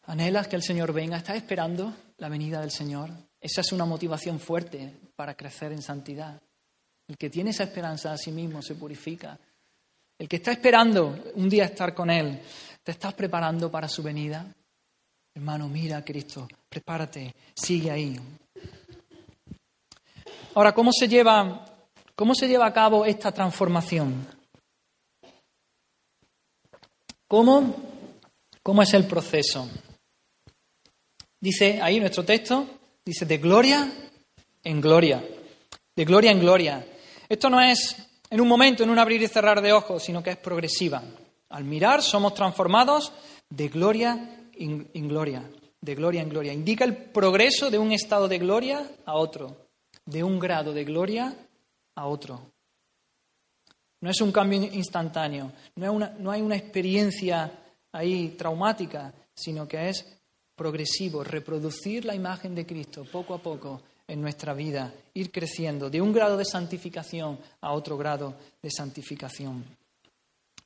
¿Anhelas 0.05 0.49
que 0.49 0.57
el 0.57 0.63
Señor 0.63 0.93
venga? 0.93 1.17
¿Estás 1.17 1.37
esperando 1.37 1.95
la 2.19 2.29
venida 2.29 2.61
del 2.61 2.71
Señor? 2.71 3.09
Esa 3.43 3.61
es 3.61 3.73
una 3.73 3.85
motivación 3.85 4.39
fuerte 4.39 4.95
para 5.17 5.35
crecer 5.35 5.73
en 5.73 5.83
santidad. 5.83 6.41
El 7.09 7.19
que 7.19 7.29
tiene 7.29 7.51
esa 7.51 7.65
esperanza 7.65 8.13
a 8.13 8.17
sí 8.17 8.31
mismo 8.31 8.63
se 8.63 8.77
purifica. 8.77 9.37
El 10.17 10.29
que 10.29 10.37
está 10.37 10.53
esperando 10.53 11.33
un 11.35 11.49
día 11.49 11.65
estar 11.65 11.93
con 11.93 12.09
Él, 12.09 12.41
¿te 12.85 12.93
estás 12.93 13.13
preparando 13.15 13.69
para 13.69 13.89
su 13.89 14.01
venida? 14.01 14.47
Hermano, 15.35 15.69
mira 15.69 15.97
a 15.97 16.05
Cristo, 16.05 16.47
prepárate, 16.69 17.35
sigue 17.53 17.91
ahí. 17.91 18.17
Ahora, 20.55 20.73
¿cómo 20.73 20.93
se 20.93 21.09
lleva, 21.09 21.65
cómo 22.15 22.37
se 22.37 22.47
lleva 22.47 22.67
a 22.67 22.73
cabo 22.73 23.05
esta 23.05 23.33
transformación? 23.33 24.25
¿Cómo, 27.27 27.75
¿Cómo 28.63 28.83
es 28.83 28.95
el 28.95 29.07
proceso? 29.07 29.69
Dice 31.41 31.81
ahí 31.83 31.99
nuestro 31.99 32.25
texto, 32.25 32.82
Dice, 33.05 33.27
de 33.27 33.39
gloria 33.39 33.91
en 34.63 34.81
gloria, 34.81 35.25
de 35.97 36.05
gloria 36.05 36.31
en 36.31 36.41
gloria. 36.41 36.87
Esto 37.29 37.51
no 37.51 37.61
es 37.61 37.97
en 38.31 38.41
un 38.41 38.49
momento, 38.49 38.83
en 38.83 38.91
un 38.91 38.99
abrir 38.99 39.21
y 39.23 39.29
cerrar 39.29 39.61
de 39.61 39.73
ojos, 39.73 40.05
sino 40.05 40.23
que 40.23 40.31
es 40.31 40.37
progresiva. 40.37 41.03
Al 41.49 41.65
mirar 41.65 42.03
somos 42.03 42.35
transformados 42.35 43.13
de 43.51 43.69
gloria 43.69 44.49
en 44.55 45.09
gloria, 45.09 45.51
de 45.81 45.95
gloria 45.95 46.23
en 46.23 46.29
gloria. 46.29 46.53
Indica 46.53 46.85
el 46.85 46.97
progreso 46.97 47.71
de 47.71 47.79
un 47.79 47.93
estado 47.93 48.29
de 48.29 48.39
gloria 48.39 48.89
a 49.05 49.17
otro, 49.17 49.69
de 50.07 50.23
un 50.23 50.39
grado 50.39 50.73
de 50.73 50.85
gloria 50.85 51.37
a 51.97 52.07
otro. 52.07 52.53
No 54.01 54.11
es 54.11 54.21
un 54.21 54.33
cambio 54.33 54.63
instantáneo, 54.63 55.53
no, 55.77 55.99
no 55.99 56.31
hay 56.31 56.41
una 56.41 56.57
experiencia 56.57 57.53
ahí 57.93 58.35
traumática, 58.39 59.13
sino 59.35 59.69
que 59.69 59.91
es 59.91 60.22
progresivo, 60.55 61.25
reproducir 61.25 62.05
la 62.05 62.15
imagen 62.15 62.55
de 62.55 62.67
Cristo 62.67 63.05
poco 63.05 63.35
a 63.35 63.43
poco 63.43 63.83
en 64.07 64.21
nuestra 64.21 64.53
vida, 64.53 64.93
ir 65.15 65.31
creciendo 65.31 65.89
de 65.89 66.01
un 66.01 66.13
grado 66.13 66.37
de 66.37 66.45
santificación 66.45 67.39
a 67.61 67.73
otro 67.73 67.97
grado 67.97 68.35
de 68.61 68.71
santificación. 68.71 69.65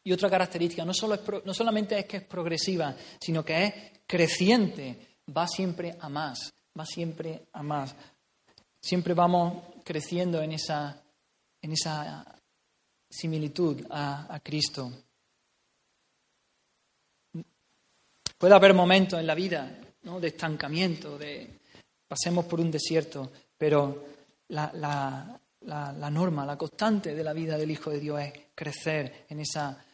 Y 0.03 0.13
otra 0.13 0.31
característica, 0.31 0.85
no, 0.85 0.95
solo 0.95 1.19
no 1.45 1.53
solamente 1.53 1.99
es 1.99 2.07
que 2.07 2.19
es 2.19 2.25
progresiva, 2.25 2.95
sino 3.21 3.45
que 3.45 3.65
es 3.65 3.75
creciente, 4.07 5.19
va 5.37 5.49
siempre 5.49 5.97
a 5.99 6.09
más, 6.09 6.53
va 6.79 6.87
siempre 6.87 7.47
a 7.53 7.63
más. 7.63 7.95
Siempre 8.81 9.15
vamos 9.15 9.65
creciendo 9.85 10.41
en 10.41 10.53
esa, 10.53 11.03
en 11.61 11.73
esa 11.73 12.25
similitud 13.11 13.85
a, 13.91 14.33
a 14.33 14.41
Cristo. 14.41 14.93
Puede 18.39 18.55
haber 18.55 18.75
momentos 18.75 19.19
en 19.19 19.27
la 19.27 19.35
vida 19.35 19.79
de 20.03 20.29
estancamiento, 20.29 21.19
de 21.19 21.59
pasemos 22.07 22.45
por 22.45 22.61
un 22.61 22.71
desierto, 22.71 23.33
pero 23.57 24.05
la, 24.49 25.41
la, 25.63 26.11
norma, 26.11 26.47
la 26.47 26.57
constante 26.57 27.15
de 27.15 27.25
la 27.25 27.33
vida 27.33 27.57
del 27.57 27.71
Hijo 27.71 27.91
de 27.91 28.01
Dios 28.01 28.21
es 28.21 28.33
crecer 28.55 29.25
en, 29.29 29.41
esa, 29.41 29.85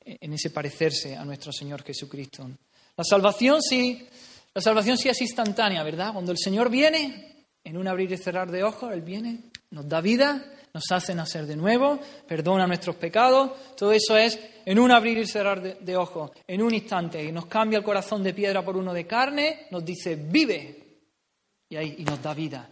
en 0.00 0.32
ese 0.32 0.50
parecerse 0.50 1.16
a 1.16 1.24
nuestro 1.24 1.52
Señor 1.52 1.82
Jesucristo. 1.84 2.48
La 2.96 3.04
salvación 3.04 3.62
sí, 3.62 4.08
la 4.54 4.60
salvación 4.60 4.98
sí 4.98 5.08
es 5.08 5.20
instantánea, 5.20 5.82
¿verdad? 5.82 6.12
Cuando 6.12 6.32
el 6.32 6.38
Señor 6.38 6.70
viene, 6.70 7.46
en 7.62 7.76
un 7.76 7.86
abrir 7.86 8.10
y 8.10 8.16
cerrar 8.16 8.50
de 8.50 8.64
ojos, 8.64 8.92
Él 8.92 9.02
viene, 9.02 9.50
nos 9.70 9.88
da 9.88 10.00
vida, 10.00 10.44
nos 10.72 10.84
hace 10.92 11.14
nacer 11.14 11.46
de 11.46 11.56
nuevo, 11.56 11.98
perdona 12.26 12.66
nuestros 12.66 12.96
pecados, 12.96 13.76
todo 13.76 13.92
eso 13.92 14.16
es 14.16 14.38
en 14.64 14.78
un 14.78 14.90
abrir 14.90 15.18
y 15.18 15.26
cerrar 15.26 15.78
de, 15.80 15.96
ojos, 15.96 16.30
en 16.46 16.62
un 16.62 16.74
instante, 16.74 17.22
y 17.22 17.32
nos 17.32 17.46
cambia 17.46 17.78
el 17.78 17.84
corazón 17.84 18.22
de 18.22 18.34
piedra 18.34 18.64
por 18.64 18.76
uno 18.76 18.92
de 18.92 19.06
carne, 19.06 19.66
nos 19.70 19.84
dice, 19.84 20.14
vive, 20.16 20.98
y 21.68 21.76
ahí 21.76 21.96
y 21.98 22.04
nos 22.04 22.22
da 22.22 22.34
vida. 22.34 22.68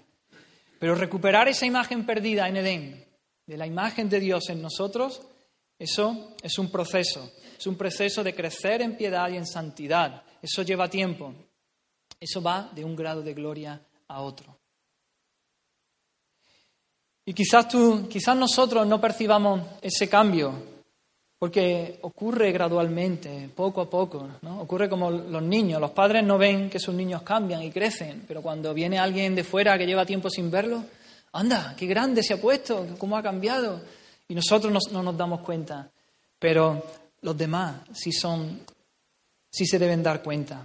Pero 0.78 0.94
recuperar 0.94 1.48
esa 1.48 1.66
imagen 1.66 2.06
perdida 2.06 2.48
en 2.48 2.56
Edén, 2.56 3.04
de 3.46 3.56
la 3.56 3.66
imagen 3.66 4.08
de 4.08 4.20
Dios 4.20 4.48
en 4.50 4.62
nosotros, 4.62 5.22
eso 5.78 6.34
es 6.42 6.58
un 6.58 6.70
proceso, 6.70 7.32
es 7.56 7.66
un 7.66 7.76
proceso 7.76 8.22
de 8.22 8.34
crecer 8.34 8.82
en 8.82 8.96
piedad 8.96 9.28
y 9.30 9.36
en 9.36 9.46
santidad. 9.46 10.22
Eso 10.42 10.62
lleva 10.62 10.90
tiempo, 10.90 11.34
eso 12.20 12.42
va 12.42 12.70
de 12.74 12.84
un 12.84 12.94
grado 12.94 13.22
de 13.22 13.34
gloria 13.34 13.80
a 14.08 14.22
otro. 14.22 14.57
Y 17.28 17.34
quizás 17.34 17.68
tú, 17.68 18.08
quizás 18.08 18.34
nosotros 18.34 18.86
no 18.86 18.98
percibamos 18.98 19.60
ese 19.82 20.08
cambio, 20.08 20.50
porque 21.38 21.98
ocurre 22.00 22.50
gradualmente, 22.52 23.50
poco 23.54 23.82
a 23.82 23.90
poco, 23.90 24.26
¿no? 24.40 24.62
Ocurre 24.62 24.88
como 24.88 25.10
los 25.10 25.42
niños, 25.42 25.78
los 25.78 25.90
padres 25.90 26.24
no 26.24 26.38
ven 26.38 26.70
que 26.70 26.80
sus 26.80 26.94
niños 26.94 27.20
cambian 27.20 27.62
y 27.62 27.70
crecen, 27.70 28.24
pero 28.26 28.40
cuando 28.40 28.72
viene 28.72 28.98
alguien 28.98 29.34
de 29.34 29.44
fuera 29.44 29.76
que 29.76 29.84
lleva 29.84 30.06
tiempo 30.06 30.30
sin 30.30 30.50
verlo, 30.50 30.82
anda, 31.32 31.74
qué 31.76 31.84
grande 31.84 32.22
se 32.22 32.32
ha 32.32 32.40
puesto, 32.40 32.86
cómo 32.96 33.14
ha 33.14 33.22
cambiado, 33.22 33.82
y 34.26 34.34
nosotros 34.34 34.72
no, 34.90 35.02
nos 35.02 35.16
damos 35.18 35.40
cuenta, 35.40 35.90
pero 36.38 36.82
los 37.20 37.36
demás 37.36 37.82
sí 37.92 38.10
son, 38.10 38.60
sí 39.50 39.66
se 39.66 39.78
deben 39.78 40.02
dar 40.02 40.22
cuenta. 40.22 40.64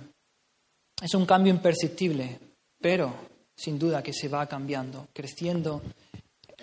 Es 1.01 1.13
un 1.13 1.25
cambio 1.25 1.53
imperceptible, 1.53 2.39
pero 2.79 3.13
sin 3.53 3.77
duda 3.77 4.01
que 4.01 4.13
se 4.13 4.29
va 4.29 4.45
cambiando, 4.45 5.09
creciendo 5.11 5.81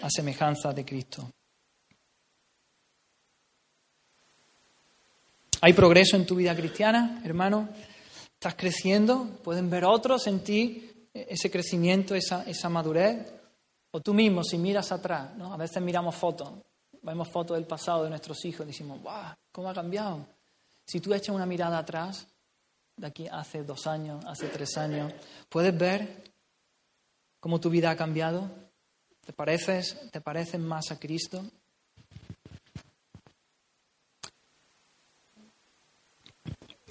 a 0.03 0.11
semejanza 0.11 0.73
de 0.73 0.85
Cristo. 0.85 1.31
¿Hay 5.63 5.73
progreso 5.75 6.17
en 6.17 6.25
tu 6.25 6.37
vida 6.37 6.57
cristiana, 6.57 7.21
hermano? 7.25 7.69
¿Estás 8.33 8.55
creciendo? 8.55 9.27
¿Pueden 9.45 9.69
ver 9.69 9.85
otros 9.85 10.27
en 10.27 10.43
ti 10.43 11.09
ese 11.13 11.51
crecimiento, 11.51 12.15
esa, 12.15 12.45
esa 12.45 12.71
madurez? 12.71 13.31
O 13.91 14.01
tú 14.01 14.15
mismo, 14.15 14.43
si 14.43 14.57
miras 14.57 14.91
atrás, 14.93 15.37
¿no? 15.37 15.53
a 15.53 15.57
veces 15.57 15.83
miramos 15.83 16.15
fotos, 16.15 16.51
vemos 17.03 17.29
fotos 17.29 17.57
del 17.57 17.67
pasado 17.67 18.05
de 18.05 18.11
nuestros 18.11 18.43
hijos 18.45 18.65
y 18.65 18.69
decimos, 18.69 19.03
¡guau! 19.03 19.35
¿Cómo 19.53 19.69
ha 19.69 19.75
cambiado? 19.75 20.27
Si 20.87 21.01
tú 21.01 21.13
echas 21.13 21.35
una 21.35 21.45
mirada 21.45 21.79
atrás, 21.79 22.27
de 22.97 23.07
aquí 23.07 23.27
hace 23.29 23.63
dos 23.65 23.87
años, 23.87 24.25
hace 24.27 24.49
tres 24.49 24.77
años, 24.77 25.13
¿puedes 25.49 25.77
ver 25.77 26.33
cómo 27.41 27.61
tu 27.61 27.69
vida 27.69 27.91
ha 27.91 27.97
cambiado? 27.97 28.49
¿Te 29.31 29.37
pareces, 29.37 29.97
te 30.11 30.59
más 30.59 30.91
a 30.91 30.99
Cristo? 30.99 31.45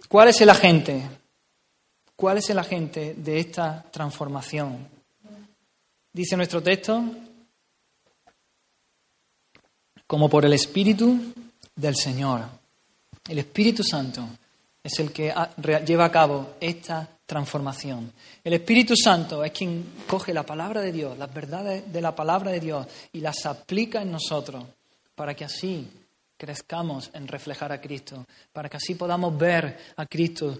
¿Cuál 0.07 0.29
es 0.29 0.39
el 0.39 0.49
agente? 0.49 1.03
¿Cuál 2.15 2.37
es 2.37 2.49
el 2.49 2.59
agente 2.59 3.13
de 3.15 3.41
esta 3.41 3.83
transformación? 3.91 4.87
Dice 6.13 6.37
nuestro 6.37 6.63
texto, 6.63 7.03
como 10.07 10.29
por 10.29 10.45
el 10.45 10.53
Espíritu 10.53 11.19
del 11.75 11.97
Señor. 11.97 12.45
El 13.27 13.39
Espíritu 13.39 13.83
Santo 13.83 14.25
es 14.81 14.97
el 14.99 15.11
que 15.11 15.33
lleva 15.85 16.05
a 16.05 16.11
cabo 16.11 16.55
esta 16.61 17.05
transformación. 17.29 18.11
El 18.43 18.53
Espíritu 18.53 18.95
Santo 18.95 19.43
es 19.43 19.51
quien 19.51 19.85
coge 20.07 20.33
la 20.33 20.43
palabra 20.43 20.81
de 20.81 20.91
Dios, 20.91 21.15
las 21.15 21.31
verdades 21.31 21.93
de 21.93 22.01
la 22.01 22.15
palabra 22.15 22.49
de 22.49 22.59
Dios 22.59 22.87
y 23.13 23.19
las 23.21 23.45
aplica 23.45 24.01
en 24.01 24.11
nosotros 24.11 24.65
para 25.13 25.35
que 25.35 25.45
así 25.45 25.87
crezcamos 26.35 27.11
en 27.13 27.27
reflejar 27.27 27.71
a 27.71 27.79
Cristo, 27.79 28.25
para 28.51 28.67
que 28.67 28.77
así 28.77 28.95
podamos 28.95 29.37
ver 29.37 29.77
a 29.95 30.07
Cristo, 30.07 30.57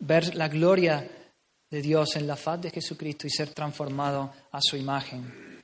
ver 0.00 0.34
la 0.34 0.48
gloria 0.48 1.08
de 1.70 1.82
Dios 1.82 2.16
en 2.16 2.26
la 2.26 2.34
faz 2.34 2.62
de 2.62 2.70
Jesucristo 2.70 3.28
y 3.28 3.30
ser 3.30 3.50
transformados 3.50 4.30
a 4.50 4.58
su 4.60 4.76
imagen. 4.76 5.62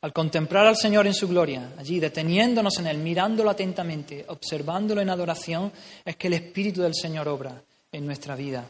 Al 0.00 0.14
contemplar 0.14 0.66
al 0.66 0.78
Señor 0.78 1.06
en 1.06 1.12
su 1.12 1.28
gloria, 1.28 1.74
allí 1.76 2.00
deteniéndonos 2.00 2.78
en 2.78 2.86
Él, 2.86 2.96
mirándolo 2.96 3.50
atentamente, 3.50 4.24
observándolo 4.28 5.02
en 5.02 5.10
adoración, 5.10 5.70
es 6.06 6.16
que 6.16 6.28
el 6.28 6.34
Espíritu 6.34 6.80
del 6.80 6.94
Señor 6.94 7.28
obra 7.28 7.62
en 7.92 8.06
nuestra 8.06 8.34
vida. 8.34 8.66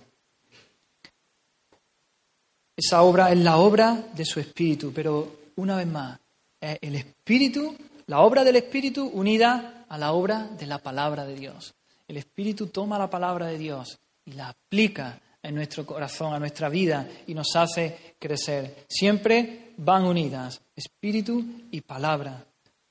Esa 2.82 3.02
obra 3.02 3.30
es 3.30 3.36
la 3.36 3.58
obra 3.58 4.06
de 4.14 4.24
su 4.24 4.40
Espíritu, 4.40 4.90
pero 4.90 5.50
una 5.56 5.76
vez 5.76 5.86
más, 5.86 6.18
es 6.58 6.78
el 6.80 6.94
Espíritu, 6.94 7.76
la 8.06 8.20
obra 8.20 8.42
del 8.42 8.56
Espíritu 8.56 9.04
unida 9.04 9.84
a 9.86 9.98
la 9.98 10.12
obra 10.12 10.48
de 10.58 10.64
la 10.64 10.78
palabra 10.78 11.26
de 11.26 11.34
Dios. 11.34 11.74
El 12.08 12.16
Espíritu 12.16 12.68
toma 12.68 12.98
la 12.98 13.10
palabra 13.10 13.48
de 13.48 13.58
Dios 13.58 13.98
y 14.24 14.32
la 14.32 14.48
aplica 14.48 15.20
en 15.42 15.56
nuestro 15.56 15.84
corazón, 15.84 16.32
a 16.32 16.38
nuestra 16.38 16.70
vida 16.70 17.06
y 17.26 17.34
nos 17.34 17.54
hace 17.54 18.14
crecer. 18.18 18.86
Siempre 18.88 19.74
van 19.76 20.06
unidas, 20.06 20.62
Espíritu 20.74 21.44
y 21.70 21.82
palabra. 21.82 22.42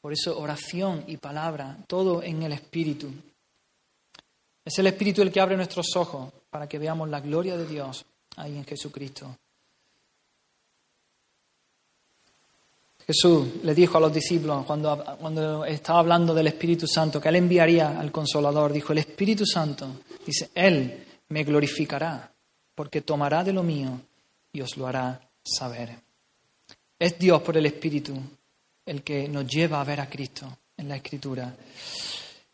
Por 0.01 0.13
eso 0.13 0.39
oración 0.39 1.03
y 1.07 1.17
palabra, 1.17 1.77
todo 1.87 2.21
en 2.21 2.43
el 2.43 2.51
Espíritu. 2.51 3.09
Es 4.63 4.77
el 4.77 4.85
Espíritu 4.85 5.23
el 5.23 5.31
que 5.31 5.41
abre 5.41 5.57
nuestros 5.57 5.95
ojos 5.95 6.31
para 6.51 6.69
que 6.69 6.77
veamos 6.77 7.09
la 7.09 7.21
gloria 7.21 7.57
de 7.57 7.65
Dios 7.65 8.05
ahí 8.35 8.55
en 8.55 8.65
Jesucristo. 8.65 9.35
Jesús 13.09 13.63
le 13.63 13.73
dijo 13.73 13.97
a 13.97 14.01
los 14.01 14.13
discípulos 14.13 14.63
cuando, 14.67 15.03
cuando 15.19 15.65
estaba 15.65 15.97
hablando 15.97 16.31
del 16.31 16.45
Espíritu 16.45 16.85
Santo 16.85 17.19
que 17.19 17.29
Él 17.29 17.37
enviaría 17.37 17.99
al 17.99 18.11
Consolador, 18.11 18.71
dijo, 18.71 18.93
el 18.93 18.99
Espíritu 18.99 19.47
Santo, 19.47 20.01
dice, 20.23 20.51
Él 20.53 21.07
me 21.29 21.43
glorificará 21.43 22.31
porque 22.75 23.01
tomará 23.01 23.43
de 23.43 23.51
lo 23.51 23.63
mío 23.63 23.99
y 24.53 24.61
os 24.61 24.77
lo 24.77 24.85
hará 24.85 25.19
saber. 25.43 25.89
Es 26.99 27.17
Dios 27.17 27.41
por 27.41 27.57
el 27.57 27.65
Espíritu 27.65 28.13
el 28.85 29.01
que 29.01 29.27
nos 29.27 29.47
lleva 29.47 29.81
a 29.81 29.85
ver 29.85 30.01
a 30.01 30.07
Cristo 30.07 30.59
en 30.77 30.87
la 30.87 30.97
Escritura. 30.97 31.51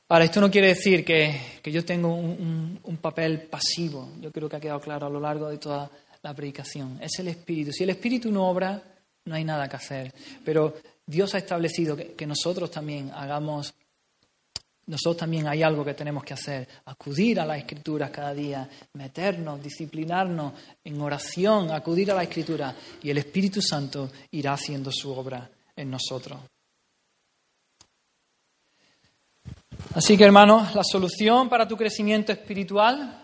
Ahora, 0.07 0.23
esto 0.23 0.39
no 0.39 0.49
quiere 0.49 0.69
decir 0.69 1.03
que, 1.03 1.59
yo 1.65 1.83
tengo 1.83 2.15
un, 2.15 2.79
un, 2.81 2.97
papel 2.97 3.41
pasivo. 3.41 4.07
Yo 4.21 4.31
creo 4.31 4.47
que 4.47 4.55
ha 4.55 4.61
quedado 4.61 4.79
claro 4.79 5.07
a 5.07 5.09
lo 5.09 5.19
largo 5.19 5.49
de 5.49 5.57
toda 5.57 5.91
la 6.23 6.33
predicación. 6.33 6.97
Es 7.01 7.19
el 7.19 7.27
Espíritu. 7.27 7.73
Si 7.73 7.83
el 7.83 7.89
Espíritu 7.89 8.31
no 8.31 8.47
obra, 8.47 8.94
no 9.25 9.35
hay 9.35 9.43
nada 9.43 9.67
que 9.67 9.75
hacer. 9.75 10.13
Pero 10.43 10.75
Dios 11.05 11.35
ha 11.35 11.39
establecido 11.39 11.95
que, 11.95 12.25
nosotros 12.25 12.71
también 12.71 13.11
hagamos, 13.13 13.73
nosotros 14.87 15.17
también 15.17 15.47
hay 15.47 15.63
algo 15.63 15.83
que 15.83 15.93
tenemos 15.93 16.23
que 16.23 16.33
hacer, 16.33 16.67
acudir 16.85 17.39
a 17.39 17.45
las 17.45 17.57
escrituras 17.57 18.09
cada 18.11 18.33
día, 18.33 18.67
meternos, 18.93 19.61
disciplinarnos 19.61 20.53
en 20.83 21.01
oración, 21.01 21.71
acudir 21.71 22.11
a 22.11 22.15
la 22.15 22.23
escritura 22.23 22.75
y 23.01 23.09
el 23.09 23.17
Espíritu 23.17 23.61
Santo 23.61 24.09
irá 24.31 24.53
haciendo 24.53 24.91
su 24.91 25.11
obra 25.11 25.49
en 25.75 25.89
nosotros. 25.89 26.39
Así 29.93 30.17
que 30.17 30.23
hermanos, 30.23 30.73
la 30.75 30.83
solución 30.83 31.49
para 31.49 31.67
tu 31.67 31.77
crecimiento 31.77 32.31
espiritual 32.31 33.21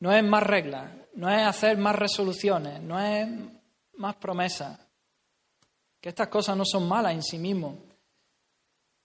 no 0.00 0.12
es 0.12 0.24
más 0.24 0.42
reglas, 0.42 0.90
no 1.14 1.30
es 1.30 1.46
hacer 1.46 1.78
más 1.78 1.96
resoluciones, 1.96 2.80
no 2.80 2.98
es 2.98 3.28
más 4.00 4.16
promesas. 4.16 4.78
Que 6.00 6.08
estas 6.08 6.28
cosas 6.28 6.56
no 6.56 6.64
son 6.64 6.88
malas 6.88 7.12
en 7.12 7.22
sí 7.22 7.38
mismo. 7.38 7.78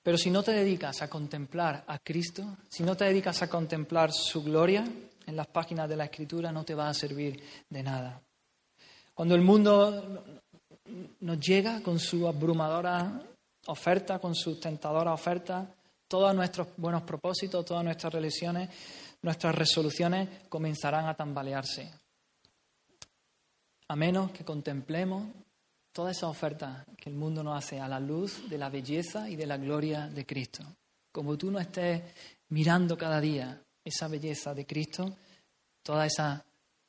Pero 0.01 0.17
si 0.17 0.31
no 0.31 0.41
te 0.41 0.51
dedicas 0.51 1.01
a 1.01 1.09
contemplar 1.09 1.83
a 1.87 1.99
Cristo, 1.99 2.57
si 2.69 2.83
no 2.83 2.95
te 2.95 3.05
dedicas 3.05 3.41
a 3.41 3.49
contemplar 3.49 4.11
su 4.13 4.43
gloria 4.43 4.87
en 5.25 5.35
las 5.35 5.47
páginas 5.47 5.89
de 5.89 5.97
la 5.97 6.05
Escritura, 6.05 6.51
no 6.51 6.63
te 6.63 6.75
va 6.75 6.89
a 6.89 6.93
servir 6.93 7.43
de 7.69 7.83
nada. 7.83 8.21
Cuando 9.13 9.35
el 9.35 9.41
mundo 9.41 10.23
nos 11.21 11.39
llega 11.39 11.81
con 11.81 11.99
su 11.99 12.27
abrumadora 12.27 13.21
oferta, 13.67 14.19
con 14.19 14.35
su 14.35 14.59
tentadora 14.59 15.11
oferta, 15.11 15.67
todos 16.07 16.35
nuestros 16.35 16.67
buenos 16.77 17.01
propósitos, 17.01 17.65
todas 17.65 17.83
nuestras 17.83 18.13
religiones, 18.13 18.69
nuestras 19.23 19.55
resoluciones 19.55 20.29
comenzarán 20.47 21.07
a 21.07 21.15
tambalearse 21.15 22.04
a 23.87 23.95
menos 23.95 24.31
que 24.31 24.43
contemplemos 24.43 25.27
toda 25.91 26.11
esa 26.11 26.27
oferta 26.27 26.85
que 26.97 27.09
el 27.09 27.15
mundo 27.15 27.43
nos 27.43 27.57
hace 27.57 27.79
a 27.79 27.87
la 27.87 27.99
luz 27.99 28.49
de 28.49 28.57
la 28.57 28.69
belleza 28.69 29.29
y 29.29 29.35
de 29.35 29.45
la 29.45 29.57
gloria 29.57 30.07
de 30.07 30.25
Cristo. 30.25 30.63
Como 31.11 31.37
tú 31.37 31.51
no 31.51 31.59
estés 31.59 32.01
mirando 32.49 32.97
cada 32.97 33.21
día 33.21 33.61
esa 33.83 34.07
belleza 34.07 34.53
de 34.53 34.65
Cristo, 34.65 35.15
todas 35.81 36.11
esas 36.11 36.41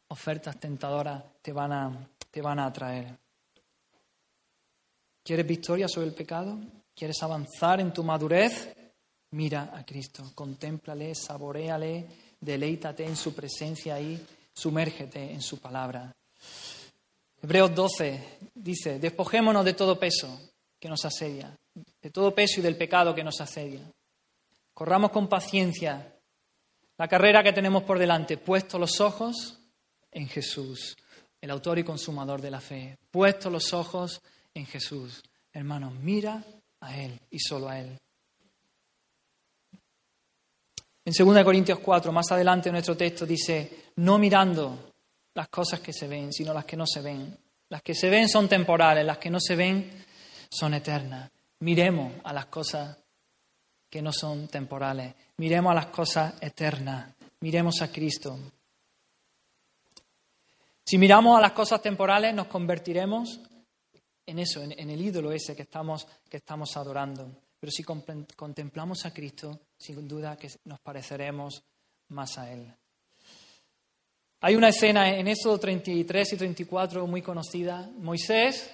ofertas 0.09 0.59
tentadoras 0.59 1.23
te 1.43 1.53
van 1.53 1.73
a, 1.73 2.09
te 2.31 2.41
van 2.41 2.59
a 2.59 2.67
atraer. 2.67 3.17
¿Quieres 5.23 5.47
victoria 5.47 5.89
sobre 5.89 6.09
el 6.09 6.15
pecado? 6.15 6.59
¿Quieres 6.95 7.23
avanzar 7.23 7.81
en 7.81 7.93
tu 7.93 8.03
madurez? 8.03 8.75
Mira 9.33 9.73
a 9.75 9.85
Cristo, 9.85 10.33
contémplale, 10.35 11.15
saboreale, 11.15 12.07
deleítate 12.41 13.05
en 13.05 13.17
su 13.17 13.35
presencia 13.35 14.01
y 14.01 14.25
sumérgete 14.55 15.33
en 15.33 15.43
su 15.43 15.59
palabra. 15.59 16.15
Hebreos 17.47 17.77
12 17.77 18.39
dice, 18.57 18.99
despojémonos 18.99 19.65
de 19.65 19.75
todo 19.75 20.01
peso 20.01 20.51
que 20.81 20.89
nos 20.89 21.05
asedia, 21.05 21.57
de 22.03 22.11
todo 22.11 22.35
peso 22.35 22.59
y 22.59 22.63
del 22.65 22.77
pecado 22.77 23.15
que 23.15 23.23
nos 23.23 23.41
asedia. 23.41 23.89
Corramos 24.75 25.13
con 25.13 25.29
paciencia 25.29 26.13
la 26.99 27.07
carrera 27.07 27.45
que 27.45 27.53
tenemos 27.53 27.85
por 27.85 28.01
delante, 28.01 28.37
puesto 28.37 28.81
los 28.81 29.01
ojos 29.01 29.61
en 30.11 30.27
Jesús, 30.27 30.97
el 31.41 31.53
autor 31.53 31.79
y 31.79 31.85
consumador 31.85 32.43
de 32.43 32.51
la 32.51 32.61
fe. 32.61 32.99
Puesto 33.13 33.49
los 33.49 33.73
ojos 33.73 34.21
en 34.53 34.67
Jesús. 34.67 35.23
Hermanos, 35.53 35.95
mira 35.95 36.43
a 36.81 37.01
Él 37.01 37.17
y 37.31 37.39
solo 37.39 37.69
a 37.69 37.79
Él. 37.79 37.97
En 41.05 41.13
2 41.17 41.45
Corintios 41.45 41.79
4, 41.79 42.11
más 42.11 42.33
adelante 42.33 42.71
en 42.71 42.73
nuestro 42.73 42.97
texto 42.97 43.25
dice, 43.25 43.85
no 43.95 44.19
mirando 44.19 44.86
las 45.37 45.49
cosas 45.49 45.81
que 45.81 45.93
se 45.93 46.09
ven, 46.09 46.33
sino 46.33 46.55
las 46.55 46.65
que 46.65 46.79
no 46.79 46.87
se 46.87 47.03
ven. 47.03 47.37
Las 47.69 47.83
que 47.83 47.95
se 47.95 48.09
ven 48.09 48.27
son 48.29 48.49
temporales, 48.49 49.05
las 49.05 49.19
que 49.19 49.31
no 49.31 49.39
se 49.39 49.55
ven 49.55 50.05
son 50.49 50.73
eternas. 50.73 51.31
Miremos 51.61 52.13
a 52.25 52.33
las 52.33 52.47
cosas 52.47 52.97
que 53.91 54.01
no 54.01 54.13
son 54.13 54.49
temporales, 54.49 55.15
miremos 55.37 55.73
a 55.73 55.75
las 55.75 55.87
cosas 55.87 56.35
eternas, 56.41 57.15
miremos 57.41 57.83
a 57.83 57.93
Cristo. 57.93 58.39
Si 60.85 60.97
miramos 60.97 61.37
a 61.37 61.43
las 61.43 61.53
cosas 61.53 61.83
temporales, 61.83 62.35
nos 62.35 62.47
convertiremos 62.47 63.41
en 64.25 64.39
eso, 64.39 64.63
en, 64.63 64.91
el 64.91 65.01
ídolo 65.01 65.33
ese 65.33 65.55
que 65.55 65.63
estamos, 65.63 66.07
que 66.31 66.39
estamos 66.39 66.77
adorando. 66.77 67.31
Pero 67.61 67.71
si 67.71 67.83
contemplamos 67.85 69.05
a 69.05 69.13
Cristo, 69.13 69.61
sin 69.77 70.09
duda 70.09 70.37
que 70.37 70.51
nos 70.65 70.81
pareceremos 70.81 71.63
más 72.09 72.39
a 72.39 72.51
Él. 72.51 72.73
Hay 74.47 74.55
una 74.55 74.69
escena 74.69 75.13
en 75.13 75.27
Éxodo 75.27 75.59
33 75.59 76.35
y 76.35 76.37
34 76.37 77.05
muy 77.09 77.21
conocida. 77.21 77.91
Moisés 77.99 78.71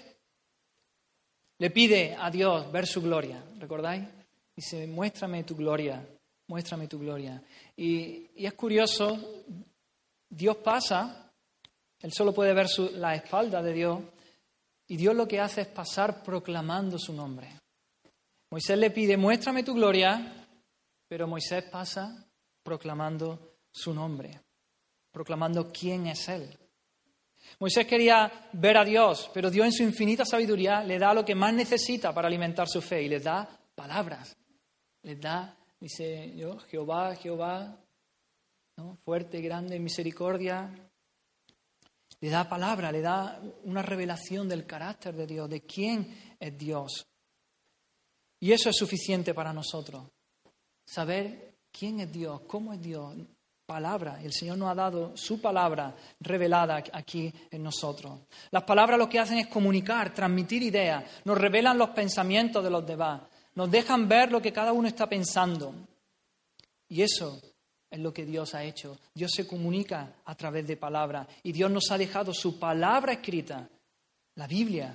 le 1.57 1.71
pide 1.71 2.15
a 2.15 2.31
Dios 2.31 2.71
ver 2.71 2.87
su 2.87 3.01
gloria, 3.01 3.43
¿recordáis? 3.59 4.07
Dice, 4.55 4.87
muéstrame 4.87 5.45
tu 5.45 5.57
gloria, 5.57 6.07
muéstrame 6.49 6.89
tu 6.89 6.99
gloria. 6.99 7.43
Y, 7.75 8.29
es 8.37 8.53
curioso, 8.53 9.45
Dios 10.29 10.59
pasa, 10.59 11.33
él 12.01 12.13
solo 12.13 12.35
puede 12.35 12.53
ver 12.53 12.67
la 12.97 13.15
espalda 13.15 13.63
de 13.63 13.73
Dios, 13.73 13.99
y 14.89 14.99
Dios 14.99 15.17
lo 15.17 15.27
que 15.27 15.41
hace 15.41 15.63
es 15.63 15.69
pasar 15.69 16.23
proclamando 16.23 16.99
su 16.99 17.15
nombre. 17.15 17.49
Moisés 18.51 18.77
le 18.77 18.91
pide, 18.91 19.17
muéstrame 19.17 19.63
tu 19.63 19.73
gloria, 19.73 20.47
pero 21.09 21.27
Moisés 21.27 21.65
pasa 21.65 22.29
proclamando 22.63 23.57
su 23.73 23.95
nombre 23.95 24.39
proclamando 25.13 25.71
quién 25.71 26.07
es 26.09 26.29
Él. 26.29 26.59
Moisés 27.59 27.87
quería 27.87 28.49
ver 28.53 28.77
a 28.77 28.85
Dios, 28.85 29.31
pero 29.33 29.51
Dios 29.51 29.67
en 29.67 29.73
su 29.73 29.83
infinita 29.83 30.25
sabiduría 30.25 30.83
le 30.83 30.99
da 30.99 31.15
lo 31.15 31.25
que 31.25 31.35
más 31.35 31.53
necesita 31.53 32.13
para 32.13 32.29
alimentar 32.29 32.69
su 32.69 32.81
fe 32.81 33.03
y 33.03 33.09
le 33.09 33.21
da 33.21 33.49
palabras. 33.75 34.37
Les 35.03 35.21
da, 35.21 35.57
dice 35.79 36.35
yo, 36.37 36.59
Jehová, 36.59 37.15
Jehová, 37.17 37.77
fuerte, 39.05 39.41
grande, 39.41 39.79
misericordia. 39.79 40.71
Le 42.21 42.31
da 42.31 42.49
palabra, 42.49 42.93
le 42.93 43.01
da 43.01 43.41
una 43.65 43.83
revelación 43.83 44.49
del 44.49 44.65
carácter 44.67 45.15
de 45.15 45.27
Dios, 45.27 45.51
de 45.51 45.63
quién 45.63 46.37
es 46.39 46.57
Dios. 46.57 47.07
Y 48.39 48.53
eso 48.53 48.71
es 48.71 48.77
suficiente 48.77 49.35
para 49.35 49.53
nosotros. 49.53 50.05
Saber 50.85 51.57
quién 51.71 52.01
es 52.01 52.13
Dios, 52.13 52.43
cómo 52.43 52.73
es 52.73 52.81
Dios, 52.81 53.17
palabra. 53.73 54.21
El 54.23 54.35
Señor 54.35 54.59
nos 54.59 54.71
ha 54.71 54.75
dado 54.75 55.17
su 55.17 55.41
palabra 55.41 55.97
revelada 56.21 56.85
aquí 56.93 57.33
en 57.51 57.63
nosotros. 57.63 58.21
Las 58.51 58.65
palabras 58.65 58.99
lo 58.99 59.09
que 59.09 59.19
hacen 59.19 59.39
es 59.39 59.47
comunicar, 59.47 60.13
transmitir 60.13 60.63
ideas, 60.63 61.03
nos 61.25 61.39
revelan 61.39 61.79
los 61.79 61.89
pensamientos 61.89 62.63
de 62.63 62.69
los 62.69 62.87
demás, 62.87 63.23
nos 63.55 63.71
dejan 63.71 64.07
ver 64.07 64.31
lo 64.31 64.43
que 64.43 64.53
cada 64.53 64.75
uno 64.75 64.89
está 64.89 65.09
pensando. 65.09 65.75
Y 66.87 67.01
eso 67.01 67.41
es 67.91 67.99
lo 67.99 68.13
que 68.13 68.27
Dios 68.27 68.55
ha 68.55 68.63
hecho. 68.63 68.99
Dios 69.15 69.31
se 69.35 69.47
comunica 69.47 70.17
a 70.27 70.35
través 70.35 70.67
de 70.67 70.77
palabras 70.77 71.27
y 71.43 71.53
Dios 71.53 71.71
nos 71.71 71.91
ha 71.91 71.97
dejado 71.97 72.35
su 72.35 72.59
palabra 72.59 73.15
escrita, 73.15 73.67
la 74.35 74.47
Biblia, 74.47 74.95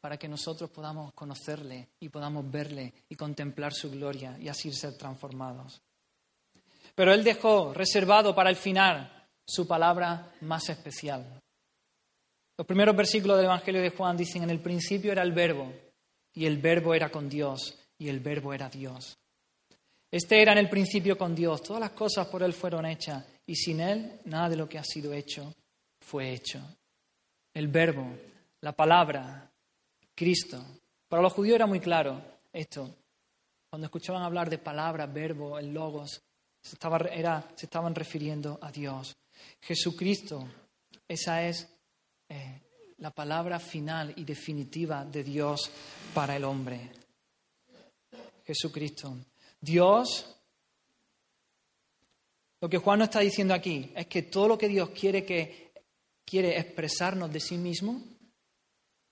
para 0.00 0.16
que 0.16 0.28
nosotros 0.28 0.70
podamos 0.70 1.12
conocerle 1.12 1.90
y 2.00 2.08
podamos 2.08 2.50
verle 2.50 2.94
y 3.06 3.16
contemplar 3.16 3.74
su 3.74 3.90
gloria 3.90 4.38
y 4.40 4.48
así 4.48 4.72
ser 4.72 4.96
transformados. 4.96 5.82
Pero 6.98 7.14
Él 7.14 7.22
dejó 7.22 7.72
reservado 7.72 8.34
para 8.34 8.50
el 8.50 8.56
final 8.56 9.24
su 9.46 9.68
palabra 9.68 10.32
más 10.40 10.68
especial. 10.68 11.40
Los 12.56 12.66
primeros 12.66 12.96
versículos 12.96 13.36
del 13.36 13.46
Evangelio 13.46 13.80
de 13.80 13.90
Juan 13.90 14.16
dicen, 14.16 14.42
en 14.42 14.50
el 14.50 14.58
principio 14.58 15.12
era 15.12 15.22
el 15.22 15.30
verbo, 15.30 15.72
y 16.34 16.44
el 16.44 16.58
verbo 16.58 16.94
era 16.94 17.08
con 17.08 17.28
Dios, 17.28 17.78
y 17.98 18.08
el 18.08 18.18
verbo 18.18 18.52
era 18.52 18.68
Dios. 18.68 19.16
Este 20.10 20.42
era 20.42 20.50
en 20.50 20.58
el 20.58 20.68
principio 20.68 21.16
con 21.16 21.36
Dios, 21.36 21.62
todas 21.62 21.78
las 21.78 21.92
cosas 21.92 22.26
por 22.26 22.42
Él 22.42 22.52
fueron 22.52 22.84
hechas, 22.84 23.24
y 23.46 23.54
sin 23.54 23.78
Él 23.78 24.18
nada 24.24 24.48
de 24.48 24.56
lo 24.56 24.68
que 24.68 24.78
ha 24.78 24.84
sido 24.84 25.12
hecho 25.12 25.54
fue 26.00 26.32
hecho. 26.32 26.60
El 27.54 27.68
verbo, 27.68 28.12
la 28.62 28.72
palabra, 28.72 29.48
Cristo. 30.16 30.60
Para 31.08 31.22
los 31.22 31.32
judíos 31.32 31.54
era 31.54 31.66
muy 31.68 31.78
claro 31.78 32.20
esto. 32.52 32.92
Cuando 33.70 33.86
escuchaban 33.86 34.24
hablar 34.24 34.50
de 34.50 34.58
palabra, 34.58 35.06
verbo, 35.06 35.60
el 35.60 35.72
logos, 35.72 36.24
se, 36.68 37.64
estaban 37.64 37.94
refiriendo 37.94 38.58
a 38.60 38.70
Dios. 38.70 39.16
Jesucristo, 39.60 40.46
esa 41.06 41.46
es 41.46 41.68
eh, 42.28 42.60
la 42.98 43.10
palabra 43.10 43.58
final 43.58 44.12
y 44.16 44.24
definitiva 44.24 45.04
de 45.04 45.24
Dios 45.24 45.70
para 46.14 46.36
el 46.36 46.44
hombre. 46.44 46.90
Jesucristo. 48.44 49.16
Dios, 49.60 50.36
lo 52.60 52.68
que 52.68 52.78
Juan 52.78 53.00
nos 53.00 53.08
está 53.08 53.20
diciendo 53.20 53.54
aquí 53.54 53.92
es 53.94 54.06
que 54.06 54.22
todo 54.22 54.48
lo 54.48 54.58
que 54.58 54.68
Dios 54.68 54.90
quiere 54.90 55.24
que 55.24 55.72
quiere 56.24 56.58
expresarnos 56.58 57.32
de 57.32 57.40
sí 57.40 57.56
mismo, 57.56 58.02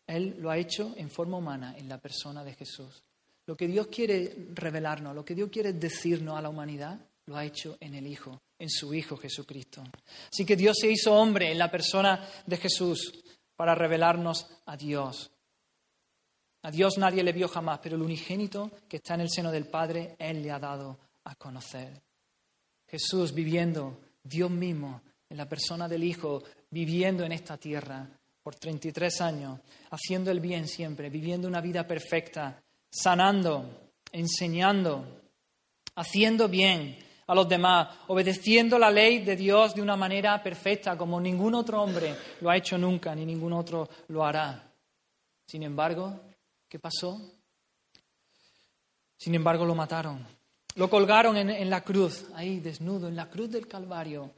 él 0.07 0.37
lo 0.39 0.51
ha 0.51 0.59
hecho 0.59 0.95
en 0.97 1.11
forma 1.11 1.39
humana, 1.39 1.75
en 1.79 1.89
la 1.89 1.99
persona 1.99 2.45
de 2.45 2.55
Jesús. 2.55 3.03
Lo 3.47 3.57
que 3.57 3.67
Dios 3.67 3.87
quiere 3.87 4.51
revelarnos, 4.55 5.15
lo 5.15 5.25
que 5.25 5.35
Dios 5.35 5.49
quiere 5.51 5.73
decirnos 5.73 6.37
a 6.37 6.43
la 6.43 6.49
humanidad, 6.49 7.01
lo 7.27 7.37
ha 7.37 7.45
hecho 7.45 7.77
en 7.81 7.95
el 7.95 8.07
Hijo, 8.07 8.41
en 8.59 8.71
su 8.71 8.95
Hijo 8.95 9.17
Jesucristo. 9.17 9.83
Así 10.33 10.45
que 10.45 10.57
Dios 10.57 10.77
se 10.81 10.91
hizo 10.91 11.13
hombre 11.15 11.51
en 11.51 11.59
la 11.59 11.71
persona 11.71 12.27
de 12.47 12.57
Jesús 12.57 13.13
para 13.57 13.75
revelarnos 13.75 14.47
a 14.67 14.77
Dios. 14.77 15.31
A 16.63 16.71
Dios 16.71 16.99
nadie 16.99 17.23
le 17.23 17.33
vio 17.33 17.49
jamás, 17.49 17.81
pero 17.83 17.97
el 17.97 18.03
unigénito 18.03 18.71
que 18.89 18.97
está 18.97 19.15
en 19.15 19.23
el 19.23 19.31
seno 19.31 19.51
del 19.51 19.67
Padre, 19.67 20.17
Él 20.19 20.43
le 20.43 20.51
ha 20.51 20.59
dado 20.59 20.99
a 21.25 21.35
conocer. 21.35 22.03
Jesús 22.89 23.33
viviendo, 23.33 24.01
Dios 24.23 24.51
mismo, 24.51 25.03
en 25.29 25.37
la 25.37 25.49
persona 25.49 25.89
del 25.89 26.05
Hijo, 26.05 26.43
viviendo 26.71 27.25
en 27.25 27.33
esta 27.33 27.57
tierra, 27.57 28.09
por 28.43 28.55
33 28.55 29.21
años, 29.23 29.61
haciendo 29.91 30.31
el 30.31 30.39
bien 30.39 30.69
siempre, 30.69 31.11
viviendo 31.11 31.49
una 31.49 31.61
vida 31.61 31.85
perfecta, 31.85 32.63
sanando, 32.89 33.91
enseñando, 34.13 35.05
haciendo 35.97 36.49
bien 36.49 37.06
a 37.27 37.35
los 37.35 37.49
demás, 37.49 37.89
obedeciendo 38.09 38.79
la 38.79 38.91
ley 38.91 39.25
de 39.25 39.37
Dios 39.37 39.75
de 39.75 39.83
una 39.83 39.97
manera 39.97 40.43
perfecta, 40.43 40.97
como 40.97 41.21
ningún 41.21 41.55
otro 41.55 41.83
hombre 41.83 42.15
lo 42.41 42.51
ha 42.51 42.57
hecho 42.57 42.79
nunca, 42.79 43.15
ni 43.15 43.25
ningún 43.27 43.53
otro 43.53 43.89
lo 44.09 44.25
hará. 44.25 44.63
Sin 45.47 45.63
embargo, 45.63 46.21
¿qué 46.69 46.79
pasó? 46.79 47.21
Sin 49.17 49.35
embargo, 49.35 49.65
lo 49.65 49.75
mataron. 49.75 50.27
Lo 50.75 50.91
colgaron 50.91 51.37
en, 51.37 51.51
en 51.51 51.71
la 51.71 51.83
cruz, 51.83 52.27
ahí 52.35 52.61
desnudo, 52.61 53.09
en 53.09 53.17
la 53.17 53.29
cruz 53.29 53.51
del 53.51 53.67
Calvario 53.67 54.31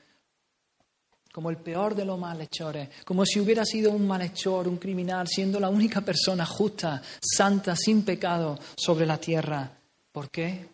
como 1.32 1.50
el 1.50 1.58
peor 1.58 1.94
de 1.94 2.04
los 2.04 2.18
malhechores, 2.18 2.88
como 3.04 3.24
si 3.24 3.38
hubiera 3.38 3.64
sido 3.64 3.92
un 3.92 4.08
malhechor, 4.08 4.66
un 4.66 4.76
criminal, 4.76 5.28
siendo 5.28 5.60
la 5.60 5.68
única 5.68 6.00
persona 6.00 6.44
justa, 6.44 7.00
santa, 7.20 7.76
sin 7.76 8.02
pecado 8.02 8.58
sobre 8.76 9.06
la 9.06 9.18
tierra. 9.18 9.70
¿Por 10.10 10.30
qué? 10.30 10.68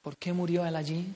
¿Por 0.00 0.16
qué 0.16 0.32
murió 0.32 0.64
él 0.66 0.74
allí? 0.74 1.14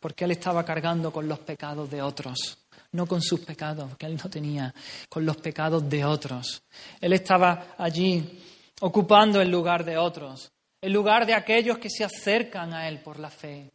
Porque 0.00 0.24
él 0.24 0.32
estaba 0.32 0.64
cargando 0.64 1.12
con 1.12 1.28
los 1.28 1.38
pecados 1.40 1.90
de 1.90 2.02
otros, 2.02 2.58
no 2.92 3.06
con 3.06 3.22
sus 3.22 3.40
pecados, 3.40 3.96
que 3.96 4.06
él 4.06 4.16
no 4.16 4.28
tenía, 4.28 4.74
con 5.08 5.24
los 5.24 5.36
pecados 5.36 5.88
de 5.88 6.04
otros. 6.04 6.62
Él 7.00 7.12
estaba 7.12 7.74
allí 7.78 8.40
ocupando 8.80 9.40
el 9.40 9.50
lugar 9.50 9.84
de 9.84 9.98
otros, 9.98 10.50
el 10.80 10.92
lugar 10.92 11.26
de 11.26 11.34
aquellos 11.34 11.78
que 11.78 11.90
se 11.90 12.02
acercan 12.02 12.72
a 12.72 12.88
él 12.88 13.00
por 13.00 13.18
la 13.18 13.30
fe, 13.30 13.70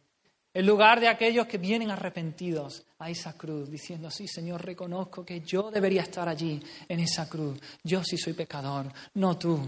el 0.52 0.64
lugar 0.64 1.00
de 1.00 1.08
aquellos 1.08 1.46
que 1.46 1.58
vienen 1.58 1.90
arrepentidos 1.90 2.82
a 2.98 3.10
esa 3.10 3.34
cruz, 3.34 3.70
diciendo, 3.70 4.10
sí, 4.10 4.26
Señor, 4.26 4.64
reconozco 4.64 5.22
que 5.24 5.42
yo 5.42 5.70
debería 5.70 6.00
estar 6.00 6.28
allí, 6.28 6.62
en 6.88 7.00
esa 7.00 7.28
cruz. 7.28 7.58
Yo 7.84 8.02
sí 8.02 8.16
soy 8.16 8.32
pecador, 8.32 8.86
no 9.14 9.36
tú. 9.36 9.60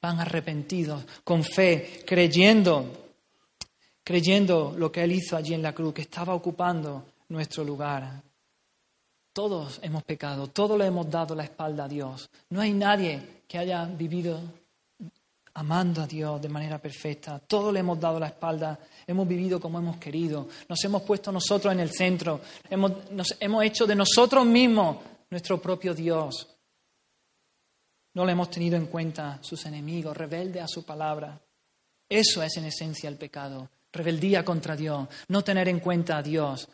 Van 0.00 0.20
arrepentidos, 0.20 1.04
con 1.22 1.44
fe, 1.44 2.02
creyendo, 2.06 3.07
creyendo 4.08 4.74
lo 4.74 4.90
que 4.90 5.04
Él 5.04 5.12
hizo 5.12 5.36
allí 5.36 5.52
en 5.52 5.60
la 5.60 5.74
cruz, 5.74 5.92
que 5.92 6.00
estaba 6.00 6.32
ocupando 6.32 7.04
nuestro 7.28 7.62
lugar. 7.62 8.22
Todos 9.34 9.78
hemos 9.82 10.02
pecado, 10.02 10.46
todos 10.46 10.78
le 10.78 10.86
hemos 10.86 11.10
dado 11.10 11.34
la 11.34 11.44
espalda 11.44 11.84
a 11.84 11.88
Dios. 11.88 12.30
No 12.48 12.62
hay 12.62 12.72
nadie 12.72 13.42
que 13.46 13.58
haya 13.58 13.84
vivido 13.84 14.40
amando 15.52 16.00
a 16.00 16.06
Dios 16.06 16.40
de 16.40 16.48
manera 16.48 16.78
perfecta. 16.78 17.38
Todos 17.38 17.70
le 17.70 17.80
hemos 17.80 18.00
dado 18.00 18.18
la 18.18 18.28
espalda, 18.28 18.78
hemos 19.06 19.28
vivido 19.28 19.60
como 19.60 19.78
hemos 19.78 19.98
querido, 19.98 20.48
nos 20.66 20.82
hemos 20.82 21.02
puesto 21.02 21.30
nosotros 21.30 21.70
en 21.70 21.80
el 21.80 21.90
centro, 21.90 22.40
hemos, 22.70 23.10
nos, 23.10 23.36
hemos 23.38 23.62
hecho 23.62 23.86
de 23.86 23.94
nosotros 23.94 24.46
mismos 24.46 24.96
nuestro 25.28 25.60
propio 25.60 25.92
Dios. 25.92 26.48
No 28.14 28.24
le 28.24 28.32
hemos 28.32 28.48
tenido 28.48 28.78
en 28.78 28.86
cuenta 28.86 29.38
sus 29.42 29.66
enemigos, 29.66 30.16
rebelde 30.16 30.62
a 30.62 30.66
su 30.66 30.82
palabra. 30.82 31.38
Eso 32.08 32.42
es 32.42 32.56
en 32.56 32.64
esencia 32.64 33.10
el 33.10 33.16
pecado, 33.16 33.68
rebeldía 33.92 34.44
contra 34.44 34.76
Dios, 34.76 35.08
no 35.28 35.42
tener 35.42 35.68
en 35.68 35.80
cuenta 35.80 36.18
a 36.18 36.22
Dios, 36.22 36.68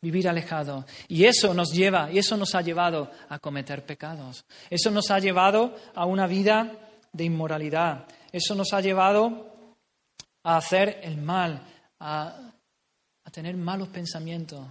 vivir 0.00 0.28
alejado. 0.28 0.86
Y 1.08 1.24
eso 1.24 1.54
nos 1.54 1.72
lleva, 1.72 2.10
y 2.10 2.18
eso 2.18 2.36
nos 2.36 2.54
ha 2.54 2.62
llevado 2.62 3.10
a 3.28 3.38
cometer 3.38 3.84
pecados. 3.84 4.44
Eso 4.68 4.90
nos 4.90 5.10
ha 5.10 5.18
llevado 5.18 5.76
a 5.94 6.06
una 6.06 6.26
vida 6.26 6.72
de 7.12 7.24
inmoralidad. 7.24 8.06
Eso 8.32 8.54
nos 8.54 8.72
ha 8.72 8.80
llevado 8.80 9.74
a 10.42 10.56
hacer 10.56 11.00
el 11.02 11.18
mal, 11.18 11.62
a, 11.98 12.52
tener 13.32 13.56
malos 13.56 13.88
pensamientos, 13.88 14.66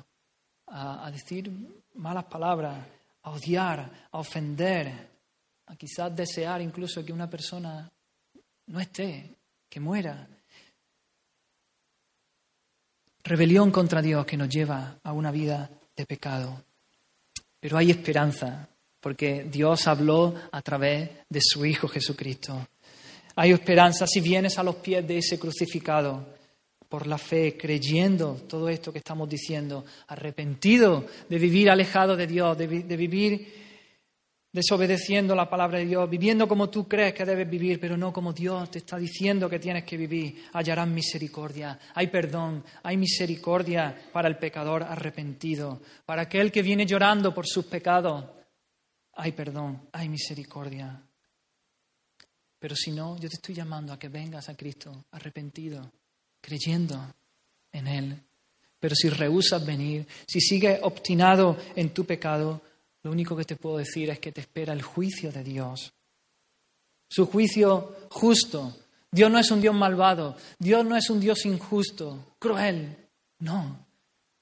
a, 0.68 1.06
a 1.06 1.12
decir 1.12 1.50
malas 1.96 2.26
palabras, 2.26 2.86
a 3.24 3.32
odiar, 3.32 4.08
a 4.12 4.18
ofender, 4.18 5.10
a 5.68 5.76
quizás 5.76 6.14
desear 6.16 6.62
incluso 6.62 7.06
que 7.06 7.14
una 7.14 7.30
persona 7.30 7.90
no 8.68 8.80
esté, 8.80 9.36
que 9.70 9.80
muera. 9.80 10.28
Rebelión 13.30 13.70
contra 13.70 14.02
Dios 14.02 14.26
que 14.26 14.36
nos 14.36 14.50
lleva 14.50 14.98
a 15.04 15.14
una 15.14 15.30
vida 15.30 15.70
de 15.96 16.04
pecado. 16.08 16.64
Pero 17.60 17.78
hay 17.78 17.92
esperanza, 17.92 18.68
porque 19.00 19.44
Dios 19.44 19.86
habló 19.86 20.34
a 20.52 20.60
través 20.64 21.12
de 21.30 21.40
su 21.40 21.64
Hijo 21.64 21.88
Jesucristo. 21.88 22.68
Hay 23.36 23.52
esperanza 23.52 24.08
si 24.08 24.20
vienes 24.20 24.58
a 24.58 24.64
los 24.64 24.78
pies 24.78 25.08
de 25.08 25.20
ese 25.20 25.38
crucificado 25.38 26.26
por 26.90 27.06
la 27.06 27.20
fe, 27.20 27.56
creyendo 27.56 28.34
todo 28.48 28.68
esto 28.68 28.92
que 28.92 28.98
estamos 28.98 29.30
diciendo, 29.30 29.86
arrepentido 30.08 31.06
de 31.30 31.38
vivir 31.38 31.70
alejado 31.70 32.18
de 32.18 32.26
Dios, 32.26 32.58
de, 32.58 32.66
vivir 32.66 33.69
desobedeciendo 34.52 35.36
la 35.36 35.50
palabra 35.50 35.78
de 35.78 35.86
Dios, 35.86 36.10
viviendo 36.10 36.48
como 36.48 36.70
tú 36.70 36.88
crees 36.88 37.14
que 37.14 37.26
debes 37.26 37.50
vivir, 37.50 37.80
pero 37.80 37.96
no 37.96 38.12
como 38.12 38.34
Dios 38.34 38.72
te 38.72 38.80
está 38.80 38.98
diciendo 38.98 39.50
que 39.50 39.60
tienes 39.60 39.84
que 39.84 39.98
vivir, 39.98 40.46
hallarás 40.54 40.88
misericordia. 40.88 41.80
Hay 41.94 42.08
perdón, 42.08 42.64
hay 42.84 42.98
misericordia 42.98 44.10
para 44.12 44.28
el 44.28 44.38
pecador 44.38 44.84
arrepentido, 44.84 45.82
para 46.06 46.24
aquel 46.24 46.52
que 46.52 46.64
viene 46.64 46.86
llorando 46.86 47.34
por 47.34 47.48
sus 47.48 47.66
pecados. 47.66 48.26
Hay 49.14 49.34
perdón, 49.34 49.88
hay 49.92 50.10
misericordia. 50.10 51.00
Pero 52.58 52.76
si 52.76 52.92
no, 52.92 53.18
yo 53.18 53.30
te 53.30 53.36
estoy 53.36 53.56
llamando 53.56 53.94
a 53.94 54.00
que 54.00 54.10
vengas 54.10 54.50
a 54.50 54.56
Cristo 54.56 55.06
arrepentido, 55.12 55.92
creyendo 56.42 57.14
en 57.72 57.88
Él. 57.88 58.24
Pero 58.80 58.96
si 58.96 59.10
rehusas 59.10 59.66
venir, 59.66 60.08
si 60.28 60.40
sigues 60.42 60.80
obstinado 60.82 61.58
en 61.76 61.94
tu 61.94 62.06
pecado, 62.06 62.62
lo 63.04 63.12
único 63.12 63.36
que 63.36 63.46
te 63.46 63.56
puedo 63.56 63.78
decir 63.78 64.10
es 64.10 64.20
que 64.20 64.32
te 64.32 64.42
espera 64.42 64.74
el 64.74 64.82
juicio 64.82 65.32
de 65.32 65.44
Dios. 65.44 65.94
Su 67.10 67.26
juicio 67.26 67.96
justo. 68.10 68.76
Dios 69.12 69.32
no 69.32 69.40
es 69.40 69.50
un 69.52 69.62
Dios 69.62 69.74
malvado. 69.74 70.36
Dios 70.58 70.86
no 70.86 70.96
es 70.96 71.10
un 71.10 71.20
Dios 71.20 71.46
injusto, 71.46 72.36
cruel. 72.38 72.96
No. 73.40 73.88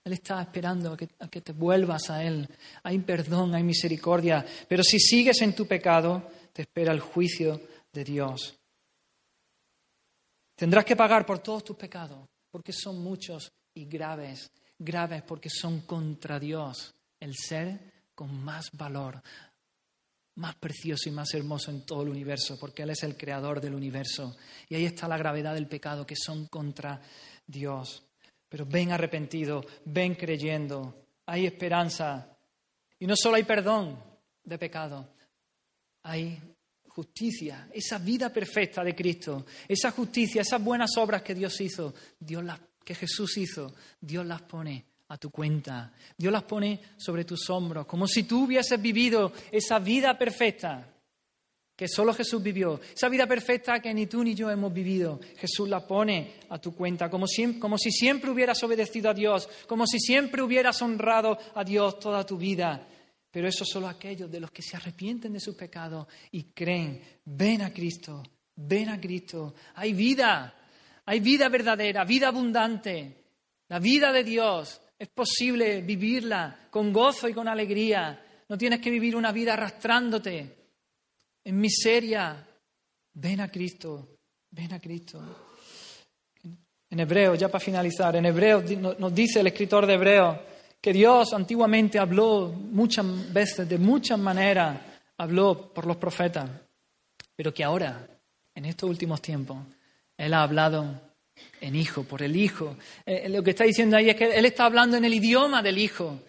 Él 0.04 0.14
está 0.14 0.42
esperando 0.42 0.94
a 0.94 0.98
que, 0.98 1.10
a 1.20 1.28
que 1.28 1.42
te 1.42 1.54
vuelvas 1.54 2.10
a 2.10 2.24
Él. 2.24 2.48
Hay 2.84 3.00
perdón, 3.00 3.54
hay 3.54 3.64
misericordia. 3.64 4.46
Pero 4.68 4.84
si 4.84 5.00
sigues 5.00 5.42
en 5.42 5.54
tu 5.54 5.68
pecado, 5.68 6.32
te 6.52 6.64
espera 6.64 6.92
el 6.92 7.00
juicio 7.00 7.62
de 7.94 8.04
Dios. 8.04 8.58
Tendrás 10.56 10.86
que 10.86 10.96
pagar 10.96 11.26
por 11.26 11.40
todos 11.40 11.64
tus 11.64 11.78
pecados, 11.78 12.28
porque 12.50 12.74
son 12.74 13.00
muchos 13.04 13.52
y 13.76 13.86
graves, 13.86 14.50
graves 14.80 15.22
porque 15.22 15.50
son 15.50 15.82
contra 15.82 16.40
Dios, 16.40 16.96
el 17.20 17.36
ser 17.36 17.97
con 18.18 18.44
más 18.44 18.72
valor, 18.74 19.22
más 20.38 20.56
precioso 20.56 21.08
y 21.08 21.12
más 21.12 21.32
hermoso 21.36 21.70
en 21.70 21.86
todo 21.86 22.02
el 22.02 22.10
universo, 22.10 22.58
porque 22.60 22.82
Él 22.82 22.90
es 22.90 23.04
el 23.04 23.16
creador 23.16 23.62
del 23.62 23.76
universo. 23.76 24.36
Y 24.68 24.74
ahí 24.74 24.86
está 24.86 25.08
la 25.08 25.20
gravedad 25.20 25.54
del 25.54 25.68
pecado, 25.68 26.04
que 26.04 26.16
son 26.16 26.48
contra 26.48 27.00
Dios. 27.46 28.04
Pero 28.50 28.66
ven 28.66 28.92
arrepentido, 28.92 29.64
ven 29.86 30.16
creyendo, 30.16 31.06
hay 31.28 31.46
esperanza. 31.46 32.36
Y 32.98 33.06
no 33.06 33.14
solo 33.16 33.36
hay 33.36 33.44
perdón, 33.44 34.04
de 34.44 34.58
pecado, 34.58 35.14
hay 36.02 36.42
justicia, 36.88 37.70
esa 37.72 38.00
vida 38.00 38.34
perfecta 38.34 38.84
de 38.84 38.96
Cristo, 38.96 39.46
esa 39.68 39.92
justicia, 39.92 40.42
esas 40.42 40.64
buenas 40.64 40.98
obras 40.98 41.22
que 41.22 41.36
Dios 41.36 41.62
hizo, 41.62 41.94
Dios 42.20 42.44
las, 42.44 42.60
que 42.84 42.96
Jesús 42.96 43.38
hizo, 43.38 43.76
Dios 44.02 44.26
las 44.26 44.42
pone 44.42 44.87
a 45.10 45.18
tu 45.18 45.30
cuenta, 45.30 45.94
Dios 46.18 46.32
las 46.32 46.44
pone 46.44 46.80
sobre 46.98 47.24
tus 47.24 47.50
hombros, 47.50 47.86
como 47.86 48.08
si 48.08 48.24
tú 48.24 48.46
hubieses 48.46 48.82
vivido 48.82 49.32
esa 49.52 49.80
vida 49.80 50.18
perfecta 50.18 50.94
que 51.78 51.88
solo 51.88 52.12
Jesús 52.12 52.42
vivió, 52.42 52.82
esa 52.96 53.08
vida 53.08 53.28
perfecta 53.28 53.80
que 53.80 53.94
ni 53.94 54.08
tú 54.08 54.24
ni 54.24 54.34
yo 54.34 54.50
hemos 54.50 54.74
vivido, 54.74 55.20
Jesús 55.38 55.70
la 55.70 55.86
pone 55.86 56.34
a 56.50 56.58
tu 56.58 56.74
cuenta, 56.74 57.08
como 57.08 57.28
si, 57.28 57.60
como 57.60 57.78
si 57.78 57.92
siempre 57.92 58.32
hubieras 58.32 58.62
obedecido 58.64 59.12
a 59.12 59.14
Dios, 59.14 59.48
como 59.68 59.86
si 59.86 60.00
siempre 60.00 60.42
hubieras 60.42 60.82
honrado 60.82 61.38
a 61.54 61.64
Dios 61.64 62.00
toda 62.00 62.26
tu 62.26 62.36
vida. 62.36 62.88
Pero 63.30 63.48
eso 63.48 63.64
solo 63.64 63.88
aquellos 63.88 64.32
de 64.32 64.40
los 64.40 64.50
que 64.50 64.64
se 64.64 64.76
arrepienten 64.76 65.34
de 65.34 65.40
sus 65.40 65.56
pecados 65.56 66.08
y 66.32 66.46
creen, 66.46 67.00
ven 67.26 67.62
a 67.62 67.72
Cristo, 67.72 68.24
ven 68.56 68.90
a 68.90 69.00
Cristo. 69.00 69.54
Hay 69.76 69.94
vida, 69.94 70.56
hay 71.06 71.20
vida 71.20 71.48
verdadera, 71.48 72.04
vida 72.06 72.30
abundante, 72.30 73.24
la 73.68 73.78
vida 73.78 74.12
de 74.12 74.24
Dios. 74.24 74.82
Es 74.98 75.10
posible 75.10 75.82
vivirla 75.82 76.68
con 76.72 76.92
gozo 76.92 77.28
y 77.28 77.34
con 77.34 77.48
alegría. 77.48 78.20
No 78.50 78.58
tienes 78.58 78.80
que 78.80 78.90
vivir 78.90 79.16
una 79.16 79.32
vida 79.32 79.54
arrastrándote 79.54 80.56
en 81.44 81.60
miseria. 81.60 82.46
Ven 83.14 83.42
a 83.42 83.50
Cristo, 83.50 84.18
ven 84.52 84.74
a 84.74 84.80
Cristo. 84.80 85.22
En 86.90 87.00
Hebreo, 87.00 87.36
ya 87.36 87.50
para 87.50 87.64
finalizar, 87.64 88.16
en 88.16 88.26
Hebreo 88.26 88.64
nos 88.98 89.14
dice 89.14 89.42
el 89.42 89.48
escritor 89.48 89.86
de 89.86 89.94
Hebreo 89.96 90.40
que 90.82 90.94
Dios 90.94 91.34
antiguamente 91.34 92.00
habló 92.00 92.48
muchas 92.48 93.34
veces, 93.34 93.68
de 93.68 93.78
muchas 93.78 94.18
maneras, 94.18 94.80
habló 95.18 95.74
por 95.74 95.86
los 95.86 95.98
profetas, 95.98 96.50
pero 97.36 97.54
que 97.54 97.64
ahora, 97.64 98.08
en 98.56 98.66
estos 98.66 98.90
últimos 98.90 99.22
tiempos, 99.22 99.58
Él 100.16 100.34
ha 100.34 100.44
hablado 100.44 101.07
en 101.62 101.76
Hijo, 101.76 102.04
por 102.04 102.22
el 102.22 102.36
Hijo. 102.36 102.78
Eh, 103.06 103.24
eh, 103.26 103.30
lo 103.30 103.44
que 103.44 103.52
está 103.52 103.64
diciendo 103.64 103.98
ahí 103.98 104.10
es 104.10 104.16
que 104.16 104.26
Él 104.26 104.46
está 104.46 104.66
hablando 104.66 104.98
en 104.98 105.06
el 105.06 105.14
idioma 105.14 105.62
del 105.62 105.78
Hijo. 105.78 106.20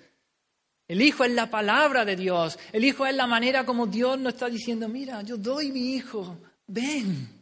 El 0.86 1.02
Hijo 1.02 1.24
es 1.24 1.32
la 1.32 1.50
palabra 1.50 2.04
de 2.04 2.16
Dios. 2.16 2.58
El 2.72 2.84
Hijo 2.84 3.06
es 3.06 3.14
la 3.14 3.26
manera 3.26 3.66
como 3.66 3.86
Dios 3.86 4.18
nos 4.18 4.34
está 4.34 4.48
diciendo, 4.48 4.88
mira, 4.88 5.22
yo 5.22 5.36
doy 5.36 5.70
mi 5.70 5.94
Hijo, 5.94 6.38
ven. 6.66 7.38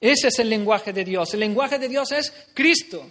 Ese 0.00 0.28
es 0.28 0.38
el 0.40 0.50
lenguaje 0.50 0.92
de 0.92 1.04
Dios. 1.04 1.32
El 1.32 1.40
lenguaje 1.40 1.78
de 1.78 1.88
Dios 1.88 2.10
es 2.10 2.32
Cristo. 2.54 3.08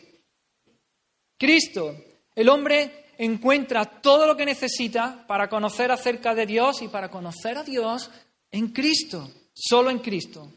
Cristo. 1.37 1.95
El 2.35 2.49
hombre 2.49 3.05
encuentra 3.17 3.85
todo 3.85 4.27
lo 4.27 4.35
que 4.35 4.45
necesita 4.45 5.25
para 5.25 5.47
conocer 5.47 5.89
acerca 5.89 6.35
de 6.35 6.45
Dios 6.45 6.81
y 6.81 6.89
para 6.89 7.09
conocer 7.09 7.57
a 7.57 7.63
Dios 7.63 8.11
en 8.51 8.67
Cristo, 8.69 9.31
solo 9.53 9.89
en 9.89 9.99
Cristo. 9.99 10.51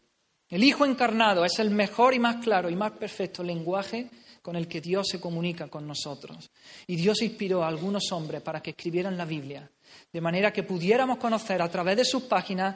El 0.49 0.63
Hijo 0.63 0.85
encarnado 0.85 1.43
es 1.43 1.59
el 1.59 1.71
mejor 1.71 2.13
y 2.13 2.19
más 2.19 2.37
claro 2.37 2.69
y 2.69 2.75
más 2.75 2.91
perfecto 2.91 3.43
lenguaje 3.43 4.09
con 4.41 4.55
el 4.55 4.67
que 4.67 4.79
Dios 4.79 5.07
se 5.09 5.19
comunica 5.19 5.67
con 5.69 5.87
nosotros. 5.87 6.51
Y 6.85 6.95
Dios 6.95 7.23
inspiró 7.23 7.63
a 7.63 7.67
algunos 7.67 8.11
hombres 8.11 8.43
para 8.43 8.61
que 8.61 8.69
escribieran 8.71 9.17
la 9.17 9.25
Biblia, 9.25 9.67
de 10.13 10.21
manera 10.21 10.53
que 10.53 10.61
pudiéramos 10.61 11.17
conocer 11.17 11.61
a 11.63 11.69
través 11.69 11.97
de 11.97 12.05
sus 12.05 12.23
páginas 12.23 12.75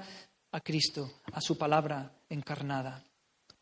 a 0.51 0.61
Cristo, 0.61 1.19
a 1.31 1.39
su 1.41 1.59
palabra 1.59 2.11
encarnada. 2.27 3.03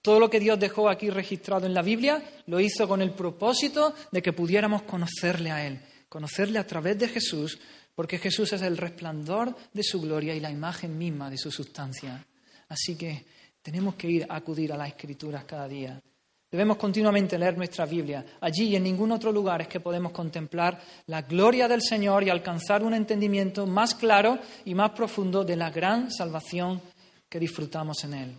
Todo 0.01 0.21
lo 0.21 0.29
que 0.29 0.39
Dios 0.39 0.57
dejó 0.57 0.87
aquí 0.87 1.09
registrado 1.09 1.65
en 1.65 1.73
la 1.73 1.81
Biblia 1.81 2.23
lo 2.45 2.61
hizo 2.61 2.87
con 2.87 3.01
el 3.01 3.11
propósito 3.11 3.93
de 4.09 4.21
que 4.21 4.31
pudiéramos 4.31 4.83
conocerle 4.83 5.51
a 5.51 5.67
Él, 5.67 5.81
conocerle 6.07 6.59
a 6.59 6.65
través 6.65 6.97
de 6.97 7.09
Jesús, 7.09 7.59
porque 7.93 8.19
Jesús 8.19 8.53
es 8.53 8.61
el 8.61 8.77
resplandor 8.77 9.53
de 9.73 9.83
su 9.83 9.99
gloria 9.99 10.33
y 10.33 10.39
la 10.39 10.49
imagen 10.49 10.97
misma 10.97 11.29
de 11.29 11.37
su 11.37 11.51
sustancia. 11.51 12.25
Así 12.69 12.95
que 12.95 13.25
tenemos 13.67 13.95
que 13.95 14.09
ir 14.09 14.25
a 14.29 14.37
acudir 14.37 14.71
a 14.71 14.77
las 14.77 14.87
Escrituras 14.87 15.43
cada 15.43 15.67
día. 15.67 16.01
Debemos 16.49 16.77
continuamente 16.77 17.37
leer 17.37 17.57
nuestra 17.57 17.85
Biblia. 17.85 18.25
Allí 18.39 18.69
y 18.69 18.77
en 18.77 18.83
ningún 18.83 19.11
otro 19.11 19.29
lugar 19.29 19.61
es 19.61 19.67
que 19.67 19.81
podemos 19.81 20.13
contemplar 20.13 20.81
la 21.07 21.23
gloria 21.23 21.67
del 21.67 21.81
Señor 21.81 22.23
y 22.23 22.29
alcanzar 22.29 22.81
un 22.81 22.93
entendimiento 22.93 23.67
más 23.67 23.93
claro 23.93 24.39
y 24.63 24.73
más 24.73 24.91
profundo 24.91 25.43
de 25.43 25.57
la 25.57 25.69
gran 25.69 26.09
salvación 26.09 26.81
que 27.27 27.41
disfrutamos 27.41 28.01
en 28.05 28.13
Él. 28.13 28.35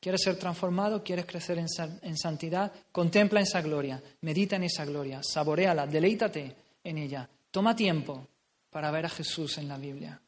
¿Quieres 0.00 0.22
ser 0.22 0.36
transformado? 0.36 1.04
¿Quieres 1.04 1.26
crecer 1.26 1.58
en, 1.58 2.16
santidad? 2.16 2.72
Contempla 2.90 3.42
esa 3.42 3.60
gloria, 3.60 4.02
medita 4.22 4.56
en 4.56 4.62
esa 4.62 4.86
gloria, 4.86 5.20
saboreala, 5.22 5.86
deleítate 5.86 6.56
en 6.82 6.96
ella. 6.96 7.28
Toma 7.50 7.76
tiempo 7.76 8.26
para 8.70 8.90
ver 8.90 9.04
a 9.04 9.10
Jesús 9.10 9.58
en 9.58 9.68
la 9.68 9.76
Biblia. 9.76 10.18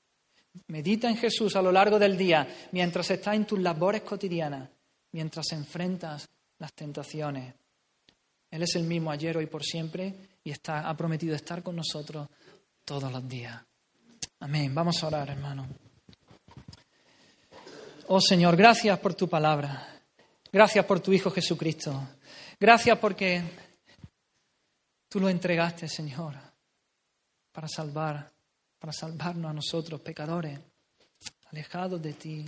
Medita 0.69 1.09
en 1.09 1.17
Jesús 1.17 1.57
a 1.57 1.63
lo 1.63 1.73
largo 1.73 1.99
del 1.99 2.17
día, 2.17 2.47
mientras 2.73 3.11
estás 3.11 3.35
en 3.35 3.47
tus 3.47 3.59
labores 3.59 4.03
cotidianas, 4.03 4.69
mientras 5.13 5.53
enfrentas 5.53 6.29
las 6.59 6.73
tentaciones. 6.75 7.55
Él 8.51 8.63
es 8.63 8.77
el 8.77 8.85
mismo 8.85 9.11
ayer, 9.11 9.37
hoy, 9.37 9.47
por 9.47 9.65
siempre 9.65 10.15
y 10.45 10.51
está, 10.51 10.89
ha 10.89 10.97
prometido 10.97 11.35
estar 11.35 11.63
con 11.63 11.77
nosotros 11.77 12.29
todos 12.85 13.11
los 13.11 13.27
días. 13.29 13.61
Amén. 14.41 14.75
Vamos 14.75 15.03
a 15.03 15.07
orar, 15.07 15.31
hermano. 15.31 15.69
Oh 18.09 18.21
Señor, 18.21 18.57
gracias 18.57 18.99
por 18.99 19.15
tu 19.15 19.29
palabra. 19.29 19.89
Gracias 20.53 20.85
por 20.85 21.01
tu 21.01 21.13
Hijo 21.13 21.31
Jesucristo. 21.31 22.09
Gracias 22.59 22.99
porque 22.99 23.43
tú 25.09 25.21
lo 25.21 25.29
entregaste, 25.29 25.89
Señor, 25.89 26.35
para 27.53 27.69
salvar, 27.69 28.32
para 28.83 28.93
salvarnos 28.93 29.49
a 29.49 29.55
nosotros, 29.55 30.01
pecadores, 30.01 30.59
alejados 31.53 32.03
de 32.03 32.15
ti. 32.15 32.45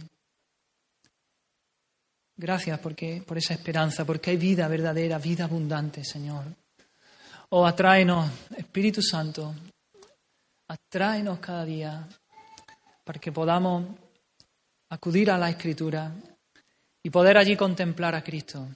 Gracias 2.36 2.76
porque, 2.80 3.22
por 3.24 3.38
esa 3.38 3.54
esperanza, 3.54 4.04
porque 4.04 4.30
hay 4.30 4.36
vida 4.36 4.66
verdadera, 4.66 5.16
vida 5.18 5.44
abundante, 5.44 6.02
Señor. 6.02 6.44
Oh, 7.50 7.64
atráenos, 7.64 8.28
Espíritu 8.56 9.00
Santo, 9.00 9.54
atráenos 10.66 11.38
cada 11.38 11.64
día 11.64 12.08
para 13.04 13.20
que 13.20 13.30
podamos 13.30 13.86
acudir 14.88 15.30
a 15.30 15.38
la 15.38 15.50
Escritura 15.50 16.12
y 17.00 17.10
poder 17.10 17.38
allí 17.38 17.56
contemplar 17.56 18.16
a 18.16 18.24
Cristo. 18.24 18.66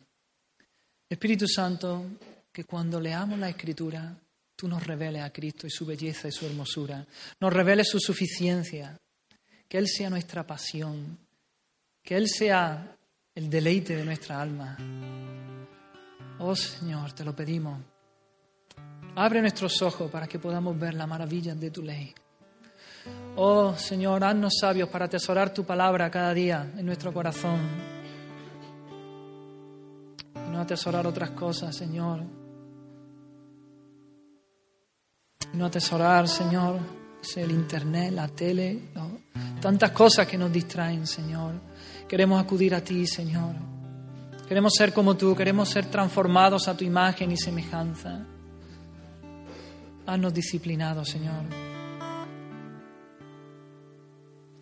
Espíritu 1.11 1.49
Santo, 1.49 2.05
que 2.53 2.63
cuando 2.63 3.01
leamos 3.01 3.37
la 3.37 3.49
Escritura, 3.49 4.15
tú 4.59 4.67
nos 4.67 4.85
reveles 4.85 5.23
a 5.23 5.31
Cristo 5.31 5.69
y 5.69 5.71
su 5.71 5.87
belleza 5.87 6.27
y 6.27 6.33
su 6.33 6.45
hermosura, 6.45 7.07
nos 7.39 7.53
reveles 7.53 7.89
su 7.89 8.01
suficiencia, 8.01 8.99
que 9.69 9.79
Él 9.79 9.87
sea 9.87 10.11
nuestra 10.11 10.45
pasión, 10.45 11.17
que 12.03 12.17
Él 12.17 12.29
sea 12.29 12.97
el 13.37 13.49
deleite 13.49 13.95
de 13.95 14.05
nuestra 14.05 14.43
alma. 14.43 14.77
Oh 16.41 16.57
Señor, 16.57 17.13
te 17.13 17.25
lo 17.25 17.37
pedimos. 17.37 17.81
Abre 19.15 19.41
nuestros 19.41 19.81
ojos 19.81 20.11
para 20.11 20.27
que 20.27 20.41
podamos 20.41 20.77
ver 20.77 20.95
la 20.95 21.07
maravilla 21.07 21.55
de 21.55 21.71
tu 21.71 21.83
ley. 21.83 22.13
Oh 23.37 23.77
Señor, 23.77 24.25
haznos 24.25 24.55
sabios 24.61 24.89
para 24.89 25.05
atesorar 25.05 25.55
tu 25.55 25.65
palabra 25.65 26.11
cada 26.11 26.35
día 26.35 26.69
en 26.77 26.85
nuestro 26.85 27.13
corazón. 27.13 27.61
Y 30.35 30.51
no 30.51 30.61
atesorar 30.61 31.07
otras 31.07 31.31
cosas, 31.31 31.77
Señor. 31.77 32.48
No 35.55 35.67
atesorar, 35.67 36.29
Señor, 36.29 36.79
el 37.37 37.51
internet, 37.51 38.13
la 38.13 38.29
tele, 38.29 38.81
tantas 39.61 39.91
cosas 39.91 40.27
que 40.27 40.39
nos 40.39 40.53
distraen, 40.53 41.07
Señor. 41.07 41.55
Queremos 42.09 42.43
acudir 42.43 42.75
a 42.75 42.81
ti, 42.81 43.07
Señor. 43.07 43.55
Queremos 44.49 44.73
ser 44.75 44.93
como 44.93 45.17
tú, 45.17 45.37
queremos 45.37 45.69
ser 45.69 45.87
transformados 45.87 46.69
a 46.69 46.77
tu 46.77 46.85
imagen 46.85 47.31
y 47.33 47.37
semejanza. 47.37 48.25
Haznos 50.07 50.33
disciplinados, 50.33 51.09
Señor. 51.09 51.45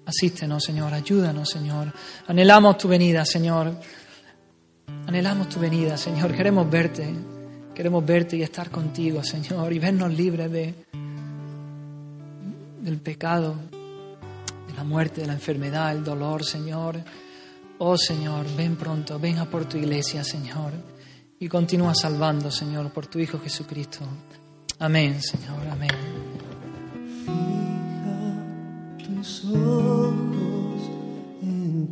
Asístenos, 0.05 0.65
Señor, 0.65 0.93
ayúdanos, 0.93 1.49
Señor. 1.49 1.93
Anhelamos 2.27 2.79
tu 2.79 2.89
venida, 2.89 3.25
Señor. 3.25 3.73
Anhelamos 5.07 5.49
tu 5.49 5.61
venida, 5.61 5.97
Señor. 5.97 6.35
Queremos 6.35 6.69
verte. 6.69 7.36
Queremos 7.77 8.05
verte 8.07 8.37
y 8.37 8.43
estar 8.43 8.71
contigo, 8.71 9.23
Señor, 9.23 9.73
y 9.73 9.79
vernos 9.79 10.13
libres 10.13 10.51
de, 10.51 10.75
del 12.81 12.99
pecado, 12.99 13.55
de 14.67 14.75
la 14.75 14.83
muerte, 14.83 15.21
de 15.21 15.27
la 15.27 15.35
enfermedad, 15.35 15.93
el 15.93 16.03
dolor, 16.03 16.43
Señor. 16.43 16.97
Oh, 17.79 17.99
Señor, 17.99 18.47
ven 18.57 18.77
pronto, 18.77 19.19
ven 19.19 19.39
a 19.39 19.45
por 19.45 19.67
tu 19.67 19.77
iglesia, 19.77 20.25
Señor, 20.25 20.73
y 21.39 21.49
continúa 21.49 21.95
salvando, 21.95 22.51
Señor, 22.51 22.91
por 22.91 23.07
tu 23.07 23.19
Hijo 23.19 23.39
Jesucristo. 23.39 24.01
Amén, 24.79 25.21
Señor, 25.21 25.67
amén 25.71 26.27
ojos 29.45 30.83
en 31.43 31.87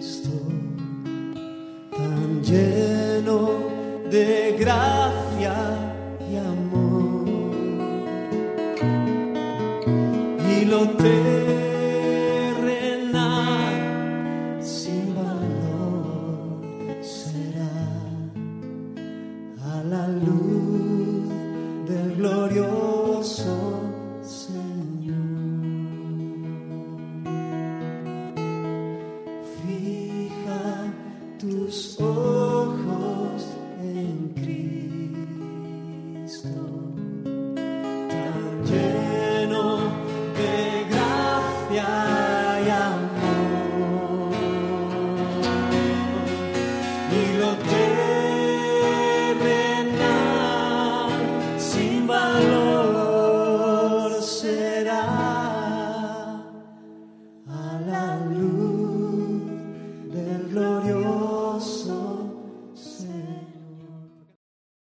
Cristo, 0.00 0.30
tan 1.90 2.42
lleno 2.42 3.63
de 4.14 4.54
gracia 4.56 5.54
y 6.30 6.36
amor. 6.36 7.26
Y 10.48 10.64
lo 10.66 10.88
tengo. 10.90 11.43